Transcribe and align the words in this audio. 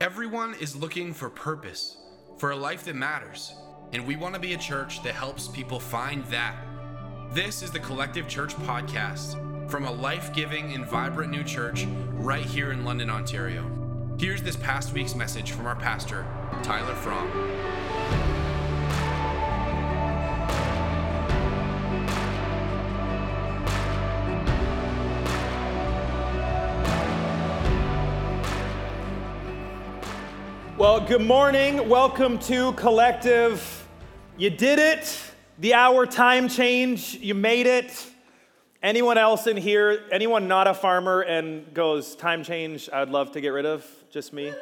Everyone 0.00 0.54
is 0.60 0.76
looking 0.76 1.12
for 1.12 1.28
purpose, 1.28 1.96
for 2.36 2.52
a 2.52 2.56
life 2.56 2.84
that 2.84 2.94
matters, 2.94 3.52
and 3.92 4.06
we 4.06 4.14
want 4.14 4.32
to 4.32 4.40
be 4.40 4.52
a 4.52 4.56
church 4.56 5.02
that 5.02 5.12
helps 5.12 5.48
people 5.48 5.80
find 5.80 6.24
that. 6.26 6.54
This 7.32 7.64
is 7.64 7.72
the 7.72 7.80
Collective 7.80 8.28
Church 8.28 8.54
Podcast 8.58 9.68
from 9.68 9.86
a 9.86 9.90
life 9.90 10.32
giving 10.32 10.72
and 10.72 10.86
vibrant 10.86 11.32
new 11.32 11.42
church 11.42 11.84
right 12.12 12.44
here 12.44 12.70
in 12.70 12.84
London, 12.84 13.10
Ontario. 13.10 13.68
Here's 14.20 14.40
this 14.40 14.54
past 14.54 14.92
week's 14.92 15.16
message 15.16 15.50
from 15.50 15.66
our 15.66 15.74
pastor, 15.74 16.24
Tyler 16.62 16.94
Fromm. 16.94 18.37
Well, 30.78 31.00
good 31.00 31.22
morning. 31.22 31.88
Welcome 31.88 32.38
to 32.38 32.72
Collective. 32.74 33.88
You 34.36 34.48
did 34.48 34.78
it. 34.78 35.20
The 35.58 35.74
hour 35.74 36.06
time 36.06 36.48
change. 36.48 37.14
You 37.14 37.34
made 37.34 37.66
it. 37.66 38.06
Anyone 38.80 39.18
else 39.18 39.48
in 39.48 39.56
here, 39.56 40.04
anyone 40.12 40.46
not 40.46 40.68
a 40.68 40.74
farmer 40.74 41.22
and 41.22 41.74
goes, 41.74 42.14
time 42.14 42.44
change, 42.44 42.88
I'd 42.92 43.08
love 43.08 43.32
to 43.32 43.40
get 43.40 43.48
rid 43.48 43.66
of? 43.66 43.84
Just 44.12 44.32
me? 44.32 44.52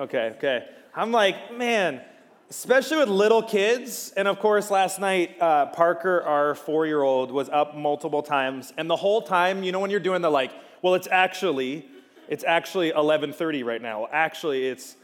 Okay, 0.00 0.32
okay. 0.38 0.66
I'm 0.92 1.12
like, 1.12 1.56
man, 1.56 2.00
especially 2.48 2.96
with 2.96 3.08
little 3.08 3.40
kids. 3.44 4.12
And 4.16 4.26
of 4.26 4.40
course, 4.40 4.72
last 4.72 4.98
night, 4.98 5.40
uh, 5.40 5.66
Parker, 5.66 6.20
our 6.22 6.56
four 6.56 6.84
year 6.84 7.02
old, 7.02 7.30
was 7.30 7.48
up 7.48 7.76
multiple 7.76 8.24
times. 8.24 8.72
And 8.76 8.90
the 8.90 8.96
whole 8.96 9.22
time, 9.22 9.62
you 9.62 9.70
know, 9.70 9.78
when 9.78 9.92
you're 9.92 10.00
doing 10.00 10.20
the 10.20 10.30
like, 10.30 10.50
well, 10.82 10.94
it's 10.94 11.08
actually, 11.08 11.86
it's 12.28 12.42
actually 12.42 12.90
11:30 12.90 13.64
right 13.64 13.80
now. 13.80 14.08
Actually, 14.10 14.66
it's 14.66 14.96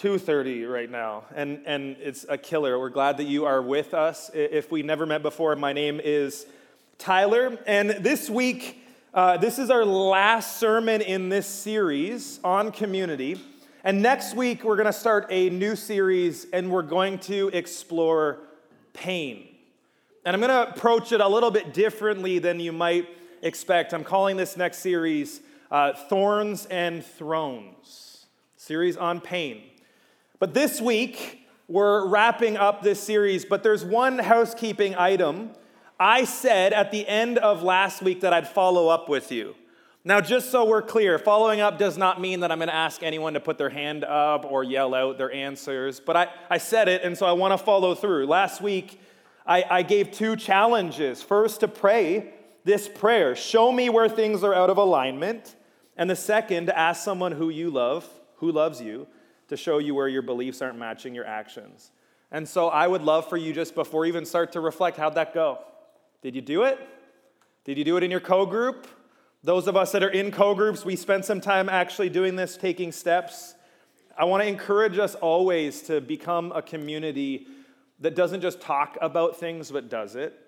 2.30 0.00 0.66
right 0.66 0.90
now 0.90 1.24
and, 1.34 1.60
and 1.66 1.94
it's 2.00 2.24
a 2.26 2.38
killer. 2.38 2.78
We're 2.78 2.88
glad 2.88 3.18
that 3.18 3.26
you 3.26 3.44
are 3.44 3.60
with 3.60 3.92
us. 3.92 4.30
If 4.32 4.70
we 4.70 4.82
never 4.82 5.04
met 5.04 5.22
before 5.22 5.54
my 5.56 5.74
name 5.74 6.00
is 6.02 6.46
tyler 6.96 7.58
and 7.66 7.90
this 7.90 8.30
week 8.30 8.82
uh, 9.12 9.36
this 9.36 9.58
is 9.58 9.68
our 9.68 9.84
last 9.84 10.56
sermon 10.56 11.02
in 11.02 11.28
this 11.28 11.46
series 11.46 12.40
on 12.42 12.72
community 12.72 13.38
and 13.84 14.00
next 14.00 14.34
week 14.34 14.64
we're 14.64 14.76
going 14.76 14.86
to 14.86 14.92
start 14.92 15.26
a 15.28 15.50
new 15.50 15.76
series 15.76 16.46
and 16.50 16.70
we're 16.70 16.80
going 16.80 17.18
to 17.18 17.48
explore 17.48 18.38
pain. 18.94 19.48
And 20.24 20.34
i'm 20.34 20.40
going 20.40 20.48
to 20.48 20.74
approach 20.74 21.12
it 21.12 21.20
a 21.20 21.28
little 21.28 21.50
bit 21.50 21.74
differently 21.74 22.38
than 22.38 22.58
you 22.58 22.72
might 22.72 23.06
expect. 23.42 23.92
I'm 23.92 24.04
calling 24.04 24.38
this 24.38 24.56
next 24.56 24.78
series 24.78 25.42
uh, 25.70 25.92
thorns 25.92 26.64
and 26.66 27.04
thrones 27.04 28.24
series 28.56 28.96
on 28.96 29.20
pain 29.20 29.64
but 30.40 30.54
this 30.54 30.80
week, 30.80 31.46
we're 31.68 32.08
wrapping 32.08 32.56
up 32.56 32.82
this 32.82 32.98
series, 32.98 33.44
but 33.44 33.62
there's 33.62 33.84
one 33.84 34.18
housekeeping 34.18 34.96
item. 34.96 35.50
I 36.00 36.24
said 36.24 36.72
at 36.72 36.90
the 36.90 37.06
end 37.06 37.38
of 37.38 37.62
last 37.62 38.02
week 38.02 38.22
that 38.22 38.32
I'd 38.32 38.48
follow 38.48 38.88
up 38.88 39.08
with 39.08 39.30
you. 39.30 39.54
Now, 40.02 40.22
just 40.22 40.50
so 40.50 40.64
we're 40.64 40.80
clear, 40.80 41.18
following 41.18 41.60
up 41.60 41.78
does 41.78 41.98
not 41.98 42.22
mean 42.22 42.40
that 42.40 42.50
I'm 42.50 42.58
going 42.58 42.70
to 42.70 42.74
ask 42.74 43.02
anyone 43.02 43.34
to 43.34 43.40
put 43.40 43.58
their 43.58 43.68
hand 43.68 44.02
up 44.02 44.46
or 44.50 44.64
yell 44.64 44.94
out 44.94 45.18
their 45.18 45.30
answers, 45.30 46.00
but 46.00 46.16
I, 46.16 46.28
I 46.48 46.56
said 46.56 46.88
it, 46.88 47.02
and 47.04 47.16
so 47.16 47.26
I 47.26 47.32
want 47.32 47.52
to 47.52 47.58
follow 47.58 47.94
through. 47.94 48.26
Last 48.26 48.62
week, 48.62 48.98
I, 49.46 49.62
I 49.68 49.82
gave 49.82 50.10
two 50.10 50.36
challenges. 50.36 51.22
First, 51.22 51.60
to 51.60 51.68
pray 51.68 52.32
this 52.64 52.88
prayer 52.88 53.36
show 53.36 53.70
me 53.70 53.90
where 53.90 54.08
things 54.08 54.42
are 54.42 54.54
out 54.54 54.70
of 54.70 54.78
alignment. 54.78 55.54
And 55.98 56.08
the 56.08 56.16
second, 56.16 56.70
ask 56.70 57.04
someone 57.04 57.32
who 57.32 57.50
you 57.50 57.70
love, 57.70 58.08
who 58.36 58.50
loves 58.50 58.80
you, 58.80 59.06
to 59.50 59.56
show 59.56 59.78
you 59.78 59.94
where 59.94 60.08
your 60.08 60.22
beliefs 60.22 60.62
aren't 60.62 60.78
matching 60.78 61.14
your 61.14 61.26
actions. 61.26 61.90
And 62.32 62.48
so 62.48 62.68
I 62.68 62.86
would 62.86 63.02
love 63.02 63.28
for 63.28 63.36
you 63.36 63.52
just 63.52 63.74
before 63.74 64.06
even 64.06 64.24
start 64.24 64.52
to 64.52 64.60
reflect, 64.60 64.96
how'd 64.96 65.16
that 65.16 65.34
go? 65.34 65.58
Did 66.22 66.34
you 66.34 66.40
do 66.40 66.62
it? 66.62 66.78
Did 67.64 67.76
you 67.76 67.84
do 67.84 67.96
it 67.96 68.02
in 68.02 68.10
your 68.10 68.20
co 68.20 68.46
group? 68.46 68.86
Those 69.42 69.66
of 69.66 69.76
us 69.76 69.92
that 69.92 70.02
are 70.02 70.10
in 70.10 70.30
co 70.30 70.54
groups, 70.54 70.84
we 70.84 70.96
spend 70.96 71.24
some 71.24 71.40
time 71.40 71.68
actually 71.68 72.08
doing 72.08 72.36
this, 72.36 72.56
taking 72.56 72.92
steps. 72.92 73.54
I 74.16 74.24
want 74.24 74.42
to 74.42 74.48
encourage 74.48 74.98
us 74.98 75.14
always 75.14 75.82
to 75.82 76.00
become 76.00 76.52
a 76.52 76.62
community 76.62 77.46
that 78.00 78.14
doesn't 78.14 78.40
just 78.40 78.60
talk 78.60 78.96
about 79.00 79.36
things, 79.36 79.70
but 79.70 79.88
does 79.88 80.14
it, 80.14 80.38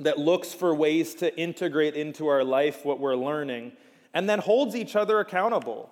that 0.00 0.18
looks 0.18 0.52
for 0.52 0.74
ways 0.74 1.14
to 1.16 1.36
integrate 1.38 1.94
into 1.94 2.28
our 2.28 2.44
life 2.44 2.84
what 2.84 3.00
we're 3.00 3.16
learning, 3.16 3.72
and 4.14 4.28
then 4.28 4.38
holds 4.38 4.76
each 4.76 4.94
other 4.94 5.20
accountable. 5.20 5.91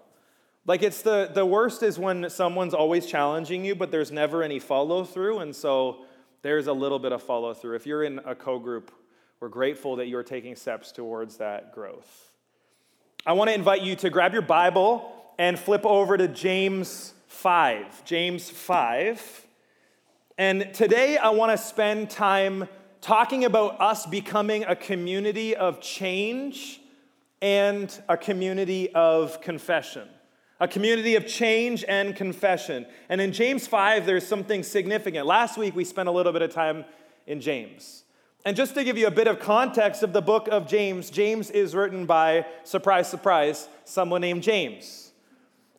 Like 0.70 0.84
it's 0.84 1.02
the, 1.02 1.28
the 1.34 1.44
worst 1.44 1.82
is 1.82 1.98
when 1.98 2.30
someone's 2.30 2.74
always 2.74 3.04
challenging 3.04 3.64
you, 3.64 3.74
but 3.74 3.90
there's 3.90 4.12
never 4.12 4.44
any 4.44 4.60
follow 4.60 5.02
through. 5.02 5.40
And 5.40 5.56
so 5.56 6.04
there's 6.42 6.68
a 6.68 6.72
little 6.72 7.00
bit 7.00 7.10
of 7.10 7.24
follow 7.24 7.54
through. 7.54 7.74
If 7.74 7.86
you're 7.86 8.04
in 8.04 8.20
a 8.20 8.36
co 8.36 8.60
group, 8.60 8.92
we're 9.40 9.48
grateful 9.48 9.96
that 9.96 10.06
you're 10.06 10.22
taking 10.22 10.54
steps 10.54 10.92
towards 10.92 11.38
that 11.38 11.74
growth. 11.74 12.30
I 13.26 13.32
want 13.32 13.50
to 13.50 13.54
invite 13.54 13.82
you 13.82 13.96
to 13.96 14.10
grab 14.10 14.32
your 14.32 14.42
Bible 14.42 15.12
and 15.40 15.58
flip 15.58 15.84
over 15.84 16.16
to 16.16 16.28
James 16.28 17.14
5. 17.26 18.04
James 18.04 18.48
5. 18.48 19.46
And 20.38 20.72
today 20.72 21.16
I 21.16 21.30
want 21.30 21.50
to 21.50 21.58
spend 21.58 22.10
time 22.10 22.68
talking 23.00 23.44
about 23.44 23.80
us 23.80 24.06
becoming 24.06 24.62
a 24.62 24.76
community 24.76 25.56
of 25.56 25.80
change 25.80 26.80
and 27.42 27.92
a 28.08 28.16
community 28.16 28.94
of 28.94 29.40
confession 29.40 30.08
a 30.60 30.68
community 30.68 31.16
of 31.16 31.26
change 31.26 31.84
and 31.88 32.14
confession. 32.14 32.86
And 33.08 33.20
in 33.20 33.32
James 33.32 33.66
5, 33.66 34.04
there's 34.04 34.26
something 34.26 34.62
significant. 34.62 35.26
Last 35.26 35.56
week, 35.56 35.74
we 35.74 35.84
spent 35.84 36.08
a 36.08 36.12
little 36.12 36.32
bit 36.32 36.42
of 36.42 36.52
time 36.52 36.84
in 37.26 37.40
James. 37.40 38.04
And 38.44 38.56
just 38.56 38.74
to 38.74 38.84
give 38.84 38.98
you 38.98 39.06
a 39.06 39.10
bit 39.10 39.26
of 39.26 39.40
context 39.40 40.02
of 40.02 40.12
the 40.12 40.20
book 40.20 40.48
of 40.48 40.68
James, 40.68 41.10
James 41.10 41.50
is 41.50 41.74
written 41.74 42.04
by, 42.04 42.46
surprise, 42.64 43.08
surprise, 43.08 43.68
someone 43.84 44.20
named 44.20 44.42
James. 44.42 45.12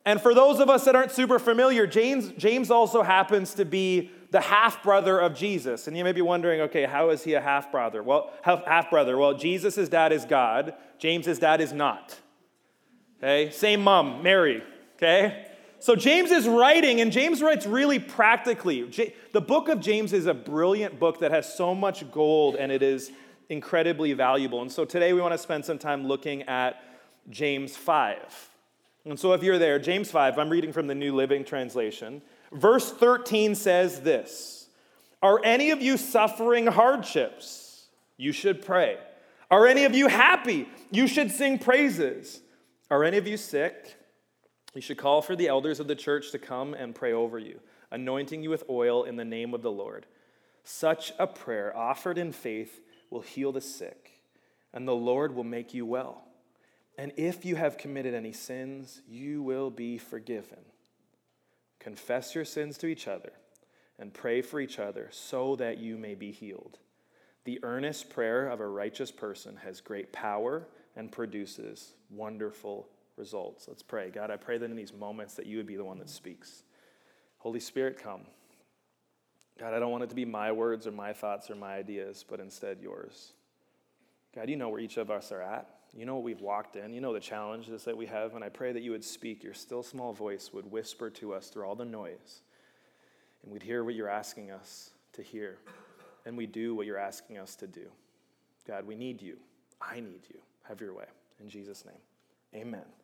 And 0.04 0.20
for 0.20 0.34
those 0.34 0.60
of 0.60 0.70
us 0.70 0.86
that 0.86 0.96
aren't 0.96 1.12
super 1.12 1.38
familiar, 1.38 1.86
James, 1.86 2.32
James 2.38 2.72
also 2.72 3.04
happens 3.04 3.54
to 3.56 3.66
be 3.66 4.10
the 4.32 4.42
half 4.42 4.82
brother 4.82 5.20
of 5.20 5.36
Jesus. 5.36 5.88
And 5.88 5.96
you 5.96 6.04
may 6.04 6.12
be 6.12 6.22
wondering, 6.22 6.62
okay, 6.62 6.86
how 6.86 7.10
is 7.10 7.24
he 7.24 7.36
a 7.36 7.42
half 7.42 7.72
brother? 7.72 8.02
Well, 8.02 8.32
half 8.44 8.90
brother. 8.90 9.16
Well, 9.16 9.36
Jesus' 9.36 9.90
dad 9.90 10.12
is 10.12 10.26
God, 10.26 10.74
James's 10.98 11.38
dad 11.38 11.62
is 11.62 11.72
not. 11.72 12.20
Okay, 13.20 13.52
same 13.52 13.84
mom, 13.84 14.24
Mary 14.24 14.64
okay? 15.02 15.48
So 15.80 15.96
James 15.96 16.30
is 16.30 16.48
writing, 16.48 17.02
and 17.02 17.12
James 17.12 17.42
writes 17.42 17.66
really 17.66 17.98
practically. 17.98 18.84
The 19.32 19.42
book 19.42 19.68
of 19.68 19.80
James 19.80 20.14
is 20.14 20.28
a 20.28 20.34
brilliant 20.34 21.00
book 21.00 21.20
that 21.20 21.32
has 21.32 21.52
so 21.52 21.74
much 21.74 22.10
gold, 22.12 22.56
and 22.56 22.72
it 22.72 22.84
is 22.84 23.12
incredibly 23.50 24.14
valuable. 24.14 24.62
And 24.62 24.72
so 24.72 24.86
today 24.86 25.12
we 25.14 25.22
want 25.22 25.34
to 25.34 25.40
spend 25.40 25.66
some 25.66 25.80
time 25.80 26.06
looking 26.06 26.44
at 26.44 26.84
James 27.30 27.76
5. 27.76 28.50
And 29.06 29.20
so 29.20 29.34
if 29.34 29.42
you're 29.42 29.58
there, 29.58 29.80
James 29.80 30.12
5, 30.12 30.38
I'm 30.38 30.50
reading 30.50 30.72
from 30.72 30.86
the 30.86 30.94
New 30.94 31.16
Living 31.16 31.44
Translation. 31.44 32.22
Verse 32.52 32.92
13 32.92 33.56
says 33.56 34.02
this 34.02 34.70
Are 35.24 35.42
any 35.44 35.72
of 35.72 35.82
you 35.82 35.98
suffering 35.98 36.68
hardships? 36.68 37.88
You 38.18 38.32
should 38.32 38.64
pray. 38.64 39.00
Are 39.50 39.66
any 39.66 39.86
of 39.86 39.96
you 39.96 40.08
happy? 40.08 40.70
You 40.92 41.08
should 41.08 41.32
sing 41.32 41.58
praises. 41.58 42.40
Are 42.92 43.04
any 43.04 43.18
of 43.18 43.28
you 43.28 43.38
sick? 43.38 43.98
You 44.74 44.82
should 44.82 44.98
call 44.98 45.22
for 45.22 45.36
the 45.36 45.48
elders 45.48 45.80
of 45.80 45.88
the 45.88 45.96
church 45.96 46.32
to 46.32 46.40
come 46.40 46.74
and 46.74 46.96
pray 46.96 47.12
over 47.12 47.38
you, 47.38 47.60
anointing 47.92 48.42
you 48.42 48.50
with 48.50 48.64
oil 48.70 49.04
in 49.04 49.18
the 49.18 49.26
name 49.26 49.54
of 49.54 49.62
the 49.62 49.72
Lord. 49.72 50.06
Such 50.64 51.12
a 51.20 51.28
prayer 51.28 51.76
offered 51.76 52.18
in 52.18 52.32
faith 52.32 52.82
will 53.10 53.22
heal 53.22 53.52
the 53.52 53.62
sick, 53.62 54.22
and 54.74 54.88
the 54.88 54.96
Lord 54.96 55.36
will 55.36 55.44
make 55.44 55.74
you 55.74 55.86
well. 55.86 56.24
And 56.98 57.12
if 57.18 57.44
you 57.46 57.56
have 57.56 57.78
committed 57.78 58.14
any 58.14 58.32
sins, 58.32 59.02
you 59.08 59.42
will 59.42 59.70
be 59.70 59.98
forgiven. 59.98 60.60
Confess 61.80 62.36
your 62.36 62.46
sins 62.46 62.78
to 62.78 62.88
each 62.88 63.08
other 63.08 63.32
and 63.98 64.14
pray 64.14 64.42
for 64.42 64.60
each 64.60 64.80
other 64.80 65.10
so 65.12 65.56
that 65.58 65.80
you 65.80 65.98
may 65.98 66.16
be 66.16 66.32
healed. 66.32 66.80
The 67.44 67.60
earnest 67.64 68.10
prayer 68.10 68.48
of 68.48 68.60
a 68.60 68.68
righteous 68.68 69.12
person 69.12 69.58
has 69.64 69.82
great 69.82 70.14
power 70.14 70.68
and 70.96 71.12
produces 71.12 71.94
wonderful 72.10 72.88
results. 73.22 73.68
Let's 73.70 73.84
pray. 73.84 74.10
God, 74.10 74.30
I 74.30 74.36
pray 74.36 74.58
that 74.58 74.70
in 74.70 74.76
these 74.76 74.92
moments 74.92 75.36
that 75.36 75.46
you 75.46 75.56
would 75.56 75.68
be 75.68 75.78
the 75.78 75.86
one 75.86 76.00
that 76.00 76.10
speaks. 76.10 76.64
Holy 77.38 77.62
Spirit, 77.62 77.98
come. 77.98 78.22
God, 79.58 79.74
I 79.74 79.80
don't 79.80 79.92
want 79.92 80.04
it 80.04 80.10
to 80.10 80.16
be 80.16 80.26
my 80.26 80.52
words 80.52 80.88
or 80.88 80.92
my 80.92 81.14
thoughts 81.14 81.50
or 81.50 81.56
my 81.56 81.76
ideas, 81.76 82.26
but 82.28 82.40
instead 82.40 82.80
yours. 82.82 83.32
God, 84.36 84.50
you 84.50 84.58
know 84.58 84.68
where 84.68 84.80
each 84.80 84.98
of 84.98 85.10
us 85.10 85.32
are 85.32 85.42
at. 85.42 85.70
You 85.96 86.06
know 86.06 86.16
what 86.16 86.24
we've 86.24 86.42
walked 86.42 86.76
in. 86.76 86.94
You 86.94 87.02
know 87.02 87.14
the 87.14 87.20
challenges 87.20 87.84
that 87.84 87.96
we 87.96 88.06
have. 88.08 88.36
And 88.36 88.44
I 88.44 88.50
pray 88.50 88.72
that 88.74 88.82
you 88.82 88.92
would 88.92 89.04
speak. 89.04 89.44
Your 89.44 89.54
still 89.54 89.84
small 89.84 90.14
voice 90.14 90.52
would 90.54 90.70
whisper 90.72 91.10
to 91.12 91.34
us 91.34 91.50
through 91.50 91.66
all 91.66 91.76
the 91.76 91.86
noise. 91.86 92.42
And 93.44 93.52
we'd 93.52 93.64
hear 93.64 93.84
what 93.84 93.96
you're 93.96 94.10
asking 94.10 94.52
us 94.52 94.92
to 95.14 95.22
hear. 95.22 95.58
And 96.26 96.38
we 96.38 96.48
do 96.48 96.76
what 96.76 96.86
you're 96.86 96.98
asking 96.98 97.38
us 97.38 97.56
to 97.58 97.68
do. 97.68 97.88
God, 98.68 98.86
we 98.88 98.96
need 98.96 99.22
you. 99.22 99.38
I 99.82 100.00
need 100.00 100.22
you. 100.30 100.40
Have 100.64 100.80
your 100.80 100.94
way. 100.94 101.06
In 101.40 101.50
Jesus' 101.50 101.84
name, 101.86 102.62
amen. 102.62 103.01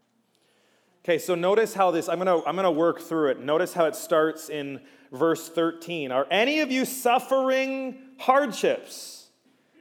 Okay, 1.07 1.19
so 1.19 1.35
notice 1.35 1.73
how 1.73 1.89
this, 1.89 2.09
I'm 2.09 2.17
gonna, 2.17 2.43
I'm 2.43 2.57
gonna 2.57 2.69
work 2.69 2.99
through 2.99 3.29
it. 3.29 3.39
Notice 3.39 3.73
how 3.73 3.85
it 3.85 3.95
starts 3.95 4.49
in 4.49 4.81
verse 5.13 5.47
13. 5.47 6.11
Are 6.11 6.27
any 6.29 6.59
of 6.59 6.69
you 6.69 6.83
suffering 6.83 7.97
hardships? 8.19 9.29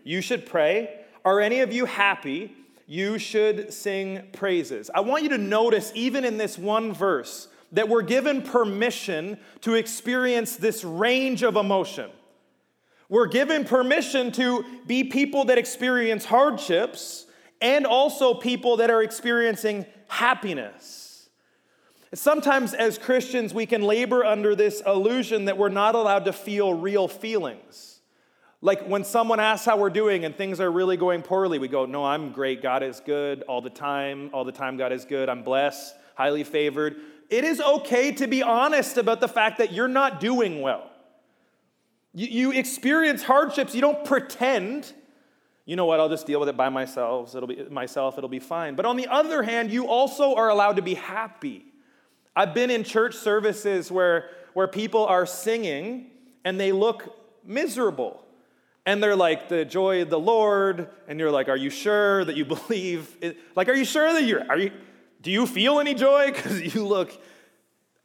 You 0.05 0.20
should 0.20 0.46
pray. 0.46 1.00
Are 1.25 1.40
any 1.40 1.62
of 1.62 1.73
you 1.73 1.84
happy? 1.84 2.55
You 2.87 3.19
should 3.19 3.73
sing 3.73 4.28
praises. 4.34 4.88
I 4.94 5.00
want 5.00 5.25
you 5.25 5.31
to 5.31 5.38
notice, 5.38 5.90
even 5.96 6.25
in 6.25 6.38
this 6.38 6.56
one 6.56 6.93
verse, 6.93 7.49
that 7.72 7.88
we're 7.88 8.02
given 8.02 8.40
permission 8.40 9.37
to 9.62 9.75
experience 9.75 10.55
this 10.55 10.84
range 10.84 11.43
of 11.43 11.56
emotion. 11.56 12.08
We're 13.08 13.26
given 13.26 13.64
permission 13.64 14.31
to 14.31 14.64
be 14.87 15.02
people 15.02 15.46
that 15.46 15.58
experience 15.58 16.25
hardships 16.25 17.26
and 17.61 17.84
also 17.84 18.32
people 18.32 18.76
that 18.76 18.90
are 18.90 19.02
experiencing 19.02 19.87
happiness. 20.06 21.06
Sometimes, 22.14 22.73
as 22.73 22.99
Christians, 22.99 23.53
we 23.53 23.67
can 23.67 23.82
labor 23.82 24.25
under 24.25 24.55
this 24.55 24.81
illusion 24.87 25.47
that 25.47 25.58
we're 25.58 25.69
not 25.69 25.94
allowed 25.94 26.25
to 26.26 26.32
feel 26.32 26.73
real 26.73 27.08
feelings. 27.08 28.00
Like 28.61 28.87
when 28.87 29.05
someone 29.05 29.41
asks 29.41 29.67
how 29.67 29.76
we're 29.76 29.91
doing 29.91 30.25
and 30.25 30.35
things 30.35 30.61
are 30.61 30.70
really 30.70 30.97
going 30.97 31.23
poorly, 31.23 31.58
we 31.58 31.69
go, 31.69 31.85
No, 31.85 32.05
I'm 32.05 32.32
great. 32.32 32.62
God 32.62 32.82
is 32.82 33.00
good 33.00 33.43
all 33.43 33.61
the 33.61 33.70
time. 33.70 34.31
All 34.32 34.44
the 34.44 34.53
time, 34.53 34.76
God 34.76 34.93
is 34.93 35.05
good. 35.05 35.29
I'm 35.29 35.43
blessed, 35.43 35.94
highly 36.14 36.44
favored. 36.44 36.97
It 37.29 37.44
is 37.44 37.61
okay 37.61 38.12
to 38.12 38.26
be 38.26 38.43
honest 38.43 38.97
about 38.97 39.20
the 39.20 39.29
fact 39.29 39.58
that 39.58 39.73
you're 39.73 39.88
not 39.88 40.20
doing 40.20 40.62
well. 40.62 40.91
You, 42.14 42.29
you 42.29 42.53
experience 42.53 43.25
hardships, 43.25 43.75
you 43.75 43.81
don't 43.81 44.05
pretend 44.05 44.93
you 45.67 45.75
know 45.75 45.85
what, 45.85 45.99
I'll 45.99 46.08
just 46.08 46.29
deal 46.29 46.38
with 46.38 46.49
it 46.49 46.56
by 46.56 46.69
myself. 46.69 47.35
It'll 47.35 47.49
be 47.49 47.64
myself, 47.69 48.17
it'll 48.17 48.31
be 48.31 48.38
fine. 48.38 48.76
But 48.76 48.87
on 48.87 48.97
the 48.97 49.08
other 49.08 49.43
hand, 49.43 49.73
you 49.73 49.88
also 49.88 50.37
are 50.37 50.49
allowed 50.49 50.76
to 50.76 50.82
be 50.82 50.94
happy. 50.94 51.65
I've 52.38 52.52
been 52.52 52.70
in 52.70 52.84
church 52.84 53.14
services 53.14 53.90
where, 53.90 54.28
where 54.52 54.68
people 54.68 55.06
are 55.06 55.24
singing 55.24 56.10
and 56.44 56.60
they 56.60 56.70
look 56.70 57.16
miserable. 57.42 58.22
And 58.84 59.02
they're 59.02 59.16
like, 59.16 59.48
the 59.48 59.64
joy 59.64 60.02
of 60.02 60.10
the 60.10 60.18
Lord. 60.18 60.90
And 61.08 61.18
you're 61.18 61.30
like, 61.30 61.48
are 61.48 61.56
you 61.56 61.70
sure 61.70 62.24
that 62.26 62.36
you 62.36 62.44
believe? 62.56 63.16
It? 63.22 63.38
Like, 63.56 63.70
are 63.70 63.74
you 63.74 63.86
sure 63.86 64.12
that 64.12 64.24
you're, 64.24 64.48
are 64.50 64.58
you, 64.58 64.70
do 65.22 65.30
you 65.30 65.46
feel 65.46 65.80
any 65.80 65.94
joy? 65.94 66.26
Because 66.32 66.74
you 66.74 66.86
look 66.86 67.10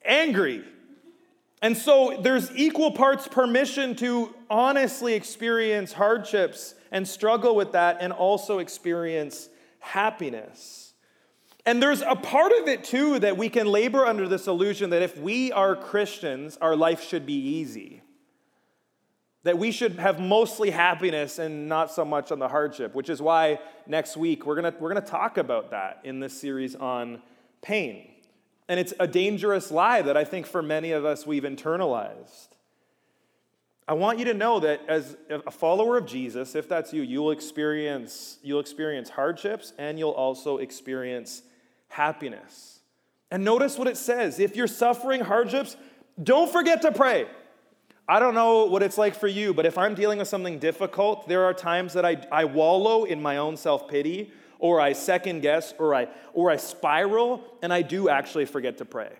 angry. 0.05 0.63
And 1.61 1.77
so 1.77 2.17
there's 2.21 2.49
equal 2.55 2.91
parts 2.91 3.27
permission 3.27 3.95
to 3.97 4.33
honestly 4.49 5.13
experience 5.13 5.93
hardships 5.93 6.73
and 6.89 7.07
struggle 7.07 7.55
with 7.55 7.73
that 7.73 7.97
and 7.99 8.11
also 8.11 8.59
experience 8.59 9.49
happiness. 9.79 10.90
And 11.65 11.81
there's 11.81 12.01
a 12.01 12.15
part 12.15 12.51
of 12.53 12.67
it 12.67 12.83
too 12.83 13.19
that 13.19 13.37
we 13.37 13.49
can 13.49 13.67
labor 13.67 14.05
under 14.05 14.27
this 14.27 14.47
illusion 14.47 14.89
that 14.89 15.01
if 15.01 15.17
we 15.17 15.51
are 15.51 15.75
Christians, 15.75 16.57
our 16.59 16.75
life 16.75 17.03
should 17.03 17.25
be 17.25 17.33
easy. 17.33 18.01
That 19.43 19.57
we 19.57 19.71
should 19.71 19.93
have 19.93 20.19
mostly 20.19 20.71
happiness 20.71 21.39
and 21.39 21.67
not 21.67 21.91
so 21.91 22.03
much 22.03 22.31
on 22.31 22.39
the 22.39 22.47
hardship, 22.47 22.95
which 22.95 23.09
is 23.09 23.21
why 23.21 23.59
next 23.85 24.17
week 24.17 24.45
we're 24.45 24.55
gonna, 24.55 24.73
we're 24.79 24.89
gonna 24.89 25.01
talk 25.01 25.37
about 25.37 25.71
that 25.71 25.99
in 26.03 26.19
this 26.19 26.39
series 26.39 26.75
on 26.75 27.21
pain. 27.61 28.07
And 28.67 28.79
it's 28.79 28.93
a 28.99 29.07
dangerous 29.07 29.71
lie 29.71 30.01
that 30.01 30.17
I 30.17 30.23
think 30.23 30.47
for 30.47 30.61
many 30.61 30.91
of 30.91 31.05
us 31.05 31.27
we've 31.27 31.43
internalized. 31.43 32.49
I 33.87 33.93
want 33.93 34.19
you 34.19 34.25
to 34.25 34.33
know 34.33 34.59
that 34.61 34.81
as 34.87 35.17
a 35.29 35.51
follower 35.51 35.97
of 35.97 36.05
Jesus, 36.05 36.55
if 36.55 36.69
that's 36.69 36.93
you, 36.93 37.01
you'll 37.01 37.31
experience, 37.31 38.37
you'll 38.41 38.61
experience 38.61 39.09
hardships 39.09 39.73
and 39.77 39.99
you'll 39.99 40.11
also 40.11 40.57
experience 40.59 41.43
happiness. 41.91 42.79
And 43.29 43.43
notice 43.43 43.77
what 43.77 43.87
it 43.87 43.97
says 43.97 44.39
if 44.39 44.55
you're 44.55 44.67
suffering 44.67 45.21
hardships, 45.21 45.77
don't 46.21 46.51
forget 46.51 46.81
to 46.81 46.91
pray. 46.91 47.27
I 48.07 48.19
don't 48.19 48.33
know 48.33 48.65
what 48.65 48.83
it's 48.83 48.97
like 48.97 49.15
for 49.15 49.27
you, 49.27 49.53
but 49.53 49.65
if 49.65 49.77
I'm 49.77 49.95
dealing 49.95 50.19
with 50.19 50.27
something 50.27 50.59
difficult, 50.59 51.27
there 51.27 51.45
are 51.45 51.53
times 51.53 51.93
that 51.93 52.05
I, 52.05 52.17
I 52.31 52.45
wallow 52.45 53.03
in 53.03 53.21
my 53.21 53.37
own 53.37 53.55
self 53.55 53.87
pity, 53.87 54.31
or 54.59 54.81
I 54.81 54.93
second 54.93 55.41
guess, 55.41 55.73
or 55.77 55.95
I, 55.95 56.07
or 56.33 56.49
I 56.49 56.57
spiral, 56.57 57.43
and 57.61 57.71
I 57.71 57.81
do 57.81 58.09
actually 58.09 58.45
forget 58.45 58.77
to 58.79 58.85
pray. 58.85 59.11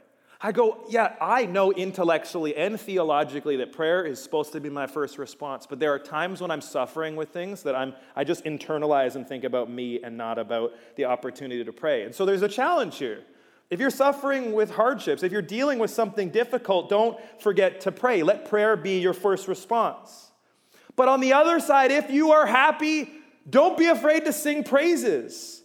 I 0.43 0.51
go, 0.51 0.83
yeah, 0.89 1.15
I 1.21 1.45
know 1.45 1.71
intellectually 1.71 2.55
and 2.55 2.79
theologically 2.79 3.57
that 3.57 3.71
prayer 3.71 4.03
is 4.03 4.21
supposed 4.21 4.53
to 4.53 4.59
be 4.59 4.69
my 4.69 4.87
first 4.87 5.19
response, 5.19 5.67
but 5.67 5.79
there 5.79 5.93
are 5.93 5.99
times 5.99 6.41
when 6.41 6.49
I'm 6.49 6.61
suffering 6.61 7.15
with 7.15 7.29
things 7.29 7.61
that 7.63 7.75
I'm, 7.75 7.93
I 8.15 8.23
just 8.23 8.43
internalize 8.43 9.15
and 9.15 9.27
think 9.27 9.43
about 9.43 9.69
me 9.69 10.01
and 10.01 10.17
not 10.17 10.39
about 10.39 10.73
the 10.95 11.05
opportunity 11.05 11.63
to 11.63 11.71
pray. 11.71 12.05
And 12.05 12.15
so 12.15 12.25
there's 12.25 12.41
a 12.41 12.49
challenge 12.49 12.97
here. 12.97 13.23
If 13.69 13.79
you're 13.79 13.91
suffering 13.91 14.53
with 14.53 14.71
hardships, 14.71 15.21
if 15.21 15.31
you're 15.31 15.43
dealing 15.43 15.77
with 15.77 15.91
something 15.91 16.29
difficult, 16.29 16.89
don't 16.89 17.19
forget 17.39 17.81
to 17.81 17.91
pray. 17.91 18.23
Let 18.23 18.49
prayer 18.49 18.75
be 18.75 18.99
your 18.99 19.13
first 19.13 19.47
response. 19.47 20.31
But 20.95 21.07
on 21.07 21.21
the 21.21 21.33
other 21.33 21.59
side, 21.59 21.91
if 21.91 22.09
you 22.09 22.31
are 22.31 22.47
happy, 22.47 23.09
don't 23.47 23.77
be 23.77 23.85
afraid 23.85 24.25
to 24.25 24.33
sing 24.33 24.63
praises. 24.63 25.60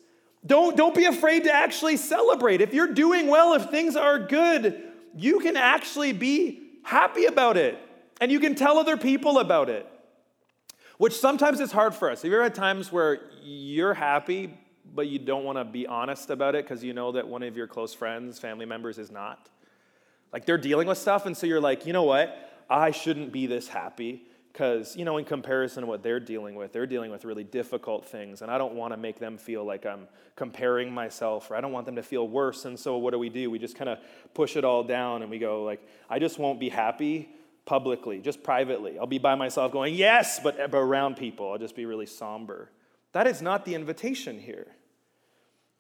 Don't, 0.47 0.77
don't 0.77 0.95
be 0.95 1.05
afraid 1.05 1.45
to 1.45 1.53
actually 1.53 1.97
celebrate. 1.97 2.61
If 2.61 2.73
you're 2.73 2.93
doing 2.93 3.27
well, 3.27 3.55
if 3.55 3.69
things 3.71 3.97
are 3.97 4.19
good, 4.19 4.83
you 5.15 5.41
can 5.41 5.57
actually 5.57 6.13
be 6.13 6.63
happy 6.83 7.27
about 7.27 7.57
it. 7.57 7.79
And 8.21 8.31
you 8.31 8.39
can 8.39 8.55
tell 8.55 8.79
other 8.79 8.97
people 8.97 9.39
about 9.39 9.69
it, 9.69 9.87
which 10.99 11.15
sometimes 11.15 11.61
is 11.61 11.73
hard 11.73 11.95
for 11.95 12.11
us. 12.11 12.23
Have 12.23 12.31
you 12.31 12.37
ever 12.37 12.45
had 12.45 12.55
times 12.55 12.93
where 12.93 13.21
you're 13.43 13.95
happy, 13.95 14.57
but 14.95 15.09
you 15.09 15.19
don't 15.19 15.45
want 15.45 15.59
to 15.59 15.65
be 15.65 15.87
honest 15.87 16.31
about 16.31 16.55
it 16.55 16.65
because 16.65 16.83
you 16.83 16.95
know 16.95 17.13
that 17.13 17.27
one 17.27 17.43
of 17.43 17.57
your 17.57 17.67
close 17.67 17.93
friends, 17.93 18.39
family 18.39 18.65
members 18.65 18.99
is 18.99 19.11
not? 19.11 19.51
Like 20.33 20.47
they're 20.47 20.59
dealing 20.59 20.89
with 20.89 20.99
stuff, 20.99 21.27
and 21.27 21.37
so 21.37 21.47
you're 21.47 21.61
like, 21.61 21.87
you 21.87 21.93
know 21.93 22.05
what? 22.05 22.65
I 22.71 22.91
shouldn't 22.91 23.33
be 23.33 23.47
this 23.47 23.69
happy 23.69 24.23
because, 24.57 24.97
you 24.97 25.05
know, 25.05 25.19
in 25.19 25.25
comparison 25.27 25.83
to 25.83 25.87
what 25.87 26.03
they're 26.03 26.19
dealing 26.19 26.55
with, 26.55 26.73
they're 26.73 26.87
dealing 26.87 27.11
with 27.11 27.27
really 27.27 27.45
difficult 27.45 28.07
things, 28.07 28.41
and 28.41 28.51
I 28.51 28.57
don't 28.57 28.73
want 28.73 28.95
to 28.95 28.97
make 28.97 29.19
them 29.19 29.37
feel 29.37 29.63
like 29.67 29.85
I'm 29.85 30.09
comparing 30.35 30.91
myself, 30.91 31.51
or 31.51 31.57
I 31.57 31.61
don't 31.61 31.73
want 31.73 31.85
them 31.85 31.97
to 31.97 32.03
feel 32.03 32.27
worse. 32.27 32.65
And 32.65 32.81
so, 32.81 32.97
what 32.97 33.11
do 33.11 33.19
we 33.19 33.29
do? 33.29 33.51
We 33.51 33.59
just 33.59 33.77
kind 33.77 33.91
of 33.91 33.99
push 34.33 34.57
it 34.57 34.65
all 34.65 34.83
down 34.83 35.21
and 35.21 35.31
we 35.31 35.39
go, 35.39 35.63
like, 35.65 35.87
I 36.09 36.19
just 36.19 36.39
won't 36.39 36.59
be 36.59 36.71
happy 36.71 37.29
publicly, 37.67 38.21
just 38.21 38.43
privately. 38.43 38.99
I'll 38.99 39.07
be 39.07 39.19
by 39.19 39.35
myself 39.35 39.73
going, 39.73 39.95
yes, 39.95 40.41
but 40.41 40.59
eh, 40.59 40.69
around 40.73 41.19
people, 41.19 41.53
I'll 41.53 41.59
just 41.59 41.77
be 41.77 41.85
really 41.85 42.07
somber. 42.07 42.71
That 43.13 43.27
is 43.27 43.43
not 43.43 43.67
the 43.67 43.75
invitation 43.75 44.41
here. 44.41 44.69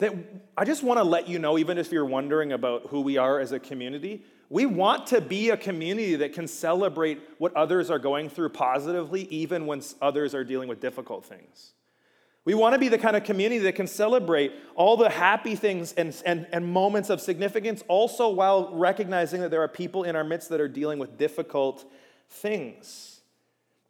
That 0.00 0.12
I 0.54 0.66
just 0.66 0.82
want 0.82 0.98
to 0.98 1.04
let 1.04 1.28
you 1.30 1.38
know, 1.38 1.56
even 1.56 1.78
if 1.78 1.92
you're 1.92 2.04
wondering 2.04 2.52
about 2.52 2.88
who 2.88 3.00
we 3.00 3.16
are 3.16 3.40
as 3.40 3.52
a 3.52 3.58
community, 3.58 4.22
we 4.48 4.66
want 4.66 5.08
to 5.08 5.20
be 5.20 5.50
a 5.50 5.56
community 5.56 6.16
that 6.16 6.32
can 6.32 6.46
celebrate 6.46 7.20
what 7.38 7.54
others 7.54 7.90
are 7.90 7.98
going 7.98 8.28
through 8.28 8.50
positively, 8.50 9.22
even 9.24 9.66
when 9.66 9.82
others 10.00 10.34
are 10.34 10.44
dealing 10.44 10.68
with 10.68 10.80
difficult 10.80 11.24
things. 11.24 11.72
We 12.44 12.54
want 12.54 12.74
to 12.74 12.78
be 12.78 12.86
the 12.86 12.98
kind 12.98 13.16
of 13.16 13.24
community 13.24 13.58
that 13.62 13.74
can 13.74 13.88
celebrate 13.88 14.52
all 14.76 14.96
the 14.96 15.10
happy 15.10 15.56
things 15.56 15.92
and, 15.94 16.16
and, 16.24 16.46
and 16.52 16.64
moments 16.64 17.10
of 17.10 17.20
significance, 17.20 17.82
also 17.88 18.28
while 18.28 18.72
recognizing 18.72 19.40
that 19.40 19.50
there 19.50 19.62
are 19.62 19.68
people 19.68 20.04
in 20.04 20.14
our 20.14 20.22
midst 20.22 20.50
that 20.50 20.60
are 20.60 20.68
dealing 20.68 21.00
with 21.00 21.18
difficult 21.18 21.84
things. 22.30 23.20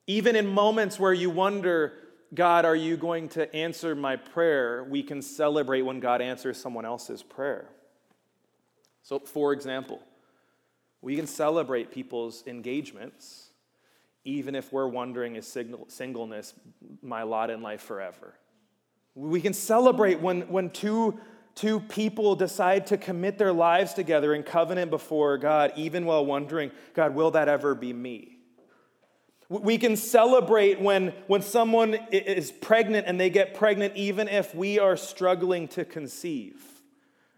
Even 0.06 0.36
in 0.36 0.46
moments 0.46 0.98
where 0.98 1.12
you 1.12 1.28
wonder, 1.28 1.92
God, 2.34 2.64
are 2.64 2.74
you 2.74 2.96
going 2.96 3.28
to 3.30 3.54
answer 3.54 3.94
my 3.94 4.16
prayer? 4.16 4.84
We 4.84 5.02
can 5.02 5.20
celebrate 5.20 5.82
when 5.82 6.00
God 6.00 6.22
answers 6.22 6.58
someone 6.58 6.86
else's 6.86 7.22
prayer. 7.22 7.68
So, 9.02 9.18
for 9.18 9.52
example, 9.52 10.00
we 11.06 11.14
can 11.14 11.28
celebrate 11.28 11.92
people's 11.92 12.42
engagements, 12.48 13.50
even 14.24 14.56
if 14.56 14.72
we're 14.72 14.88
wondering 14.88 15.36
is 15.36 15.46
singleness 15.86 16.52
my 17.00 17.22
lot 17.22 17.48
in 17.48 17.62
life 17.62 17.80
forever? 17.80 18.34
We 19.14 19.40
can 19.40 19.52
celebrate 19.52 20.18
when, 20.18 20.48
when 20.48 20.68
two, 20.68 21.16
two 21.54 21.78
people 21.78 22.34
decide 22.34 22.88
to 22.88 22.96
commit 22.96 23.38
their 23.38 23.52
lives 23.52 23.94
together 23.94 24.34
in 24.34 24.42
covenant 24.42 24.90
before 24.90 25.38
God, 25.38 25.74
even 25.76 26.06
while 26.06 26.26
wondering, 26.26 26.72
God, 26.92 27.14
will 27.14 27.30
that 27.30 27.48
ever 27.48 27.76
be 27.76 27.92
me? 27.92 28.38
We 29.48 29.78
can 29.78 29.94
celebrate 29.94 30.80
when, 30.80 31.14
when 31.28 31.42
someone 31.42 31.94
is 32.10 32.50
pregnant 32.50 33.06
and 33.06 33.20
they 33.20 33.30
get 33.30 33.54
pregnant, 33.54 33.94
even 33.94 34.26
if 34.26 34.56
we 34.56 34.80
are 34.80 34.96
struggling 34.96 35.68
to 35.68 35.84
conceive. 35.84 36.60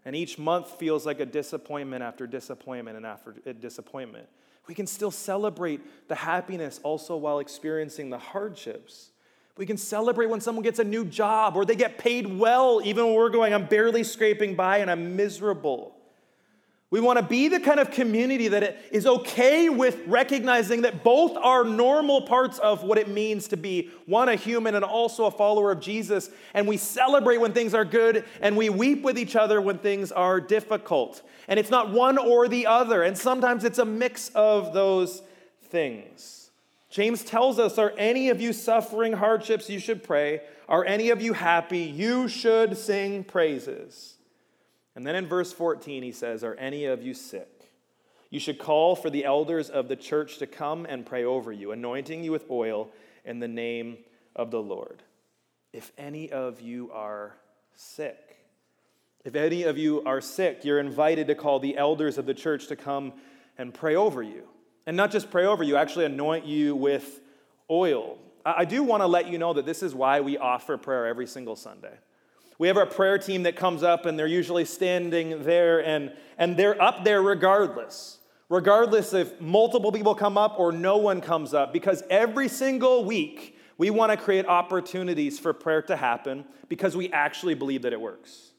And 0.05 0.15
each 0.15 0.39
month 0.39 0.71
feels 0.71 1.05
like 1.05 1.19
a 1.19 1.25
disappointment 1.25 2.03
after 2.03 2.25
disappointment 2.25 2.97
and 2.97 3.05
after 3.05 3.33
disappointment. 3.59 4.27
We 4.67 4.75
can 4.75 4.87
still 4.87 5.11
celebrate 5.11 6.07
the 6.07 6.15
happiness 6.15 6.79
also 6.83 7.17
while 7.17 7.39
experiencing 7.39 8.09
the 8.09 8.19
hardships. 8.19 9.09
We 9.57 9.65
can 9.65 9.77
celebrate 9.77 10.27
when 10.27 10.39
someone 10.39 10.63
gets 10.63 10.79
a 10.79 10.83
new 10.83 11.03
job 11.03 11.57
or 11.57 11.65
they 11.65 11.75
get 11.75 11.97
paid 11.97 12.27
well, 12.27 12.79
even 12.83 13.07
when 13.07 13.15
we're 13.15 13.29
going, 13.29 13.53
I'm 13.53 13.65
barely 13.65 14.03
scraping 14.03 14.55
by 14.55 14.77
and 14.77 14.89
I'm 14.89 15.17
miserable. 15.17 15.95
We 16.91 17.01
want 17.01 17.19
to 17.19 17.23
be 17.23 17.49
the 17.49 17.59
kind 17.59 17.79
of 17.79 17.91
community 17.91 18.47
that 18.47 18.77
is 18.91 19.05
okay 19.05 19.69
with 19.69 19.99
recognizing 20.07 20.81
that 20.81 21.03
both 21.03 21.37
are 21.37 21.63
normal 21.63 22.23
parts 22.23 22.57
of 22.57 22.83
what 22.83 22.97
it 22.97 23.07
means 23.07 23.47
to 23.49 23.57
be 23.57 23.91
one, 24.07 24.27
a 24.27 24.35
human, 24.35 24.73
and 24.73 24.83
also 24.83 25.25
a 25.25 25.31
follower 25.31 25.71
of 25.71 25.79
Jesus. 25.79 26.31
And 26.55 26.67
we 26.67 26.77
celebrate 26.77 27.37
when 27.37 27.53
things 27.53 27.75
are 27.75 27.85
good, 27.85 28.25
and 28.41 28.57
we 28.57 28.69
weep 28.69 29.03
with 29.03 29.19
each 29.19 29.35
other 29.35 29.61
when 29.61 29.77
things 29.77 30.11
are 30.11 30.41
difficult. 30.41 31.21
And 31.47 31.59
it's 31.59 31.69
not 31.69 31.91
one 31.91 32.17
or 32.17 32.47
the 32.47 32.65
other, 32.65 33.03
and 33.03 33.15
sometimes 33.15 33.63
it's 33.63 33.79
a 33.79 33.85
mix 33.85 34.29
of 34.29 34.73
those 34.73 35.21
things. 35.65 36.49
James 36.89 37.23
tells 37.23 37.59
us 37.59 37.77
Are 37.77 37.93
any 37.99 38.29
of 38.29 38.41
you 38.41 38.51
suffering 38.51 39.13
hardships? 39.13 39.69
You 39.69 39.79
should 39.79 40.03
pray. 40.03 40.41
Are 40.67 40.83
any 40.83 41.11
of 41.11 41.21
you 41.21 41.33
happy? 41.33 41.81
You 41.81 42.27
should 42.27 42.77
sing 42.77 43.23
praises. 43.23 44.15
And 44.99 45.07
then 45.07 45.15
in 45.15 45.27
verse 45.27 45.53
14, 45.53 46.03
he 46.03 46.11
says, 46.11 46.43
Are 46.43 46.55
any 46.55 46.83
of 46.83 47.01
you 47.01 47.13
sick? 47.13 47.71
You 48.29 48.37
should 48.37 48.59
call 48.59 48.97
for 48.97 49.09
the 49.09 49.23
elders 49.23 49.69
of 49.69 49.87
the 49.87 49.95
church 49.95 50.39
to 50.39 50.45
come 50.45 50.85
and 50.85 51.05
pray 51.05 51.23
over 51.23 51.53
you, 51.53 51.71
anointing 51.71 52.21
you 52.21 52.33
with 52.33 52.51
oil 52.51 52.89
in 53.23 53.39
the 53.39 53.47
name 53.47 53.99
of 54.35 54.51
the 54.51 54.61
Lord. 54.61 55.01
If 55.71 55.93
any 55.97 56.29
of 56.29 56.59
you 56.59 56.91
are 56.93 57.37
sick, 57.75 58.39
if 59.23 59.35
any 59.35 59.63
of 59.63 59.77
you 59.77 60.03
are 60.03 60.19
sick, 60.19 60.65
you're 60.65 60.81
invited 60.81 61.27
to 61.27 61.35
call 61.35 61.61
the 61.61 61.77
elders 61.77 62.17
of 62.17 62.25
the 62.25 62.33
church 62.33 62.67
to 62.67 62.75
come 62.75 63.13
and 63.57 63.73
pray 63.73 63.95
over 63.95 64.21
you. 64.21 64.49
And 64.85 64.97
not 64.97 65.11
just 65.11 65.31
pray 65.31 65.45
over 65.45 65.63
you, 65.63 65.77
actually 65.77 66.07
anoint 66.07 66.45
you 66.45 66.75
with 66.75 67.21
oil. 67.71 68.17
I 68.45 68.65
do 68.65 68.83
want 68.83 69.01
to 69.01 69.07
let 69.07 69.29
you 69.29 69.37
know 69.37 69.53
that 69.53 69.65
this 69.65 69.81
is 69.81 69.95
why 69.95 70.19
we 70.19 70.37
offer 70.37 70.75
prayer 70.77 71.07
every 71.07 71.25
single 71.25 71.55
Sunday. 71.55 71.97
We 72.59 72.67
have 72.67 72.77
our 72.77 72.85
prayer 72.85 73.17
team 73.17 73.43
that 73.43 73.55
comes 73.55 73.81
up, 73.81 74.05
and 74.05 74.19
they're 74.19 74.27
usually 74.27 74.65
standing 74.65 75.43
there, 75.43 75.83
and, 75.83 76.13
and 76.37 76.55
they're 76.55 76.79
up 76.79 77.05
there 77.05 77.23
regardless. 77.23 78.19
Regardless 78.49 79.13
if 79.13 79.39
multiple 79.39 79.91
people 79.91 80.13
come 80.13 80.37
up 80.37 80.59
or 80.59 80.71
no 80.71 80.97
one 80.97 81.21
comes 81.21 81.53
up, 81.53 81.71
because 81.71 82.03
every 82.09 82.49
single 82.49 83.05
week 83.05 83.57
we 83.77 83.89
want 83.89 84.11
to 84.11 84.17
create 84.17 84.45
opportunities 84.45 85.39
for 85.39 85.53
prayer 85.53 85.81
to 85.83 85.95
happen 85.95 86.43
because 86.67 86.97
we 86.97 87.09
actually 87.11 87.53
believe 87.53 87.83
that 87.83 87.93
it 87.93 88.01
works. 88.01 88.51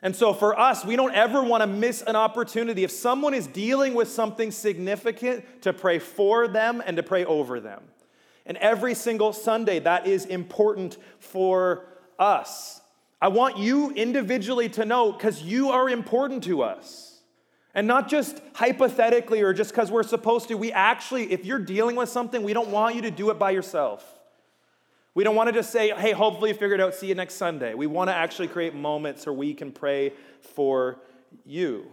And 0.00 0.16
so 0.16 0.32
for 0.32 0.58
us, 0.58 0.84
we 0.84 0.96
don't 0.96 1.14
ever 1.14 1.42
want 1.42 1.62
to 1.62 1.66
miss 1.66 2.00
an 2.02 2.16
opportunity. 2.16 2.84
If 2.84 2.90
someone 2.90 3.34
is 3.34 3.46
dealing 3.46 3.94
with 3.94 4.08
something 4.08 4.50
significant, 4.50 5.62
to 5.62 5.72
pray 5.72 5.98
for 5.98 6.48
them 6.48 6.82
and 6.84 6.96
to 6.96 7.02
pray 7.02 7.24
over 7.24 7.60
them. 7.60 7.82
And 8.46 8.56
every 8.58 8.94
single 8.94 9.32
Sunday, 9.32 9.80
that 9.80 10.06
is 10.06 10.26
important 10.26 10.96
for 11.18 11.86
us. 12.18 12.80
I 13.24 13.28
want 13.28 13.56
you 13.56 13.90
individually 13.92 14.68
to 14.68 14.84
know 14.84 15.10
because 15.10 15.40
you 15.40 15.70
are 15.70 15.88
important 15.88 16.44
to 16.44 16.62
us. 16.62 17.22
And 17.74 17.86
not 17.86 18.06
just 18.06 18.38
hypothetically 18.52 19.40
or 19.40 19.54
just 19.54 19.70
because 19.70 19.90
we're 19.90 20.02
supposed 20.02 20.48
to. 20.48 20.58
We 20.58 20.72
actually, 20.72 21.32
if 21.32 21.46
you're 21.46 21.58
dealing 21.58 21.96
with 21.96 22.10
something, 22.10 22.42
we 22.42 22.52
don't 22.52 22.68
want 22.68 22.96
you 22.96 23.00
to 23.00 23.10
do 23.10 23.30
it 23.30 23.38
by 23.38 23.52
yourself. 23.52 24.04
We 25.14 25.24
don't 25.24 25.34
want 25.36 25.48
to 25.48 25.54
just 25.54 25.70
say, 25.70 25.88
hey, 25.96 26.12
hopefully 26.12 26.50
you 26.50 26.54
figured 26.54 26.80
it 26.80 26.82
out, 26.82 26.94
see 26.94 27.06
you 27.06 27.14
next 27.14 27.36
Sunday. 27.36 27.72
We 27.72 27.86
want 27.86 28.10
to 28.10 28.14
actually 28.14 28.48
create 28.48 28.74
moments 28.74 29.24
where 29.24 29.32
we 29.32 29.54
can 29.54 29.72
pray 29.72 30.12
for 30.54 30.98
you. 31.46 31.86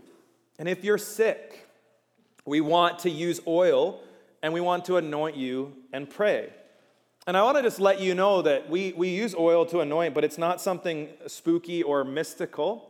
And 0.59 0.67
if 0.67 0.83
you're 0.83 0.97
sick, 0.97 1.65
we 2.43 2.59
want 2.59 3.00
to 3.00 3.09
use 3.09 3.39
oil 3.47 4.01
and 4.43 4.51
we 4.51 4.59
want 4.59 4.83
to 4.85 4.97
anoint 4.97 5.38
you 5.38 5.77
and 5.93 6.09
pray. 6.09 6.50
And 7.27 7.37
I 7.37 7.43
want 7.43 7.57
to 7.57 7.63
just 7.63 7.79
let 7.79 8.01
you 8.01 8.15
know 8.15 8.41
that 8.41 8.67
we, 8.69 8.93
we 8.93 9.09
use 9.09 9.35
oil 9.35 9.65
to 9.67 9.81
anoint, 9.81 10.15
but 10.15 10.23
it's 10.23 10.39
not 10.39 10.59
something 10.59 11.09
spooky 11.27 11.83
or 11.83 12.03
mystical, 12.03 12.89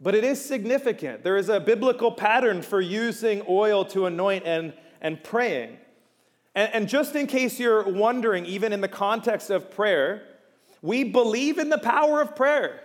but 0.00 0.16
it 0.16 0.24
is 0.24 0.44
significant. 0.44 1.22
There 1.22 1.36
is 1.36 1.48
a 1.48 1.60
biblical 1.60 2.10
pattern 2.10 2.62
for 2.62 2.80
using 2.80 3.42
oil 3.48 3.84
to 3.86 4.06
anoint 4.06 4.44
and, 4.44 4.72
and 5.00 5.22
praying. 5.22 5.78
And, 6.56 6.74
and 6.74 6.88
just 6.88 7.14
in 7.14 7.28
case 7.28 7.60
you're 7.60 7.88
wondering, 7.88 8.44
even 8.44 8.72
in 8.72 8.80
the 8.80 8.88
context 8.88 9.50
of 9.50 9.70
prayer, 9.70 10.22
we 10.82 11.04
believe 11.04 11.58
in 11.58 11.68
the 11.68 11.78
power 11.78 12.20
of 12.20 12.34
prayer. 12.34 12.80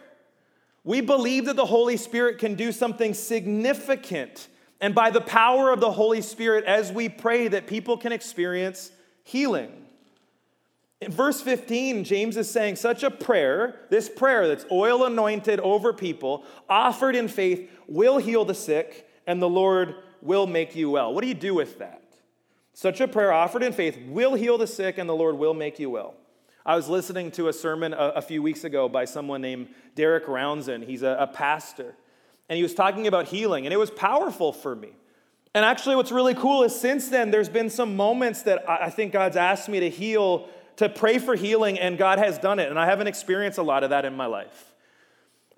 We 0.83 1.01
believe 1.01 1.45
that 1.45 1.55
the 1.55 1.65
Holy 1.65 1.97
Spirit 1.97 2.37
can 2.37 2.53
do 2.53 2.71
something 2.71 3.15
significant. 3.15 4.47
And 4.79 4.93
by 4.93 5.09
the 5.09 5.19
power 5.19 5.71
of 5.71 5.79
the 5.79 5.91
Holy 5.91 6.21
Spirit, 6.21 6.63
as 6.65 6.91
we 6.91 7.09
pray, 7.09 7.47
that 7.47 7.65
people 7.65 7.97
can 7.97 8.11
experience 8.11 8.91
healing. 9.23 9.71
In 11.01 11.11
verse 11.11 11.39
15, 11.39 12.03
James 12.03 12.35
is 12.35 12.51
saying 12.51 12.75
such 12.75 13.03
a 13.03 13.11
prayer, 13.11 13.79
this 13.89 14.09
prayer 14.09 14.49
that's 14.49 14.65
oil 14.69 15.05
anointed 15.05 15.59
over 15.61 15.93
people, 15.93 16.43
offered 16.67 17.15
in 17.15 17.29
faith, 17.29 17.71
will 17.87 18.17
heal 18.17 18.43
the 18.43 18.53
sick, 18.53 19.07
and 19.25 19.41
the 19.41 19.47
Lord 19.49 19.95
will 20.21 20.45
make 20.45 20.75
you 20.75 20.89
well. 20.89 21.13
What 21.13 21.21
do 21.21 21.27
you 21.27 21.33
do 21.33 21.53
with 21.53 21.79
that? 21.79 22.03
Such 22.73 22.99
a 22.99 23.07
prayer 23.07 23.31
offered 23.31 23.63
in 23.63 23.71
faith 23.71 23.97
will 24.07 24.35
heal 24.35 24.57
the 24.57 24.67
sick, 24.67 24.97
and 24.97 25.07
the 25.07 25.15
Lord 25.15 25.37
will 25.37 25.53
make 25.53 25.79
you 25.79 25.89
well. 25.89 26.15
I 26.65 26.75
was 26.75 26.89
listening 26.89 27.31
to 27.31 27.47
a 27.47 27.53
sermon 27.53 27.93
a, 27.93 28.13
a 28.15 28.21
few 28.21 28.43
weeks 28.43 28.65
ago 28.65 28.89
by 28.89 29.05
someone 29.05 29.41
named 29.41 29.69
Derek 29.95 30.25
Rounzen. 30.25 30.85
He's 30.85 31.01
a, 31.01 31.15
a 31.19 31.27
pastor, 31.27 31.95
and 32.49 32.57
he 32.57 32.63
was 32.63 32.73
talking 32.73 33.07
about 33.07 33.27
healing, 33.27 33.65
and 33.65 33.73
it 33.73 33.77
was 33.77 33.89
powerful 33.89 34.51
for 34.51 34.75
me. 34.75 34.89
And 35.55 35.65
actually, 35.65 35.95
what's 35.95 36.11
really 36.11 36.35
cool 36.35 36.63
is 36.63 36.79
since 36.79 37.07
then, 37.07 37.31
there's 37.31 37.49
been 37.49 37.69
some 37.69 37.95
moments 37.95 38.43
that 38.43 38.69
I 38.69 38.89
think 38.89 39.13
God's 39.13 39.37
asked 39.37 39.67
me 39.67 39.79
to 39.79 39.89
heal 39.89 40.47
to 40.79 40.87
pray 40.87 41.17
for 41.17 41.35
healing, 41.35 41.77
and 41.77 41.97
God 41.97 42.19
has 42.19 42.37
done 42.37 42.57
it. 42.57 42.69
And 42.69 42.79
I 42.79 42.85
haven't 42.85 43.07
experienced 43.07 43.57
a 43.57 43.63
lot 43.63 43.83
of 43.83 43.89
that 43.89 44.05
in 44.05 44.15
my 44.15 44.27
life. 44.27 44.73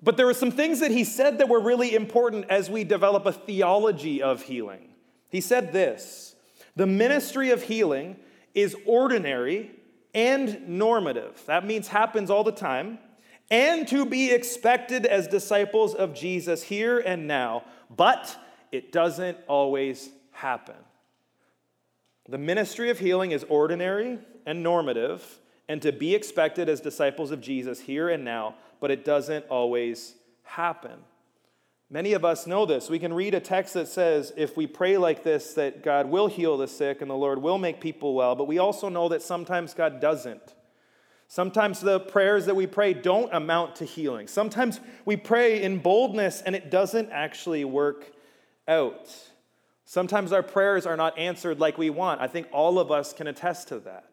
But 0.02 0.16
there 0.16 0.26
were 0.26 0.34
some 0.34 0.50
things 0.50 0.80
that 0.80 0.90
he 0.90 1.04
said 1.04 1.38
that 1.38 1.48
were 1.48 1.60
really 1.60 1.94
important 1.94 2.46
as 2.50 2.68
we 2.68 2.82
develop 2.82 3.24
a 3.24 3.32
theology 3.32 4.20
of 4.20 4.42
healing. 4.42 4.88
He 5.28 5.40
said 5.40 5.72
this 5.72 6.34
The 6.74 6.88
ministry 6.88 7.50
of 7.50 7.62
healing 7.62 8.16
is 8.52 8.76
ordinary 8.84 9.70
and 10.12 10.68
normative. 10.68 11.40
That 11.46 11.64
means 11.64 11.86
happens 11.86 12.28
all 12.28 12.42
the 12.42 12.50
time, 12.50 12.98
and 13.48 13.86
to 13.88 14.04
be 14.04 14.32
expected 14.32 15.06
as 15.06 15.28
disciples 15.28 15.94
of 15.94 16.14
Jesus 16.14 16.64
here 16.64 16.98
and 16.98 17.28
now, 17.28 17.62
but 17.96 18.36
it 18.72 18.90
doesn't 18.90 19.38
always 19.46 20.10
happen. 20.32 20.74
The 22.28 22.38
ministry 22.38 22.90
of 22.90 22.98
healing 22.98 23.30
is 23.30 23.44
ordinary 23.48 24.18
and 24.46 24.62
normative 24.62 25.38
and 25.68 25.80
to 25.82 25.92
be 25.92 26.14
expected 26.14 26.68
as 26.68 26.80
disciples 26.80 27.30
of 27.30 27.40
Jesus 27.40 27.80
here 27.80 28.08
and 28.08 28.24
now, 28.24 28.54
but 28.80 28.90
it 28.90 29.04
doesn't 29.04 29.46
always 29.48 30.14
happen. 30.42 30.98
Many 31.88 32.14
of 32.14 32.24
us 32.24 32.46
know 32.46 32.64
this. 32.64 32.88
We 32.88 32.98
can 32.98 33.12
read 33.12 33.34
a 33.34 33.40
text 33.40 33.74
that 33.74 33.86
says, 33.86 34.32
if 34.36 34.56
we 34.56 34.66
pray 34.66 34.96
like 34.96 35.22
this, 35.22 35.54
that 35.54 35.82
God 35.82 36.06
will 36.06 36.26
heal 36.26 36.56
the 36.56 36.66
sick 36.66 37.02
and 37.02 37.10
the 37.10 37.14
Lord 37.14 37.42
will 37.42 37.58
make 37.58 37.80
people 37.80 38.14
well, 38.14 38.34
but 38.34 38.48
we 38.48 38.58
also 38.58 38.88
know 38.88 39.10
that 39.10 39.22
sometimes 39.22 39.74
God 39.74 40.00
doesn't. 40.00 40.54
Sometimes 41.28 41.80
the 41.80 42.00
prayers 42.00 42.46
that 42.46 42.56
we 42.56 42.66
pray 42.66 42.92
don't 42.92 43.32
amount 43.32 43.76
to 43.76 43.84
healing. 43.84 44.26
Sometimes 44.26 44.80
we 45.04 45.16
pray 45.16 45.62
in 45.62 45.78
boldness 45.78 46.42
and 46.42 46.54
it 46.54 46.70
doesn't 46.70 47.10
actually 47.10 47.64
work 47.64 48.12
out. 48.68 49.14
Sometimes 49.84 50.32
our 50.32 50.42
prayers 50.42 50.86
are 50.86 50.96
not 50.96 51.18
answered 51.18 51.60
like 51.60 51.78
we 51.78 51.90
want. 51.90 52.20
I 52.20 52.26
think 52.26 52.48
all 52.52 52.78
of 52.78 52.90
us 52.90 53.12
can 53.12 53.26
attest 53.26 53.68
to 53.68 53.78
that. 53.80 54.04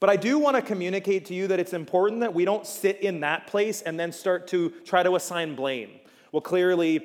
But 0.00 0.10
I 0.10 0.16
do 0.16 0.38
want 0.38 0.56
to 0.56 0.62
communicate 0.62 1.26
to 1.26 1.34
you 1.34 1.48
that 1.48 1.58
it's 1.58 1.72
important 1.72 2.20
that 2.20 2.32
we 2.32 2.44
don't 2.44 2.66
sit 2.66 3.00
in 3.00 3.20
that 3.20 3.48
place 3.48 3.82
and 3.82 3.98
then 3.98 4.12
start 4.12 4.46
to 4.48 4.70
try 4.84 5.02
to 5.02 5.16
assign 5.16 5.56
blame. 5.56 5.90
Well, 6.30 6.40
clearly, 6.40 7.04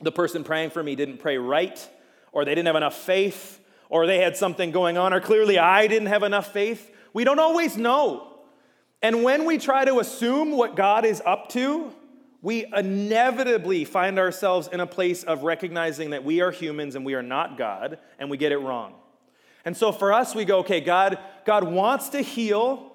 the 0.00 0.12
person 0.12 0.42
praying 0.42 0.70
for 0.70 0.82
me 0.82 0.94
didn't 0.94 1.18
pray 1.18 1.36
right, 1.36 1.88
or 2.32 2.44
they 2.44 2.54
didn't 2.54 2.66
have 2.66 2.76
enough 2.76 2.96
faith, 2.96 3.60
or 3.88 4.06
they 4.06 4.18
had 4.18 4.36
something 4.36 4.70
going 4.70 4.96
on, 4.96 5.12
or 5.12 5.20
clearly 5.20 5.58
I 5.58 5.86
didn't 5.86 6.08
have 6.08 6.22
enough 6.22 6.52
faith. 6.52 6.90
We 7.12 7.24
don't 7.24 7.38
always 7.38 7.76
know. 7.76 8.38
And 9.02 9.22
when 9.22 9.44
we 9.44 9.58
try 9.58 9.84
to 9.84 10.00
assume 10.00 10.52
what 10.52 10.74
God 10.74 11.04
is 11.04 11.22
up 11.24 11.50
to, 11.50 11.92
we 12.40 12.66
inevitably 12.74 13.84
find 13.84 14.18
ourselves 14.18 14.68
in 14.68 14.80
a 14.80 14.86
place 14.86 15.22
of 15.22 15.42
recognizing 15.42 16.10
that 16.10 16.24
we 16.24 16.40
are 16.40 16.50
humans 16.50 16.94
and 16.94 17.04
we 17.04 17.14
are 17.14 17.22
not 17.22 17.58
God, 17.58 17.98
and 18.18 18.30
we 18.30 18.36
get 18.36 18.52
it 18.52 18.58
wrong. 18.58 18.94
And 19.66 19.76
so 19.76 19.90
for 19.90 20.12
us, 20.12 20.32
we 20.32 20.44
go, 20.44 20.60
okay, 20.60 20.80
God, 20.80 21.18
God 21.44 21.64
wants 21.64 22.10
to 22.10 22.22
heal. 22.22 22.92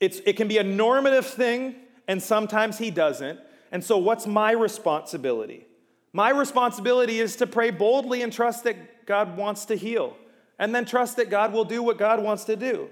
It's, 0.00 0.20
it 0.24 0.38
can 0.38 0.48
be 0.48 0.56
a 0.56 0.64
normative 0.64 1.26
thing, 1.26 1.76
and 2.08 2.20
sometimes 2.20 2.78
He 2.78 2.90
doesn't. 2.90 3.38
And 3.70 3.84
so, 3.84 3.98
what's 3.98 4.26
my 4.26 4.52
responsibility? 4.52 5.66
My 6.14 6.30
responsibility 6.30 7.20
is 7.20 7.36
to 7.36 7.46
pray 7.46 7.70
boldly 7.70 8.22
and 8.22 8.32
trust 8.32 8.64
that 8.64 9.06
God 9.06 9.36
wants 9.36 9.66
to 9.66 9.76
heal, 9.76 10.16
and 10.58 10.74
then 10.74 10.86
trust 10.86 11.18
that 11.18 11.28
God 11.28 11.52
will 11.52 11.64
do 11.64 11.82
what 11.82 11.98
God 11.98 12.22
wants 12.22 12.44
to 12.44 12.56
do. 12.56 12.88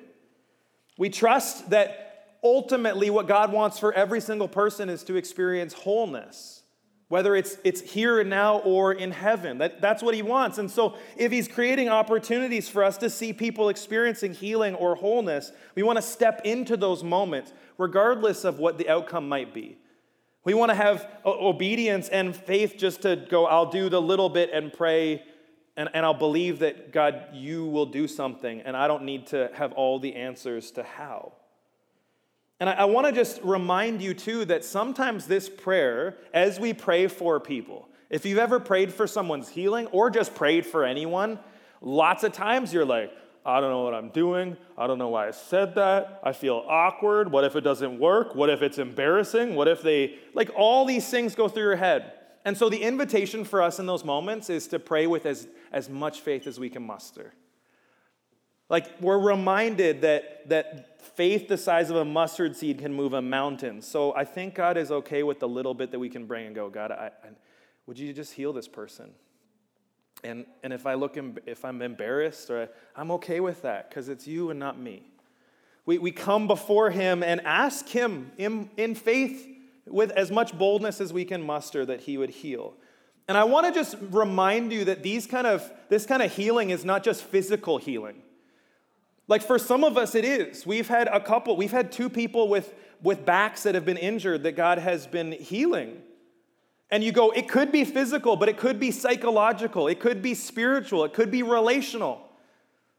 We 0.98 1.08
trust 1.08 1.70
that 1.70 2.36
ultimately 2.44 3.08
what 3.08 3.26
God 3.26 3.50
wants 3.50 3.78
for 3.78 3.94
every 3.94 4.20
single 4.20 4.48
person 4.48 4.90
is 4.90 5.02
to 5.04 5.16
experience 5.16 5.72
wholeness 5.72 6.59
whether 7.10 7.34
it's, 7.34 7.56
it's 7.64 7.80
here 7.80 8.20
and 8.20 8.30
now 8.30 8.58
or 8.58 8.92
in 8.92 9.10
heaven. 9.10 9.58
That, 9.58 9.80
that's 9.80 10.00
what 10.00 10.14
he 10.14 10.22
wants. 10.22 10.58
And 10.58 10.70
so, 10.70 10.96
if 11.16 11.32
he's 11.32 11.48
creating 11.48 11.88
opportunities 11.88 12.68
for 12.68 12.84
us 12.84 12.96
to 12.98 13.10
see 13.10 13.32
people 13.32 13.68
experiencing 13.68 14.32
healing 14.32 14.76
or 14.76 14.94
wholeness, 14.94 15.50
we 15.74 15.82
want 15.82 15.96
to 15.96 16.02
step 16.02 16.40
into 16.44 16.76
those 16.76 17.02
moments, 17.02 17.52
regardless 17.78 18.44
of 18.44 18.60
what 18.60 18.78
the 18.78 18.88
outcome 18.88 19.28
might 19.28 19.52
be. 19.52 19.76
We 20.44 20.54
want 20.54 20.70
to 20.70 20.76
have 20.76 21.08
uh, 21.26 21.30
obedience 21.30 22.08
and 22.08 22.34
faith 22.34 22.76
just 22.78 23.02
to 23.02 23.16
go, 23.16 23.44
I'll 23.44 23.70
do 23.70 23.88
the 23.88 24.00
little 24.00 24.28
bit 24.28 24.50
and 24.52 24.72
pray, 24.72 25.24
and, 25.76 25.88
and 25.92 26.06
I'll 26.06 26.14
believe 26.14 26.60
that 26.60 26.92
God, 26.92 27.24
you 27.32 27.66
will 27.66 27.86
do 27.86 28.06
something, 28.06 28.60
and 28.60 28.76
I 28.76 28.86
don't 28.86 29.02
need 29.02 29.26
to 29.28 29.50
have 29.54 29.72
all 29.72 29.98
the 29.98 30.14
answers 30.14 30.70
to 30.72 30.84
how. 30.84 31.32
And 32.60 32.68
I, 32.68 32.74
I 32.74 32.84
want 32.84 33.06
to 33.06 33.12
just 33.12 33.40
remind 33.42 34.02
you, 34.02 34.14
too, 34.14 34.44
that 34.44 34.64
sometimes 34.64 35.26
this 35.26 35.48
prayer, 35.48 36.18
as 36.32 36.60
we 36.60 36.72
pray 36.72 37.08
for 37.08 37.40
people, 37.40 37.88
if 38.10 38.24
you've 38.26 38.38
ever 38.38 38.60
prayed 38.60 38.92
for 38.92 39.06
someone's 39.06 39.48
healing 39.48 39.86
or 39.88 40.10
just 40.10 40.34
prayed 40.34 40.66
for 40.66 40.84
anyone, 40.84 41.38
lots 41.80 42.22
of 42.22 42.32
times 42.32 42.72
you're 42.72 42.84
like, 42.84 43.12
I 43.46 43.60
don't 43.60 43.70
know 43.70 43.82
what 43.82 43.94
I'm 43.94 44.10
doing. 44.10 44.56
I 44.76 44.86
don't 44.86 44.98
know 44.98 45.08
why 45.08 45.28
I 45.28 45.30
said 45.30 45.76
that. 45.76 46.20
I 46.22 46.32
feel 46.32 46.62
awkward. 46.68 47.32
What 47.32 47.44
if 47.44 47.56
it 47.56 47.62
doesn't 47.62 47.98
work? 47.98 48.34
What 48.34 48.50
if 48.50 48.60
it's 48.60 48.78
embarrassing? 48.78 49.54
What 49.54 49.66
if 49.66 49.80
they, 49.80 50.16
like, 50.34 50.50
all 50.54 50.84
these 50.84 51.08
things 51.08 51.34
go 51.34 51.48
through 51.48 51.62
your 51.62 51.76
head. 51.76 52.12
And 52.44 52.56
so 52.56 52.68
the 52.68 52.82
invitation 52.82 53.44
for 53.44 53.62
us 53.62 53.78
in 53.78 53.86
those 53.86 54.04
moments 54.04 54.50
is 54.50 54.66
to 54.68 54.78
pray 54.78 55.06
with 55.06 55.24
as, 55.24 55.48
as 55.72 55.88
much 55.88 56.20
faith 56.20 56.46
as 56.46 56.60
we 56.60 56.68
can 56.68 56.82
muster. 56.82 57.32
Like, 58.68 59.00
we're 59.00 59.18
reminded 59.18 60.02
that, 60.02 60.48
that 60.50 60.89
faith 61.00 61.48
the 61.48 61.56
size 61.56 61.90
of 61.90 61.96
a 61.96 62.04
mustard 62.04 62.56
seed 62.56 62.78
can 62.78 62.92
move 62.92 63.12
a 63.12 63.22
mountain. 63.22 63.82
So 63.82 64.14
I 64.14 64.24
think 64.24 64.54
God 64.54 64.76
is 64.76 64.90
okay 64.90 65.22
with 65.22 65.40
the 65.40 65.48
little 65.48 65.74
bit 65.74 65.90
that 65.90 65.98
we 65.98 66.08
can 66.08 66.26
bring 66.26 66.46
and 66.46 66.54
go, 66.54 66.68
God, 66.68 66.92
I, 66.92 67.10
I, 67.24 67.28
would 67.86 67.98
you 67.98 68.12
just 68.12 68.32
heal 68.32 68.52
this 68.52 68.68
person? 68.68 69.10
And, 70.22 70.44
and 70.62 70.72
if 70.72 70.86
I 70.86 70.94
look, 70.94 71.18
if 71.46 71.64
I'm 71.64 71.82
embarrassed, 71.82 72.50
or 72.50 72.62
I, 72.62 72.68
I'm 73.00 73.10
okay 73.12 73.40
with 73.40 73.62
that 73.62 73.88
because 73.88 74.08
it's 74.08 74.26
you 74.26 74.50
and 74.50 74.58
not 74.58 74.78
me. 74.78 75.10
We, 75.86 75.98
we 75.98 76.12
come 76.12 76.46
before 76.46 76.90
him 76.90 77.22
and 77.22 77.40
ask 77.40 77.88
him 77.88 78.32
in, 78.36 78.70
in 78.76 78.94
faith 78.94 79.48
with 79.86 80.10
as 80.12 80.30
much 80.30 80.56
boldness 80.56 81.00
as 81.00 81.12
we 81.12 81.24
can 81.24 81.42
muster 81.42 81.84
that 81.86 82.00
he 82.00 82.18
would 82.18 82.30
heal. 82.30 82.74
And 83.28 83.38
I 83.38 83.44
want 83.44 83.66
to 83.66 83.72
just 83.72 83.96
remind 84.00 84.72
you 84.72 84.84
that 84.86 85.02
these 85.02 85.26
kind 85.26 85.46
of, 85.46 85.70
this 85.88 86.04
kind 86.04 86.22
of 86.22 86.32
healing 86.32 86.70
is 86.70 86.84
not 86.84 87.02
just 87.02 87.24
physical 87.24 87.78
healing. 87.78 88.22
Like 89.28 89.42
for 89.42 89.58
some 89.58 89.84
of 89.84 89.96
us, 89.96 90.14
it 90.14 90.24
is. 90.24 90.66
We've 90.66 90.88
had 90.88 91.08
a 91.08 91.20
couple, 91.20 91.56
we've 91.56 91.70
had 91.70 91.92
two 91.92 92.08
people 92.08 92.48
with, 92.48 92.74
with 93.02 93.24
backs 93.24 93.62
that 93.62 93.74
have 93.74 93.84
been 93.84 93.96
injured 93.96 94.42
that 94.42 94.56
God 94.56 94.78
has 94.78 95.06
been 95.06 95.32
healing. 95.32 96.02
And 96.90 97.04
you 97.04 97.12
go, 97.12 97.30
it 97.30 97.48
could 97.48 97.70
be 97.70 97.84
physical, 97.84 98.34
but 98.36 98.48
it 98.48 98.56
could 98.56 98.80
be 98.80 98.90
psychological, 98.90 99.86
it 99.86 100.00
could 100.00 100.22
be 100.22 100.34
spiritual, 100.34 101.04
it 101.04 101.12
could 101.12 101.30
be 101.30 101.42
relational. 101.42 102.26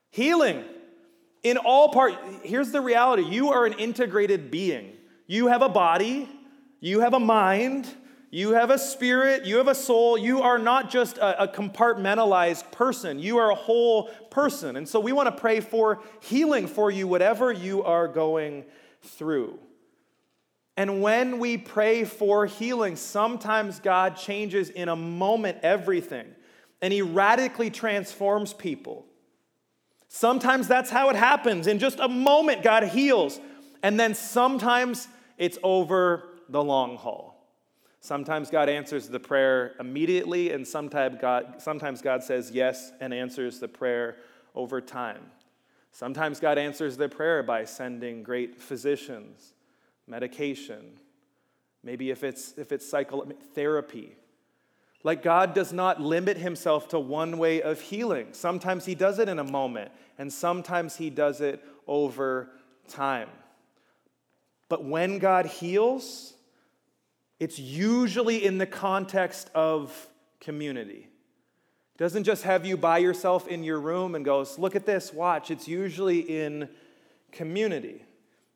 Healing 0.10 0.63
in 1.44 1.58
all 1.58 1.90
part. 1.90 2.13
Here's 2.44 2.72
the 2.72 2.82
reality 2.82 3.24
you 3.24 3.50
are 3.50 3.66
an 3.66 3.74
integrated 3.74 4.51
being. 4.51 4.94
You 5.28 5.48
have 5.48 5.62
a 5.62 5.70
body, 5.70 6.30
you 6.80 7.01
have 7.01 7.13
a 7.13 7.20
mind, 7.20 7.88
you 8.34 8.54
have 8.54 8.72
a 8.72 8.80
spirit, 8.80 9.46
you 9.46 9.58
have 9.58 9.68
a 9.68 9.76
soul. 9.76 10.18
You 10.18 10.42
are 10.42 10.58
not 10.58 10.90
just 10.90 11.18
a, 11.18 11.44
a 11.44 11.48
compartmentalized 11.50 12.72
person, 12.72 13.20
you 13.20 13.38
are 13.38 13.52
a 13.52 13.56
whole 13.56 14.06
person. 14.30 14.78
And 14.78 14.88
so 14.88 15.02
we 15.02 15.12
want 15.12 15.28
to 15.28 15.40
pray 15.40 15.60
for 15.60 16.00
healing 16.22 16.66
for 16.66 16.90
you, 16.90 17.08
whatever 17.08 17.52
you 17.52 17.84
are 17.84 18.08
going 18.08 18.64
through. 19.02 19.60
And 20.78 21.02
when 21.02 21.40
we 21.40 21.58
pray 21.58 22.06
for 22.06 22.46
healing, 22.46 22.96
sometimes 22.96 23.80
God 23.80 24.16
changes 24.16 24.70
in 24.70 24.88
a 24.88 24.96
moment 24.96 25.60
everything 25.62 26.28
and 26.82 26.94
He 26.94 27.02
radically 27.02 27.70
transforms 27.70 28.54
people. 28.54 29.06
Sometimes 30.08 30.68
that's 30.68 30.90
how 30.90 31.10
it 31.10 31.16
happens. 31.16 31.68
In 31.68 31.80
just 31.80 32.00
a 32.00 32.08
moment, 32.08 32.64
God 32.64 32.84
heals. 32.84 33.40
And 33.84 34.00
then 34.00 34.16
sometimes 34.16 35.08
it's 35.38 35.58
over 35.64 36.30
the 36.50 36.64
long 36.64 36.98
haul. 36.98 37.31
Sometimes 38.03 38.50
God 38.50 38.67
answers 38.67 39.08
the 39.08 39.20
prayer 39.20 39.75
immediately, 39.79 40.51
and 40.51 40.67
sometimes 40.67 41.20
God, 41.22 41.62
sometimes 41.62 42.01
God 42.01 42.24
says 42.24 42.50
yes 42.51 42.91
and 43.00 43.13
answers 43.13 43.60
the 43.60 43.67
prayer 43.67 44.17
over 44.55 44.81
time. 44.81 45.22
Sometimes 45.91 46.39
God 46.39 46.58
answers 46.58 46.98
the 46.98 47.08
prayer 47.08 47.43
by 47.43 47.63
sending 47.63 48.24
great 48.24 48.60
physicians 48.60 49.53
medication, 50.08 51.00
maybe 51.84 52.10
if 52.10 52.24
it's 52.24 52.53
if 52.58 52.72
it's 52.72 52.89
psychotherapy. 52.89 54.15
Like 55.03 55.24
God 55.24 55.53
does 55.53 55.72
not 55.72 56.01
limit 56.01 56.38
himself 56.38 56.89
to 56.89 57.00
one 57.00 57.38
way 57.38 57.62
of 57.62 57.81
healing. 57.81 58.29
Sometimes 58.31 58.86
he 58.86 58.96
does 58.96 59.20
it 59.20 59.29
in 59.29 59.39
a 59.39 59.43
moment, 59.43 59.91
and 60.17 60.33
sometimes 60.33 60.96
he 60.96 61.09
does 61.09 61.40
it 61.40 61.64
over 61.87 62.50
time. 62.87 63.29
But 64.70 64.83
when 64.85 65.20
God 65.20 65.46
heals, 65.46 66.33
it's 67.42 67.58
usually 67.58 68.46
in 68.46 68.60
the 68.60 68.68
context 68.68 69.50
of 69.56 70.08
community. 70.40 71.08
He 71.94 71.98
doesn't 71.98 72.24
just 72.24 72.44
have 72.44 72.68
you 72.68 72.77
by 72.77 73.00
yourself 73.00 73.48
in 73.48 73.64
your 73.64 73.80
room 73.80 74.14
and 74.14 74.24
goes, 74.24 74.60
look 74.60 74.75
at 74.75 74.86
this, 74.86 75.12
watch. 75.12 75.50
It's 75.50 75.68
usually 75.68 76.20
in 76.20 76.70
community. 77.32 78.06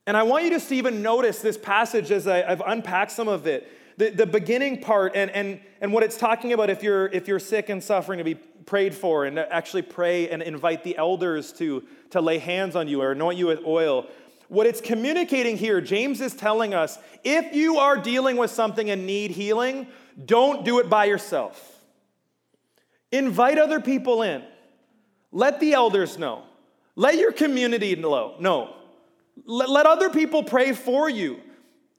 And 0.06 0.16
I 0.16 0.22
want 0.22 0.44
you 0.44 0.52
just 0.52 0.70
to 0.70 0.76
even 0.76 1.02
notice 1.02 1.42
this 1.42 1.58
passage 1.58 2.12
as 2.12 2.28
I, 2.28 2.48
have 2.48 2.62
unpacked 2.64 3.10
some 3.10 3.28
of 3.28 3.48
it. 3.48 3.68
The, 3.98 4.12
the 4.12 4.28
beginning 4.28 4.82
part 4.82 5.16
and, 5.16 5.32
and, 5.32 5.62
and 5.82 5.92
what 5.92 6.04
it's 6.04 6.18
talking 6.18 6.54
about 6.54 6.70
if 6.70 6.84
you're, 6.84 7.08
if 7.08 7.28
you're 7.28 7.40
sick 7.40 7.70
and 7.70 7.84
suffering 7.84 8.20
to 8.20 8.24
be 8.24 8.36
prayed 8.36 8.94
for 8.94 9.26
and 9.26 9.40
actually 9.40 9.82
pray 9.82 10.30
and 10.30 10.44
invite 10.44 10.84
the 10.84 10.96
elders 10.96 11.52
to, 11.54 11.84
to 12.12 12.22
lay 12.22 12.38
hands 12.38 12.76
on 12.76 12.88
you 12.88 13.02
or 13.02 13.14
anoint 13.14 13.40
you 13.40 13.48
with 13.48 13.66
oil. 13.66 14.06
What 14.48 14.68
it's 14.68 14.82
communicating 14.82 15.58
here, 15.58 15.82
James 15.82 16.22
is 16.22 16.34
telling 16.34 16.74
us 16.74 17.00
if 17.24 17.56
you 17.56 17.78
are 17.78 17.98
dealing 17.98 18.38
with 18.38 18.52
something 18.52 18.90
and 18.90 19.06
need 19.06 19.32
healing, 19.32 19.88
don't 20.24 20.64
do 20.64 20.80
it 20.80 20.90
by 20.90 21.06
yourself. 21.06 21.84
Invite 23.12 23.58
other 23.58 23.80
people 23.80 24.22
in. 24.22 24.44
Let 25.32 25.60
the 25.60 25.74
elders 25.74 26.18
know. 26.18 26.44
Let 26.96 27.16
your 27.18 27.32
community 27.32 27.96
know. 27.96 28.36
No. 28.40 28.76
Let, 29.46 29.70
let 29.70 29.86
other 29.86 30.10
people 30.10 30.44
pray 30.44 30.72
for 30.74 31.10
you. 31.10 31.42